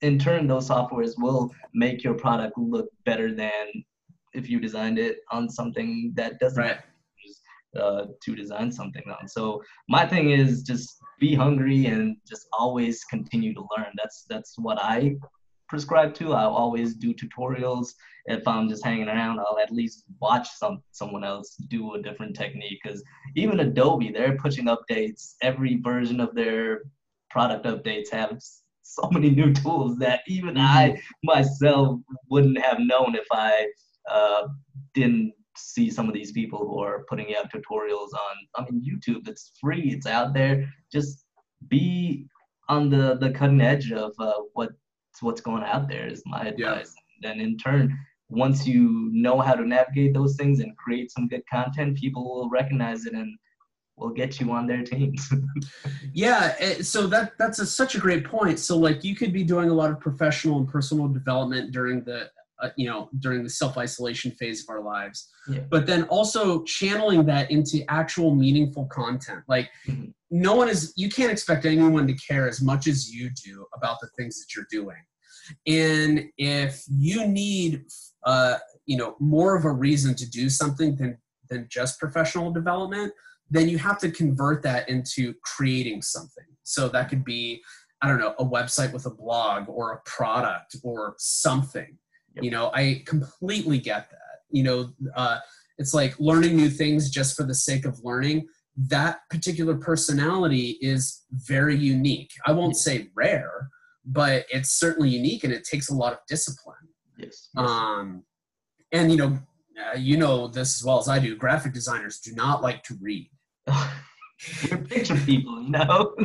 in 0.02 0.20
turn, 0.20 0.46
those 0.48 0.68
softwares 0.70 1.14
will 1.18 1.52
make 1.74 2.04
your 2.04 2.14
product 2.16 2.58
look 2.58 2.90
better 3.06 3.34
than 3.34 3.68
if 4.34 4.50
you 4.50 4.60
designed 4.60 5.00
it 5.00 5.20
on 5.32 5.50
something 5.50 6.12
that 6.16 6.40
doesn't 6.40 6.62
Right. 6.64 6.80
Uh, 7.78 8.08
to 8.22 8.36
design 8.36 8.72
something 8.72 9.04
on. 9.20 9.28
So 9.28 9.62
my 9.88 10.06
thing 10.06 10.32
is 10.32 10.64
just 10.64 10.98
be 11.20 11.34
hungry 11.36 11.86
and 11.86 12.18
just 12.28 12.48
always 12.54 13.04
continue 13.06 13.54
to 13.54 13.68
learn. 13.78 13.92
That's 13.98 14.26
that's 14.30 14.58
what 14.58 14.80
I 14.82 15.16
prescribe 15.70 16.14
to. 16.16 16.34
I'll 16.34 16.54
always 16.54 16.96
do 16.96 17.14
tutorials. 17.14 17.90
If 18.26 18.48
I'm 18.48 18.68
just 18.68 18.84
hanging 18.84 19.08
around, 19.08 19.40
I'll 19.40 19.60
at 19.60 19.72
least 19.72 20.04
watch 20.20 20.50
some 20.50 20.84
someone 20.92 21.24
else 21.24 21.56
do 21.68 21.94
a 21.94 22.02
different 22.02 22.36
technique. 22.36 22.80
Because 22.84 23.04
even 23.36 23.60
Adobe, 23.60 24.12
they're 24.12 24.38
pushing 24.38 24.66
updates. 24.66 25.36
Every 25.42 25.78
version 25.78 26.20
of 26.20 26.36
their 26.36 26.82
product 27.30 27.66
updates 27.66 28.12
have 28.12 28.40
so 28.88 29.10
many 29.12 29.30
new 29.30 29.54
tools 29.54 29.98
that 30.00 30.22
even 30.28 30.56
mm-hmm. 30.56 30.66
I 30.66 31.02
myself 31.24 32.00
wouldn't 32.30 32.60
have 32.60 32.80
known 32.80 33.16
if 33.16 33.28
I 33.32 33.68
uh, 34.10 34.48
didn't 34.94 35.34
see 35.58 35.90
some 35.90 36.08
of 36.08 36.14
these 36.14 36.32
people 36.32 36.60
who 36.60 36.80
are 36.80 37.06
putting 37.10 37.36
out 37.36 37.52
tutorials 37.52 38.14
on 38.14 38.36
I 38.56 38.66
mean 38.70 38.84
YouTube. 38.84 39.28
It's 39.28 39.52
free. 39.60 39.92
It's 39.92 40.08
out 40.08 40.34
there. 40.34 40.68
Just 40.92 41.26
be 41.68 42.26
on 42.70 42.90
the 42.90 43.18
the 43.20 43.32
cutting 43.32 43.62
edge 43.62 43.92
of 43.92 44.14
uh, 44.20 44.42
what 44.54 44.70
what's 45.22 45.42
going 45.42 45.64
out 45.64 45.88
there 45.88 46.08
is 46.08 46.22
my 46.26 46.46
advice. 46.48 46.94
Yeah. 47.22 47.32
And 47.32 47.42
in 47.42 47.58
turn, 47.58 47.98
once 48.30 48.68
you 48.68 49.10
know 49.12 49.40
how 49.40 49.56
to 49.56 49.66
navigate 49.66 50.14
those 50.14 50.36
things 50.36 50.60
and 50.60 50.78
create 50.78 51.12
some 51.12 51.28
good 51.28 51.44
content, 51.52 51.98
people 51.98 52.24
will 52.24 52.50
recognize 52.50 53.06
it 53.06 53.14
and 53.14 53.36
will 53.96 54.12
get 54.12 54.40
you 54.40 54.52
on 54.52 54.68
their 54.68 54.84
teams. 54.84 55.28
yeah, 56.14 56.56
eh, 56.60 56.82
so 56.82 57.08
that 57.08 57.34
that's 57.40 57.60
a, 57.60 57.66
such 57.66 57.96
a 57.96 58.00
great 58.00 58.26
point. 58.26 58.60
So 58.60 58.78
like 58.78 59.04
you 59.04 59.16
could 59.16 59.34
be 59.34 59.44
doing 59.44 59.70
a 59.70 59.74
lot 59.74 59.90
of 59.90 60.00
professional 60.00 60.58
and 60.60 60.68
personal 60.68 61.08
development 61.08 61.72
during 61.72 62.04
the 62.04 62.30
uh, 62.60 62.70
you 62.76 62.88
know 62.88 63.10
during 63.20 63.44
the 63.44 63.50
self 63.50 63.78
isolation 63.78 64.32
phase 64.32 64.62
of 64.64 64.70
our 64.70 64.82
lives, 64.82 65.30
yeah. 65.50 65.62
but 65.70 65.86
then 65.86 66.04
also 66.04 66.64
channeling 66.64 67.26
that 67.26 67.50
into 67.52 67.84
actual 67.90 68.34
meaningful 68.34 68.86
content. 68.86 69.44
Like 69.48 69.70
mm-hmm. 69.88 70.10
no 70.32 70.56
one 70.56 70.70
is 70.70 70.94
you 70.96 71.10
can't 71.10 71.32
expect 71.32 71.66
anyone 71.66 72.08
to 72.08 72.14
care 72.14 72.48
as 72.48 72.62
much 72.62 72.88
as 72.88 73.14
you 73.14 73.30
do 73.44 73.66
about 73.76 73.98
the 74.02 74.10
things 74.18 74.40
that 74.40 74.56
you're 74.56 74.68
doing. 74.70 74.98
And 75.66 76.26
if 76.38 76.84
you 76.90 77.28
need 77.28 77.86
uh, 78.26 78.58
you 78.86 78.98
know 78.98 79.16
more 79.20 79.56
of 79.56 79.66
a 79.66 79.72
reason 79.72 80.16
to 80.16 80.30
do 80.30 80.50
something 80.50 80.96
than 80.96 81.18
than 81.50 81.68
just 81.70 82.00
professional 82.00 82.52
development, 82.52 83.14
then 83.50 83.70
you 83.70 83.78
have 83.78 83.98
to 84.00 84.12
convert 84.12 84.64
that 84.64 84.90
into 84.90 85.34
creating 85.44 86.02
something. 86.02 86.44
So 86.64 86.90
that 86.90 87.10
could 87.10 87.24
be, 87.24 87.62
I 88.02 88.08
don't 88.08 88.20
know, 88.20 88.36
a 88.40 88.46
website 88.46 88.92
with 88.92 89.06
a 89.06 89.10
blog 89.10 89.70
or 89.70 89.94
a 89.94 90.02
product 90.10 90.76
or 90.84 91.16
something. 91.18 91.98
Yep. 92.38 92.44
You 92.44 92.52
know, 92.52 92.72
I 92.74 93.04
completely 93.06 93.78
get 93.80 94.10
that. 94.10 94.18
You 94.50 94.64
know, 94.64 94.90
uh, 95.16 95.40
it's 95.78 95.94
like 95.94 96.20
learning 96.20 96.56
new 96.56 96.70
things 96.70 97.10
just 97.10 97.36
for 97.36 97.44
the 97.44 97.56
sake 97.56 97.86
of 97.86 98.00
learning. 98.04 98.48
That 98.76 99.20
particular 99.30 99.76
personality 99.76 100.78
is 100.82 101.24
very 101.32 101.76
unique. 101.76 102.32
I 102.46 102.52
won't 102.52 102.78
say 102.78 103.10
rare, 103.16 103.70
but 104.06 104.46
it's 104.50 104.72
certainly 104.72 105.10
unique 105.10 105.44
and 105.44 105.52
it 105.52 105.64
takes 105.64 105.90
a 105.90 105.96
lot 105.96 106.14
of 106.14 106.20
discipline. 106.28 106.76
Yes. 107.18 107.50
yes. 107.56 107.70
Um, 107.70 108.24
and 108.92 109.12
you 109.12 109.18
know, 109.18 109.40
uh, 109.78 109.98
you 109.98 110.18
know 110.18 110.48
this 110.48 110.80
as 110.80 110.86
well 110.86 111.00
as 111.00 111.10
I 111.10 111.20
do. 111.20 111.36
Graphic 111.36 111.74
designers 111.74 112.20
do 112.20 112.34
not 112.34 112.62
like 112.62 112.84
to 112.84 112.96
read. 113.02 113.30
We're 114.70 114.78
picture 114.78 115.16
people, 115.16 115.64
you 115.64 115.72
know. 115.72 116.14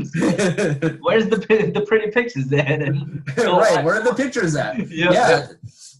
Where's 1.00 1.28
the 1.28 1.70
the 1.74 1.84
pretty 1.86 2.10
pictures 2.10 2.52
at? 2.52 2.80
right, 3.38 3.84
where 3.84 3.94
are 3.94 4.04
the 4.04 4.14
pictures 4.14 4.54
at? 4.54 4.78
Yep. 4.90 5.12
Yeah. 5.12 5.46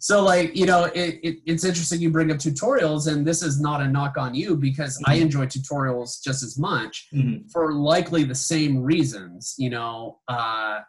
So, 0.02 0.20
like, 0.20 0.56
you 0.56 0.66
know, 0.66 0.86
it, 0.86 1.20
it, 1.22 1.36
it's 1.46 1.64
interesting 1.64 2.00
you 2.00 2.10
bring 2.10 2.32
up 2.32 2.38
tutorials, 2.38 3.06
and 3.06 3.24
this 3.24 3.40
is 3.40 3.60
not 3.60 3.80
a 3.80 3.86
knock 3.86 4.18
on 4.18 4.34
you 4.34 4.56
because 4.56 4.96
mm-hmm. 4.96 5.12
I 5.12 5.14
enjoy 5.14 5.46
tutorials 5.46 6.20
just 6.20 6.42
as 6.42 6.58
much 6.58 7.06
mm-hmm. 7.14 7.46
for 7.52 7.72
likely 7.72 8.24
the 8.24 8.34
same 8.34 8.82
reasons. 8.82 9.54
You 9.58 9.70
know, 9.70 10.18
uh, 10.26 10.80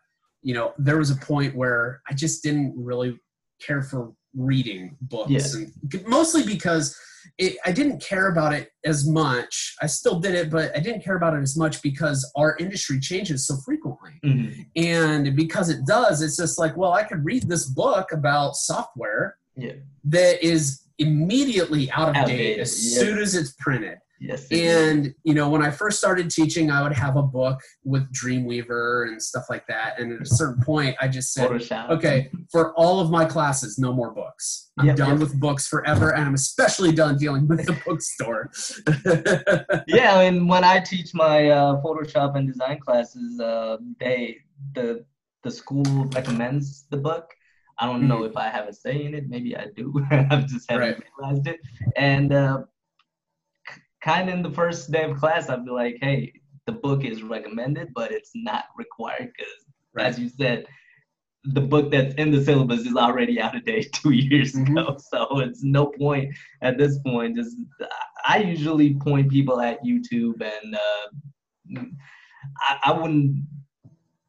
you 0.42 0.56
know, 0.56 0.74
there 0.80 0.98
was 0.98 1.12
a 1.12 1.16
point 1.16 1.56
where 1.56 2.02
I 2.10 2.16
just 2.16 2.42
didn't 2.42 2.74
really 2.76 3.20
care 3.66 3.82
for 3.82 4.14
reading 4.36 4.98
books, 5.02 5.30
yeah. 5.30 5.66
and 5.94 6.08
mostly 6.08 6.44
because 6.44 6.98
it, 7.38 7.56
I 7.66 7.72
didn't 7.72 8.02
care 8.02 8.28
about 8.28 8.54
it 8.54 8.70
as 8.84 9.08
much. 9.08 9.76
I 9.82 9.88
still 9.88 10.20
did 10.20 10.36
it, 10.36 10.50
but 10.50 10.76
I 10.76 10.80
didn't 10.80 11.04
care 11.04 11.16
about 11.16 11.34
it 11.36 11.42
as 11.42 11.58
much 11.58 11.82
because 11.82 12.30
our 12.36 12.58
industry 12.58 13.00
changes 13.00 13.48
so 13.48 13.58
frequently. 13.66 14.12
Mm-hmm. 14.24 14.62
And 14.76 15.36
because 15.36 15.70
it 15.70 15.86
does, 15.86 16.22
it's 16.22 16.38
just 16.38 16.60
like, 16.60 16.76
well, 16.76 16.94
I 16.94 17.04
could 17.04 17.24
read 17.24 17.48
this 17.48 17.66
book 17.66 18.12
about 18.12 18.56
software 18.56 19.38
yeah. 19.56 19.74
that 20.06 20.44
is 20.44 20.84
immediately 21.00 21.90
out 21.92 22.10
of 22.10 22.16
Outdated. 22.16 22.58
date 22.58 22.60
as 22.60 22.76
soon 22.76 23.18
as 23.18 23.36
it's 23.36 23.54
printed. 23.60 23.98
Yes. 24.24 24.50
And 24.52 25.14
you 25.26 25.34
know, 25.34 25.50
when 25.50 25.62
I 25.62 25.70
first 25.70 25.98
started 25.98 26.32
teaching, 26.32 26.72
I 26.72 26.82
would 26.82 26.94
have 26.94 27.18
a 27.18 27.22
book 27.22 27.60
with 27.84 28.10
Dreamweaver 28.14 29.10
and 29.10 29.22
stuff 29.22 29.44
like 29.50 29.68
that. 29.68 30.00
And 30.00 30.14
at 30.14 30.22
a 30.22 30.26
certain 30.26 30.64
point, 30.64 30.96
I 31.02 31.10
just 31.10 31.34
said, 31.34 31.50
Photoshop. 31.50 31.90
"Okay, 31.90 32.32
for 32.50 32.74
all 32.76 33.02
of 33.02 33.12
my 33.12 33.26
classes, 33.26 33.78
no 33.78 33.92
more 33.92 34.12
books. 34.12 34.72
I'm 34.80 34.86
yep, 34.88 34.96
done 34.96 35.10
yep. 35.10 35.20
with 35.20 35.38
books 35.42 35.68
forever, 35.68 36.16
and 36.16 36.24
I'm 36.24 36.36
especially 36.36 36.94
done 36.94 37.18
dealing 37.18 37.50
with 37.50 37.66
the 37.66 37.78
bookstore." 37.86 38.50
yeah, 39.88 40.22
and 40.22 40.48
when 40.48 40.64
I 40.64 40.80
teach 40.80 41.14
my 41.14 41.50
uh, 41.50 41.82
Photoshop 41.82 42.38
and 42.38 42.48
design 42.48 42.80
classes, 42.80 43.42
uh, 43.42 43.76
they 44.00 44.38
the 44.74 45.04
the 45.44 45.52
school 45.52 45.84
recommends 46.16 46.86
the 46.90 46.98
book. 46.98 47.30
I 47.78 47.88
don't 47.88 48.08
know 48.08 48.20
mm-hmm. 48.20 48.32
if 48.32 48.38
I 48.38 48.48
have 48.48 48.70
a 48.70 48.74
say 48.74 49.04
in 49.04 49.16
it. 49.16 49.28
Maybe 49.28 49.58
I 49.58 49.66
do. 49.76 49.94
I've 50.12 50.48
just 50.48 50.72
haven't 50.72 50.88
right. 50.88 51.04
realized 51.20 51.48
it. 51.48 51.60
And 51.98 52.32
uh, 52.32 52.64
kind 54.04 54.30
of 54.30 54.36
in 54.36 54.42
the 54.44 54.52
first 54.52 54.92
day 54.92 55.04
of 55.04 55.18
class, 55.18 55.50
I'd 55.50 55.66
be 55.66 55.72
like, 55.72 55.98
hey, 56.02 56.34
the 56.66 56.74
book 56.74 57.04
is 57.04 57.24
recommended, 57.24 57.90
but 57.94 58.12
it's 58.12 58.32
not 58.36 58.66
required 58.78 59.32
because, 59.36 59.54
right. 59.94 60.06
as 60.06 60.20
you 60.20 60.30
said, 60.30 60.66
the 61.46 61.62
book 61.62 61.92
that's 61.92 62.16
in 62.16 62.32
the 62.32 62.44
syllabus 62.44 62.82
is 62.82 62.96
already 62.96 63.40
out 63.40 63.56
of 63.56 63.66
date 63.66 63.92
two 63.94 64.12
years 64.12 64.54
mm-hmm. 64.54 64.78
ago. 64.78 64.98
So 64.98 65.40
it's 65.40 65.64
no 65.64 65.88
point 65.88 66.34
at 66.62 66.78
this 66.78 67.00
point. 67.00 67.36
Just 67.36 67.58
I 68.26 68.38
usually 68.38 68.96
point 68.96 69.30
people 69.30 69.60
at 69.60 69.84
YouTube, 69.84 70.42
and 70.42 70.76
uh, 70.76 71.82
I, 72.70 72.92
I 72.92 72.92
wouldn't 72.94 73.44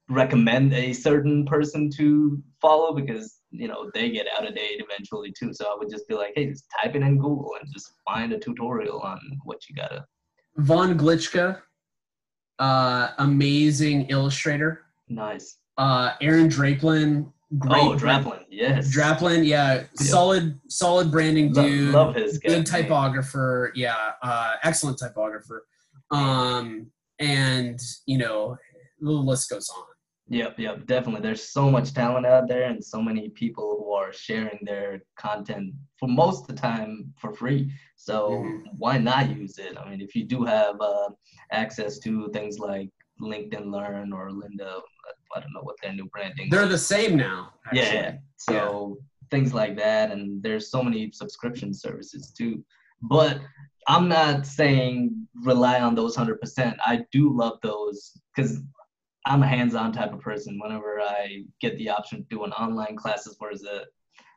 recommend 0.09 0.75
a 0.75 0.93
certain 0.93 1.47
person 1.47 1.91
to 1.91 2.43
follow 2.61 2.95
because 2.95 3.41
you 3.55 3.69
know 3.69 3.91
they 3.95 4.11
get 4.11 4.27
out 4.37 4.47
of 4.47 4.55
date 4.55 4.83
eventually 4.87 5.33
too. 5.39 5.53
So 5.53 5.67
I 5.67 5.77
would 5.79 5.91
just 5.91 6.09
be 6.09 6.15
like, 6.15 6.33
hey, 6.35 6.47
just 6.47 6.67
type 6.83 6.95
it 6.95 7.03
in 7.03 7.17
Google 7.17 7.53
and 7.61 7.73
just 7.73 7.93
find 8.07 8.33
a 8.33 8.39
tutorial 8.39 9.01
on 9.01 9.19
what 9.45 9.69
you 9.69 9.75
gotta. 9.75 10.05
Von 10.59 10.99
Glitschka, 10.99 11.61
uh, 12.59 13.09
amazing 13.19 14.07
illustrator. 14.09 14.83
Nice. 15.09 15.59
Uh, 15.79 16.13
Aaron 16.21 16.49
Draplin. 16.49 17.31
Great 17.59 17.83
oh, 17.83 17.95
Draplin, 17.95 18.41
yes. 18.51 18.93
Draplin, 18.93 19.47
yeah, 19.47 19.75
yep. 19.75 19.89
solid, 19.95 20.59
solid 20.69 21.13
branding 21.13 21.53
dude. 21.53 21.93
Love, 21.93 22.09
love 22.09 22.17
his. 22.17 22.39
Good 22.39 22.67
typographer, 22.67 23.71
yeah, 23.77 24.13
uh, 24.23 24.55
excellent 24.65 24.99
typographer. 24.99 25.65
Um, 26.11 26.91
and 27.21 27.79
you 28.07 28.19
know, 28.19 28.57
the 29.01 29.11
list 29.11 29.51
goes 29.51 29.69
on. 29.69 29.85
Yep, 30.29 30.59
yep, 30.59 30.87
definitely. 30.87 31.21
There's 31.21 31.51
so 31.51 31.71
much 31.71 31.93
talent 31.93 32.25
out 32.25 32.49
there 32.49 32.65
and 32.65 32.83
so 32.83 33.03
many 33.03 33.29
people 33.29 33.77
who 33.79 33.93
are 33.93 34.13
sharing 34.13 34.59
their 34.63 35.03
content 35.19 35.75
for 35.99 36.09
most 36.09 36.43
of 36.43 36.47
the 36.47 36.61
time 36.61 37.13
for 37.19 37.33
free. 37.33 37.71
So 37.97 38.31
mm-hmm. 38.31 38.67
why 38.79 38.97
not 38.99 39.37
use 39.37 39.59
it? 39.59 39.77
I 39.77 39.89
mean, 39.89 40.01
if 40.01 40.15
you 40.15 40.25
do 40.25 40.45
have 40.45 40.81
uh, 40.81 41.11
access 41.53 41.99
to 42.01 42.31
things 42.33 42.59
like 42.59 42.89
LinkedIn 43.21 43.71
Learn 43.71 44.13
or 44.13 44.31
Lynda, 44.31 44.81
I 45.37 45.41
don't 45.41 45.53
know 45.53 45.63
what 45.63 45.77
their 45.83 45.93
new 45.93 46.07
branding. 46.07 46.49
They're 46.49 46.65
is. 46.65 46.71
the 46.71 46.79
same 46.79 47.17
now. 47.17 47.53
Actually. 47.67 47.83
Yeah. 47.83 48.17
So 48.37 48.97
yeah. 48.99 49.29
things 49.31 49.53
like 49.53 49.77
that, 49.77 50.11
and 50.11 50.43
there's 50.43 50.71
so 50.71 50.83
many 50.83 51.11
subscription 51.13 51.75
services 51.75 52.33
too. 52.37 52.65
But 53.03 53.41
I'm 53.89 54.09
not 54.09 54.47
saying 54.47 55.27
rely 55.43 55.81
on 55.81 55.95
those 55.95 56.17
100%. 56.17 56.77
I 56.87 57.05
do 57.13 57.37
love 57.37 57.59
those 57.63 58.19
because 58.35 58.63
I'm 59.27 59.43
a 59.43 59.47
hands-on 59.47 59.93
type 59.93 60.13
of 60.13 60.21
person. 60.21 60.59
Whenever 60.59 61.01
I 61.01 61.45
get 61.61 61.77
the 61.79 61.89
option 61.89 62.19
to 62.19 62.25
do 62.29 62.45
an 62.45 62.53
online 62.53 62.97
classes 62.97 63.37
versus 63.41 63.67
a 63.67 63.85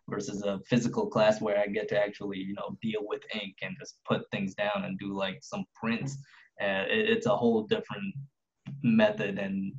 versus 0.10 0.42
a 0.44 0.60
physical 0.70 1.08
class 1.08 1.42
where 1.42 1.60
I 1.60 1.68
get 1.68 1.90
to 1.90 2.00
actually 2.00 2.38
you 2.38 2.54
know 2.54 2.78
deal 2.82 3.02
with 3.02 3.22
ink 3.34 3.58
and 3.62 3.76
just 3.80 4.00
put 4.06 4.30
things 4.32 4.56
down 4.56 4.86
and 4.86 4.98
do 4.98 5.14
like 5.14 5.40
some 5.42 5.66
prints, 5.76 6.18
uh, 6.62 6.86
it, 6.90 7.10
it's 7.10 7.26
a 7.26 7.36
whole 7.36 7.64
different 7.64 8.14
method 8.84 9.38
and 9.38 9.74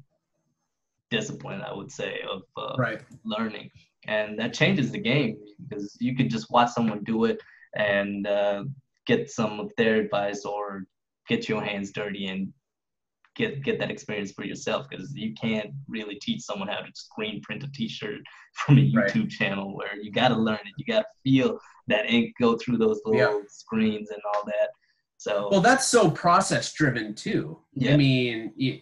discipline 1.11 1.63
I 1.63 1.73
would 1.73 1.91
say 1.91 2.21
of 2.31 2.43
uh, 2.57 2.77
right. 2.79 3.01
learning, 3.25 3.71
and 4.07 4.39
that 4.39 4.53
changes 4.53 4.91
the 4.91 4.99
game 4.99 5.39
because 5.69 5.97
you 6.01 6.15
could 6.15 6.29
just 6.29 6.51
watch 6.51 6.71
someone 6.71 7.03
do 7.05 7.25
it 7.25 7.41
and 7.75 8.27
uh, 8.27 8.65
get 9.07 9.31
some 9.31 9.59
of 9.59 9.73
their 9.79 9.97
advice 9.97 10.45
or 10.45 10.85
get 11.29 11.49
your 11.49 11.63
hands 11.63 11.93
dirty 11.93 12.27
and 12.27 12.53
get 13.39 13.63
get 13.63 13.79
that 13.79 13.91
experience 13.91 14.33
for 14.33 14.45
yourself 14.45 14.87
because 14.91 15.15
you 15.15 15.33
can't 15.33 15.71
really 15.89 16.17
teach 16.17 16.43
someone 16.43 16.69
how 16.69 16.81
to 16.81 16.91
screen 16.95 17.41
print 17.43 17.65
a 17.65 17.73
t-shirt 17.73 18.21
from 18.55 18.77
a 18.77 18.81
YouTube 18.81 19.23
right. 19.23 19.31
channel 19.31 19.75
where 19.75 19.97
you 19.97 20.13
got 20.13 20.29
to 20.29 20.37
learn 20.37 20.59
it. 20.65 20.75
You 20.77 20.85
got 20.85 21.01
to 21.01 21.07
feel 21.25 21.59
that 21.87 22.11
ink 22.11 22.35
go 22.39 22.59
through 22.59 22.77
those 22.77 23.01
little 23.07 23.39
yep. 23.41 23.49
screens 23.49 24.11
and 24.11 24.21
all 24.35 24.45
that. 24.45 24.69
So 25.17 25.49
well, 25.51 25.61
that's 25.61 25.87
so 25.87 26.11
process 26.11 26.73
driven 26.73 27.15
too. 27.15 27.59
Yeah. 27.75 27.95
I 27.95 27.97
mean, 27.97 28.53
you, 28.57 28.81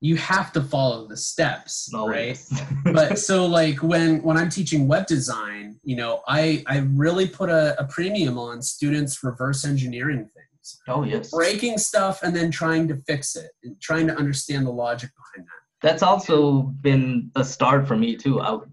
you 0.00 0.16
have 0.16 0.52
to 0.52 0.62
follow 0.62 1.06
the 1.06 1.16
steps, 1.16 1.90
right? 1.94 2.38
but 2.84 3.18
so 3.18 3.46
like 3.46 3.82
when 3.82 4.22
when 4.22 4.36
i'm 4.36 4.48
teaching 4.48 4.86
web 4.86 5.06
design 5.06 5.78
you 5.82 5.96
know 5.96 6.22
i 6.28 6.62
i 6.66 6.78
really 6.94 7.26
put 7.26 7.48
a, 7.50 7.78
a 7.80 7.84
premium 7.86 8.38
on 8.38 8.62
students 8.62 9.22
reverse 9.22 9.64
engineering 9.64 10.18
things 10.18 10.47
oh 10.88 11.02
yes. 11.04 11.30
breaking 11.30 11.76
stuff 11.78 12.22
and 12.22 12.34
then 12.36 12.50
trying 12.50 12.86
to 12.88 12.96
fix 13.06 13.36
it 13.36 13.50
and 13.64 13.80
trying 13.80 14.06
to 14.06 14.14
understand 14.16 14.66
the 14.66 14.70
logic 14.70 15.10
behind 15.20 15.46
that 15.48 15.88
That's 15.88 16.02
also 16.02 16.62
been 16.88 17.30
a 17.36 17.44
start 17.44 17.86
for 17.86 17.96
me 17.96 18.16
too. 18.16 18.40
I 18.40 18.50
would- 18.52 18.70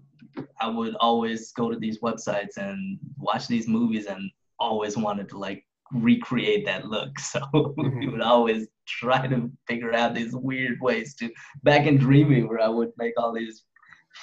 I 0.60 0.68
would 0.68 0.94
always 0.96 1.52
go 1.52 1.70
to 1.70 1.78
these 1.78 1.98
websites 2.00 2.58
and 2.58 2.98
watch 3.18 3.46
these 3.48 3.66
movies 3.66 4.04
and 4.04 4.22
always 4.58 4.94
wanted 4.96 5.30
to 5.30 5.38
like 5.38 5.64
recreate 5.92 6.64
that 6.66 6.82
look. 6.88 7.12
So 7.32 7.40
we 7.78 7.84
Mhm. 7.84 8.12
would 8.12 8.20
always 8.20 8.62
try 8.86 9.26
to 9.28 9.50
figure 9.68 9.94
out 9.94 10.14
these 10.14 10.34
weird 10.34 10.78
ways 10.82 11.14
to 11.18 11.30
back 11.62 11.86
in 11.86 11.96
Dreamweaver 11.98 12.60
I 12.60 12.68
would 12.68 12.92
make 12.98 13.14
all 13.16 13.32
these 13.32 13.64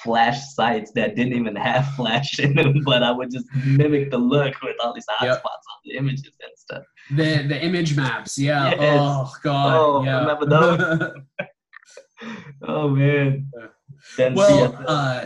flash 0.04 0.40
sites 0.54 0.92
that 0.94 1.16
didn't 1.16 1.34
even 1.34 1.56
have 1.56 1.88
flash 1.96 2.40
in 2.40 2.56
them, 2.56 2.82
but 2.84 3.04
I 3.04 3.12
would 3.12 3.30
just 3.32 3.46
mimic 3.66 4.10
the 4.12 4.18
look 4.18 4.54
with 4.64 4.76
all 4.84 4.94
these 4.94 5.06
hotspots 5.20 5.26
Yep. 5.26 5.44
on 5.46 5.78
the 5.86 5.98
images 5.98 6.32
and 6.42 6.52
stuff. 6.58 6.84
the 7.12 7.46
the 7.48 7.64
image 7.64 7.96
maps 7.96 8.38
yeah 8.38 8.70
Yes. 8.72 8.98
oh 9.02 9.34
god 9.44 9.76
Oh, 9.78 10.04
yeah 10.04 10.20
remember 10.22 10.46
those? 10.46 11.12
Oh 12.66 12.90
man. 12.90 13.48
Then 14.18 14.34
well 14.36 14.76
uh 14.88 15.26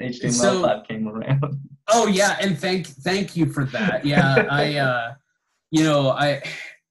HTML5 0.00 0.32
so- 0.32 0.82
came 0.88 1.08
around. 1.08 1.60
oh 1.88 2.06
yeah 2.06 2.36
and 2.40 2.58
thank 2.58 2.86
thank 2.86 3.36
you 3.36 3.46
for 3.46 3.64
that 3.66 4.04
yeah 4.04 4.46
i 4.50 4.76
uh 4.76 5.12
you 5.70 5.82
know 5.84 6.10
i 6.10 6.40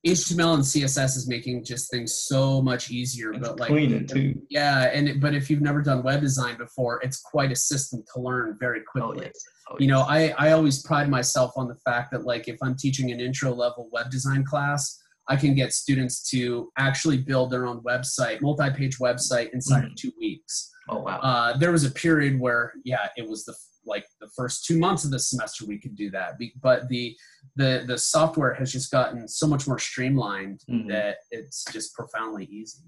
html 0.08 0.54
and 0.54 0.64
css 0.64 1.18
is 1.18 1.28
making 1.28 1.64
just 1.64 1.92
things 1.92 2.24
so 2.26 2.62
much 2.62 2.90
easier 2.90 3.32
It's 3.34 3.46
but 3.48 3.60
like 3.60 3.70
too. 4.08 4.42
Yeah, 4.50 4.90
and 4.94 5.10
it- 5.10 5.20
but 5.20 5.34
if 5.36 5.50
you've 5.50 5.62
never 5.62 5.82
done 5.82 6.04
web 6.04 6.22
design 6.22 6.58
before, 6.58 7.02
it's 7.04 7.20
quite 7.20 7.52
a 7.52 7.56
system 7.56 8.04
to 8.14 8.22
learn 8.22 8.56
very 8.60 8.80
Oh 8.80 8.84
quickly. 9.10 9.26
yes. 9.26 9.44
Oh, 9.70 9.76
You 9.80 9.88
know. 9.88 10.02
I 10.02 10.34
I 10.38 10.52
always 10.54 10.82
pride 10.84 11.10
myself 11.10 11.52
on 11.58 11.68
the 11.68 11.76
fact 11.84 12.12
that 12.12 12.24
like 12.24 12.48
if 12.48 12.58
I'm 12.64 12.76
teaching 12.76 13.12
an 13.12 13.20
intro 13.20 13.54
level 13.54 13.90
web 13.92 14.10
design 14.10 14.44
class, 14.46 14.98
I 15.30 15.36
can 15.36 15.54
get 15.56 15.74
students 15.74 16.28
to 16.32 16.72
actually 16.78 17.18
build 17.18 17.52
their 17.52 17.66
own 17.68 17.82
website, 17.82 18.42
multi-page 18.42 18.98
website 18.98 19.52
inside 19.54 19.86
of 19.86 19.96
two 19.96 20.12
weeks. 20.20 20.72
Oh 20.90 21.00
wow. 21.02 21.20
Uh, 21.20 21.58
there 21.58 21.72
was 21.72 21.86
a 21.86 21.92
period 21.92 22.40
where 22.40 22.74
yeah, 22.84 23.08
it 23.16 23.28
was 23.30 23.46
the 23.46 23.54
like 23.86 24.06
the 24.20 24.28
first 24.36 24.66
two 24.66 24.78
months 24.78 25.04
of 25.06 25.12
the 25.12 25.20
semester 25.20 25.66
we 25.66 25.80
could 25.80 25.96
do 25.96 26.10
that, 26.12 26.38
Be- 26.40 26.54
but 26.62 26.90
the 26.90 27.16
the 27.56 27.84
the 27.88 27.98
software 27.98 28.54
has 28.56 28.72
just 28.72 28.92
gotten 28.92 29.28
so 29.28 29.46
much 29.48 29.68
more 29.68 29.80
streamlined 29.80 30.62
Mhm. 30.70 30.88
that 30.90 31.18
it's 31.32 31.64
just 31.72 31.94
profoundly 31.94 32.46
easy. 32.46 32.84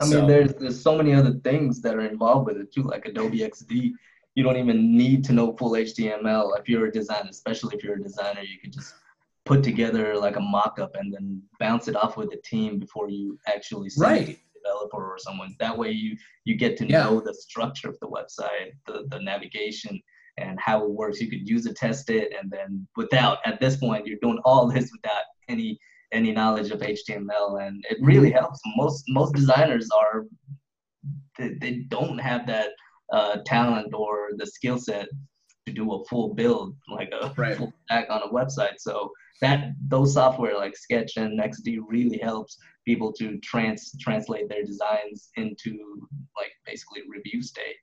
I 0.00 0.06
mean, 0.08 0.26
there's 0.26 0.52
there's 0.54 0.82
so 0.82 0.96
many 0.96 1.14
other 1.14 1.34
things 1.44 1.80
that 1.82 1.94
are 1.94 2.00
involved 2.06 2.46
with 2.48 2.56
it 2.58 2.72
too, 2.74 2.82
like 2.82 3.06
Adobe 3.06 3.38
XD. 3.38 3.92
You 4.34 4.42
don't 4.42 4.56
even 4.56 4.96
need 4.96 5.24
to 5.26 5.32
know 5.32 5.56
full 5.56 5.72
HTML 5.76 6.58
if 6.58 6.68
you're 6.68 6.86
a 6.86 6.92
designer, 6.92 7.28
especially 7.30 7.76
if 7.76 7.84
you're 7.84 7.94
a 7.94 8.02
designer. 8.02 8.40
You 8.40 8.58
can 8.60 8.72
just 8.72 8.94
put 9.44 9.62
together 9.62 10.16
like 10.16 10.36
a 10.36 10.40
mock-up 10.40 10.94
and 10.94 11.12
then 11.12 11.42
bounce 11.60 11.88
it 11.88 11.96
off 11.96 12.16
with 12.16 12.30
the 12.30 12.40
team 12.44 12.78
before 12.78 13.08
you 13.10 13.38
actually 13.46 13.90
send 13.90 14.16
it 14.16 14.20
to 14.20 14.26
Right. 14.26 14.38
the 14.54 14.60
developer 14.60 15.12
or 15.12 15.18
someone. 15.18 15.54
That 15.60 15.76
way, 15.76 15.90
you 15.90 16.16
you 16.44 16.56
get 16.56 16.76
to 16.78 16.86
Yeah. 16.86 17.04
know 17.04 17.20
the 17.20 17.34
structure 17.34 17.88
of 17.88 17.98
the 18.00 18.08
website, 18.08 18.72
the 18.86 19.06
the 19.10 19.20
navigation, 19.20 20.00
and 20.38 20.58
how 20.60 20.82
it 20.84 20.90
works. 20.90 21.20
You 21.20 21.28
could 21.30 21.48
use 21.48 21.66
it, 21.66 21.76
test 21.76 22.10
it, 22.10 22.32
and 22.38 22.50
then 22.50 22.86
without 22.96 23.38
at 23.44 23.60
this 23.60 23.76
point, 23.76 24.06
you're 24.06 24.18
doing 24.22 24.40
all 24.44 24.66
this 24.74 24.90
without 24.92 25.24
any 25.48 25.78
any 26.12 26.32
knowledge 26.32 26.70
of 26.70 26.80
HTML, 26.80 27.66
and 27.66 27.84
it 27.90 27.98
really 28.00 28.30
helps. 28.30 28.60
Most 28.76 29.04
most 29.08 29.34
designers 29.34 29.88
are 29.90 30.26
they, 31.38 31.54
they 31.60 31.72
don't 31.88 32.18
have 32.18 32.46
that 32.46 32.70
uh, 33.12 33.38
talent 33.44 33.92
or 33.92 34.30
the 34.36 34.46
skill 34.46 34.78
set 34.78 35.08
to 35.66 35.72
do 35.72 35.92
a 35.92 36.04
full 36.04 36.34
build 36.34 36.76
like 36.88 37.10
a 37.12 37.32
Right. 37.36 37.56
full 37.56 37.72
stack 37.86 38.08
on 38.10 38.22
a 38.22 38.28
website. 38.28 38.78
So 38.78 39.10
that 39.40 39.72
those 39.88 40.14
software 40.14 40.56
like 40.56 40.76
Sketch 40.76 41.16
and 41.16 41.40
XD 41.40 41.78
really 41.86 42.18
helps 42.18 42.58
people 42.84 43.12
to 43.14 43.38
trans 43.38 43.94
translate 44.00 44.48
their 44.48 44.64
designs 44.64 45.30
into 45.36 46.06
like 46.36 46.52
basically 46.66 47.02
review 47.08 47.42
state 47.42 47.76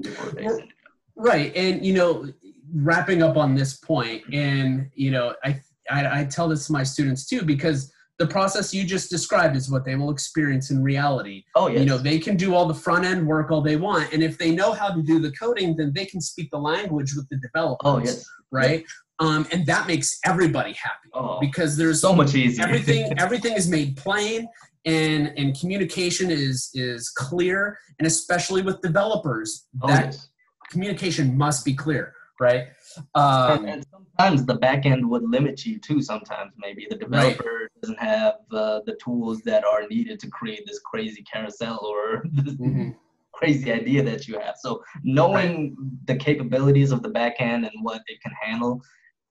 before 0.00 0.30
they 0.30 0.46
send 0.48 0.62
it. 0.62 0.68
Right, 1.16 1.54
and 1.56 1.84
you 1.84 1.94
know, 1.94 2.30
wrapping 2.74 3.22
up 3.22 3.36
on 3.36 3.54
this 3.54 3.78
point, 3.78 4.22
and 4.32 4.90
you 4.94 5.10
know, 5.10 5.34
I, 5.44 5.60
I 5.90 6.20
I 6.20 6.24
tell 6.24 6.48
this 6.48 6.66
to 6.66 6.72
my 6.72 6.82
students 6.82 7.26
too 7.26 7.42
because 7.42 7.92
the 8.18 8.26
process 8.26 8.72
you 8.72 8.84
just 8.84 9.10
described 9.10 9.56
is 9.56 9.70
what 9.70 9.84
they 9.84 9.94
will 9.94 10.10
experience 10.10 10.70
in 10.70 10.82
reality. 10.82 11.44
Oh 11.54 11.68
yes. 11.68 11.80
You 11.80 11.86
know, 11.86 11.98
they 11.98 12.18
can 12.18 12.36
do 12.36 12.54
all 12.54 12.66
the 12.66 12.74
front 12.74 13.04
end 13.04 13.26
work 13.26 13.50
all 13.50 13.60
they 13.60 13.76
want, 13.76 14.12
and 14.12 14.22
if 14.22 14.38
they 14.38 14.50
know 14.52 14.72
how 14.72 14.88
to 14.90 15.02
do 15.02 15.18
the 15.18 15.32
coding, 15.32 15.76
then 15.76 15.92
they 15.94 16.06
can 16.06 16.20
speak 16.20 16.50
the 16.50 16.58
language 16.58 17.14
with 17.14 17.28
the 17.28 17.36
developers. 17.36 17.78
oh 17.84 17.98
yes. 17.98 18.24
right, 18.50 18.84
um, 19.18 19.46
and 19.52 19.66
that 19.66 19.86
makes 19.86 20.18
everybody 20.24 20.72
happy 20.72 21.10
Oh, 21.14 21.38
because 21.40 21.76
there's 21.76 22.00
so 22.00 22.14
much 22.14 22.34
easier. 22.34 22.64
everything 22.66 23.12
everything 23.18 23.54
is 23.54 23.68
made 23.68 23.96
plain 23.96 24.46
and 24.84 25.32
and 25.38 25.58
communication 25.58 26.30
is 26.30 26.70
is 26.74 27.08
clear 27.10 27.78
and 27.98 28.06
especially 28.06 28.62
with 28.62 28.80
developers 28.82 29.66
oh, 29.82 29.88
that 29.88 30.06
yes. 30.06 30.28
communication 30.70 31.36
must 31.36 31.64
be 31.64 31.74
clear, 31.74 32.12
right? 32.40 32.68
and, 32.96 33.04
Um, 33.14 33.64
and 33.66 33.86
sometimes 33.90 34.46
the 34.46 34.54
back 34.54 34.86
end 34.86 35.08
would 35.08 35.22
limit 35.22 35.64
you 35.64 35.78
too. 35.78 36.02
Sometimes 36.02 36.52
maybe 36.58 36.86
the 36.88 36.96
developer 36.96 37.68
doesn't 37.80 37.98
have 37.98 38.34
uh, 38.52 38.80
the 38.86 38.96
tools 39.02 39.42
that 39.42 39.64
are 39.64 39.86
needed 39.88 40.20
to 40.20 40.30
create 40.30 40.64
this 40.66 40.80
crazy 40.80 41.22
carousel 41.22 41.80
or 41.84 42.22
this 42.32 42.54
mhm. 42.54 42.94
crazy 43.32 43.72
idea 43.72 44.02
that 44.02 44.26
you 44.26 44.38
have. 44.38 44.56
So 44.60 44.82
knowing 45.02 45.76
the 46.06 46.16
capabilities 46.16 46.92
of 46.92 47.02
the 47.02 47.10
back 47.10 47.36
end 47.40 47.64
and 47.64 47.74
what 47.82 48.02
it 48.06 48.20
can 48.22 48.32
handle, 48.40 48.82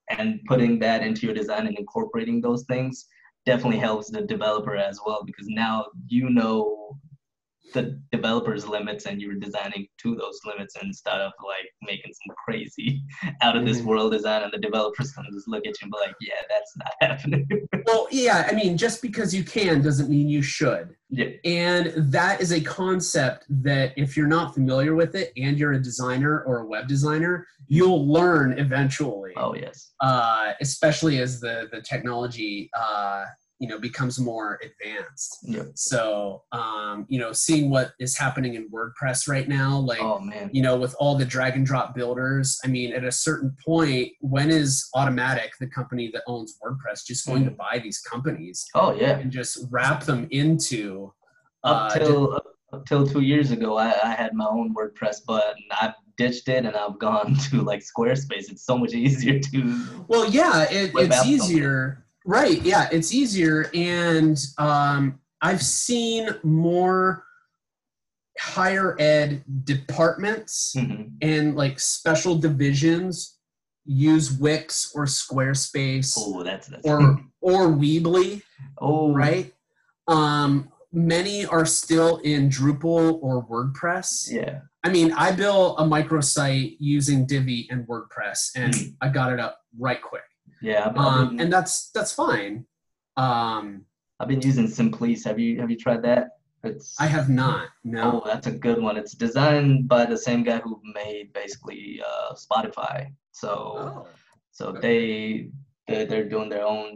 and 0.09 0.39
putting 0.47 0.79
that 0.79 1.01
into 1.01 1.25
your 1.25 1.33
design 1.33 1.67
and 1.67 1.77
incorporating 1.77 2.39
those 2.39 2.63
things 2.65 3.07
definitely 3.45 3.79
helps 3.79 4.09
the 4.09 4.21
developer 4.21 4.75
as 4.75 4.99
well 5.05 5.23
because 5.23 5.47
now 5.47 5.85
you 6.07 6.29
know 6.29 6.97
the 7.73 7.99
developer's 8.11 8.67
limits 8.67 9.05
and 9.05 9.19
you're 9.21 9.35
designing 9.35 9.87
to 9.97 10.15
those 10.15 10.39
limits 10.45 10.75
instead 10.81 11.19
of 11.19 11.31
like 11.45 11.65
making 11.81 12.13
some 12.13 12.35
crazy 12.45 13.03
out 13.41 13.57
of 13.57 13.65
this 13.65 13.79
Mhm. 13.81 13.85
world 13.85 14.11
design 14.11 14.43
and 14.43 14.53
the 14.53 14.57
developers 14.59 15.11
can 15.11 15.25
just 15.33 15.47
look 15.47 15.65
at 15.65 15.73
you 15.81 15.85
and 15.85 15.91
be 15.91 15.97
like, 15.99 16.15
yeah, 16.21 16.35
that's 16.49 16.73
not 16.77 16.91
happening. 17.01 17.47
Well, 17.85 18.07
yeah, 18.11 18.47
I 18.49 18.53
mean, 18.53 18.77
just 18.77 19.01
because 19.01 19.33
you 19.33 19.43
can 19.43 19.81
doesn't 19.81 20.09
mean 20.09 20.29
you 20.29 20.41
should. 20.41 20.95
yeah. 21.09 21.29
And 21.43 21.91
that 22.13 22.39
is 22.41 22.51
a 22.51 22.61
concept 22.61 23.45
that 23.49 23.93
if 23.97 24.15
you're 24.15 24.27
not 24.27 24.53
familiar 24.53 24.95
with 24.95 25.15
it 25.15 25.31
and 25.37 25.57
you're 25.57 25.73
a 25.73 25.81
designer 25.81 26.41
or 26.43 26.59
a 26.59 26.65
web 26.65 26.87
designer, 26.87 27.47
you'll 27.67 28.07
learn 28.07 28.57
eventually. 28.59 29.33
Oh 29.37 29.53
yes. 29.55 29.91
Uh, 30.01 30.53
especially 30.61 31.19
as 31.19 31.39
the 31.41 31.67
the 31.71 31.81
technology 31.81 32.69
uh, 32.79 33.25
you 33.59 33.67
know 33.67 33.79
becomes 33.79 34.19
more 34.19 34.59
advanced. 34.63 35.39
Yeah. 35.43 35.63
So 35.75 36.43
um, 36.51 37.05
you 37.09 37.19
know, 37.19 37.31
seeing 37.31 37.69
what 37.69 37.91
is 37.99 38.17
happening 38.17 38.55
in 38.55 38.69
WordPress 38.69 39.27
right 39.27 39.47
now, 39.47 39.77
like 39.79 40.01
Oh 40.01 40.21
you 40.51 40.61
know, 40.61 40.75
with 40.75 40.95
all 40.99 41.15
the 41.15 41.25
drag 41.25 41.55
and 41.55 41.65
drop 41.65 41.95
builders, 41.95 42.59
I 42.63 42.67
mean, 42.67 42.93
at 42.93 43.03
a 43.03 43.11
certain 43.11 43.55
point, 43.65 44.11
when 44.21 44.49
is 44.49 44.89
Automattic, 44.95 45.49
the 45.59 45.67
company 45.67 46.09
that 46.13 46.23
owns 46.27 46.57
WordPress, 46.63 47.05
just 47.05 47.25
going 47.25 47.45
to 47.45 47.51
buy 47.51 47.79
these 47.81 47.99
companies 47.99 48.65
Oh 48.75 48.93
yeah. 48.93 49.17
and 49.17 49.31
just 49.31 49.65
wrap 49.71 50.03
them 50.03 50.27
into? 50.31 51.13
up 51.65 51.91
uh, 51.91 51.97
till 51.97 52.33
up, 52.35 52.45
up 52.73 52.85
till 52.85 53.07
two 53.07 53.21
years 53.21 53.49
ago 53.51 53.75
I, 53.75 53.87
I 54.03 54.09
had 54.13 54.33
my 54.33 54.45
own 54.45 54.73
wordpress 54.75 55.17
but 55.25 55.55
i've 55.81 55.93
ditched 56.15 56.47
it 56.47 56.63
and 56.63 56.75
i've 56.75 56.99
gone 56.99 57.35
to 57.49 57.61
like 57.63 57.81
squarespace 57.81 58.51
it's 58.51 58.63
so 58.65 58.77
much 58.77 58.93
easier 58.93 59.39
to 59.39 59.85
Well, 60.07 60.29
yeah, 60.29 60.63
it, 60.69 60.91
it's 60.95 61.25
easier, 61.25 62.04
right? 62.25 62.61
Yeah, 62.61 62.89
it's 62.91 63.13
easier, 63.13 63.69
and 63.73 64.37
um, 64.57 65.19
I've 65.41 65.61
seen 65.63 66.29
more 66.43 67.23
higher 68.39 68.95
ed 68.99 69.43
departments 69.63 70.73
Mhm. 70.75 71.13
and 71.21 71.55
like 71.55 71.79
special 71.79 72.37
divisions 72.37 73.37
use 73.85 74.31
Wix 74.31 74.91
or 74.93 75.05
Squarespace. 75.05 76.13
oh 76.17 76.43
that's 76.43 76.67
that's 76.67 76.85
or 76.85 77.21
or 77.41 77.67
Weebly, 77.67 78.41
oh 78.79 79.13
right? 79.13 79.53
Um, 80.07 80.69
many 80.91 81.45
are 81.45 81.65
still 81.65 82.17
in 82.17 82.49
Drupal 82.49 83.19
or 83.21 83.45
WordPress. 83.47 84.31
yeah 84.31 84.61
I 84.83 84.89
mean, 84.89 85.13
I 85.13 85.31
built 85.31 85.79
a 85.79 85.83
microsite 85.83 86.75
using 86.79 87.25
Divi 87.25 87.67
and 87.71 87.87
WordPress, 87.87 88.51
and 88.55 88.75
Hmm. 88.75 88.83
I 89.01 89.09
got 89.09 89.31
it 89.33 89.39
up 89.39 89.59
right 89.79 90.01
quick. 90.01 90.21
Yeah 90.71 90.85
Um, 91.05 91.39
and 91.41 91.49
that's 91.55 91.73
that's 91.95 92.13
fine. 92.25 92.53
Um, 93.25 93.65
I've 94.19 94.27
been 94.33 94.41
using 94.51 94.67
Semplice. 94.67 95.23
have 95.29 95.39
you 95.43 95.51
have 95.61 95.69
you 95.73 95.79
tried 95.85 96.03
that 96.09 96.23
it's 96.69 96.89
I 97.05 97.07
have 97.17 97.27
not. 97.29 97.65
No. 97.95 98.01
oh 98.05 98.21
that's 98.29 98.47
a 98.53 98.55
good 98.65 98.79
one 98.87 98.95
it's 99.01 99.13
designed 99.27 99.87
by 99.95 100.03
the 100.13 100.19
same 100.27 100.41
guy 100.49 100.57
who 100.65 100.73
made 101.01 101.25
basically 101.41 102.01
uh 102.09 102.29
spotify 102.45 102.97
so 103.41 103.51
Oh. 103.83 104.07
So 104.57 104.63
Okay. 104.71 104.79
they 104.87 105.03
they're, 105.87 106.05
they're 106.09 106.29
doing 106.35 106.49
their 106.49 106.65
own 106.75 106.91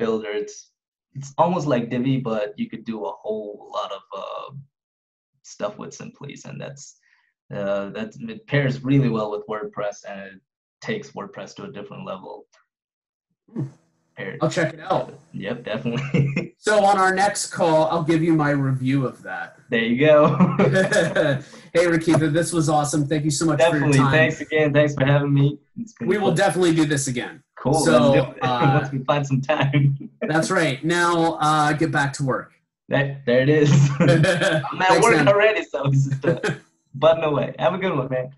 builder. 0.00 0.30
It's 0.42 0.56
it's 1.18 1.30
almost 1.42 1.66
like 1.72 1.90
Divi, 1.92 2.16
but 2.30 2.46
you 2.60 2.66
could 2.70 2.84
do 2.92 2.98
a 3.10 3.12
whole 3.22 3.52
lot 3.76 3.90
of 3.98 4.02
uh, 4.22 4.50
stuff 5.54 5.74
with 5.80 5.92
Semplice, 5.98 6.44
and 6.48 6.56
that's 6.62 6.84
uh, 7.58 7.86
that 7.96 8.10
it 8.32 8.46
pairs 8.46 8.74
really 8.90 9.10
well 9.16 9.28
with 9.32 9.44
WordPress, 9.52 9.96
and 10.08 10.20
it 10.36 10.40
takes 10.88 11.10
WordPress 11.16 11.50
to 11.56 11.62
a 11.64 11.72
different 11.78 12.04
level. 12.12 12.34
I'll 14.40 14.50
check 14.50 14.74
it 14.74 14.80
out. 14.80 15.14
Yep, 15.32 15.64
definitely. 15.64 16.54
so 16.58 16.84
on 16.84 16.98
our 16.98 17.14
next 17.14 17.52
call, 17.52 17.86
I'll 17.86 18.02
give 18.02 18.22
you 18.22 18.34
my 18.34 18.50
review 18.50 19.06
of 19.06 19.22
that. 19.22 19.56
There 19.70 19.80
you 19.80 20.04
go. 20.06 20.36
hey, 20.58 21.86
Rakitha, 21.86 22.32
this 22.32 22.52
was 22.52 22.68
awesome. 22.68 23.06
Thank 23.06 23.24
you 23.24 23.30
so 23.30 23.46
much 23.46 23.58
definitely. 23.58 23.92
for 23.92 23.96
your 23.96 24.04
time. 24.04 24.12
Thanks 24.12 24.40
again. 24.40 24.72
Thanks 24.72 24.94
for 24.94 25.04
having 25.04 25.32
me. 25.32 25.58
We 26.00 26.18
will 26.18 26.34
definitely 26.34 26.74
do 26.74 26.84
this 26.84 27.06
again. 27.06 27.42
Cool. 27.56 27.74
So 27.74 28.34
uh, 28.42 28.80
once 28.80 28.92
we 28.92 28.98
find 29.04 29.26
some 29.26 29.40
time. 29.40 30.10
that's 30.22 30.50
right. 30.50 30.82
Now 30.84 31.34
uh, 31.34 31.72
get 31.72 31.92
back 31.92 32.12
to 32.14 32.24
work. 32.24 32.52
That, 32.88 33.24
there 33.24 33.40
it 33.42 33.48
is. 33.48 33.70
I'm 34.00 34.10
at 34.10 34.88
Thanks, 34.88 35.02
work 35.04 35.14
man. 35.14 35.28
already, 35.28 35.64
so 35.64 35.84
it's 35.84 36.08
just 36.08 36.44
button 36.94 37.22
away. 37.22 37.54
Have 37.60 37.74
a 37.74 37.78
good 37.78 37.96
one, 37.96 38.08
man. 38.08 38.30